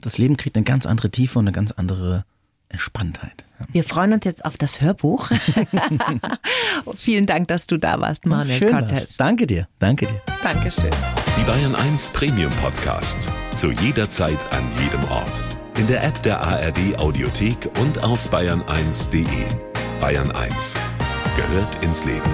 Das 0.00 0.18
Leben 0.18 0.36
kriegt 0.36 0.56
eine 0.56 0.64
ganz 0.64 0.86
andere 0.86 1.10
Tiefe 1.10 1.38
und 1.38 1.44
eine 1.46 1.52
ganz 1.52 1.70
andere 1.70 2.24
Entspanntheit. 2.70 3.44
Ja. 3.58 3.66
Wir 3.72 3.84
freuen 3.84 4.12
uns 4.12 4.24
jetzt 4.24 4.44
auf 4.44 4.56
das 4.56 4.80
Hörbuch. 4.80 5.30
Vielen 6.96 7.26
Dank, 7.26 7.48
dass 7.48 7.66
du 7.66 7.76
da 7.76 8.00
warst, 8.00 8.26
Manuel 8.26 8.58
Schön 8.58 8.72
war's. 8.72 8.88
Cortez. 8.88 9.16
Danke 9.16 9.46
dir, 9.46 9.68
danke 9.78 10.06
dir. 10.06 10.20
Dankeschön. 10.42 10.90
Die 11.38 11.44
Bayern 11.44 11.74
1 11.74 12.10
Premium 12.10 12.52
Podcasts. 12.56 13.30
Zu 13.54 13.70
jeder 13.70 14.08
Zeit, 14.08 14.38
an 14.52 14.64
jedem 14.82 15.04
Ort. 15.10 15.42
In 15.78 15.86
der 15.86 16.04
App 16.04 16.22
der 16.22 16.40
ARD 16.40 16.98
Audiothek 16.98 17.70
und 17.80 18.02
auf 18.02 18.30
bayern1.de. 18.32 19.46
Bayern 20.00 20.30
1 20.30 20.76
gehört 21.36 21.84
ins 21.84 22.04
Leben. 22.04 22.30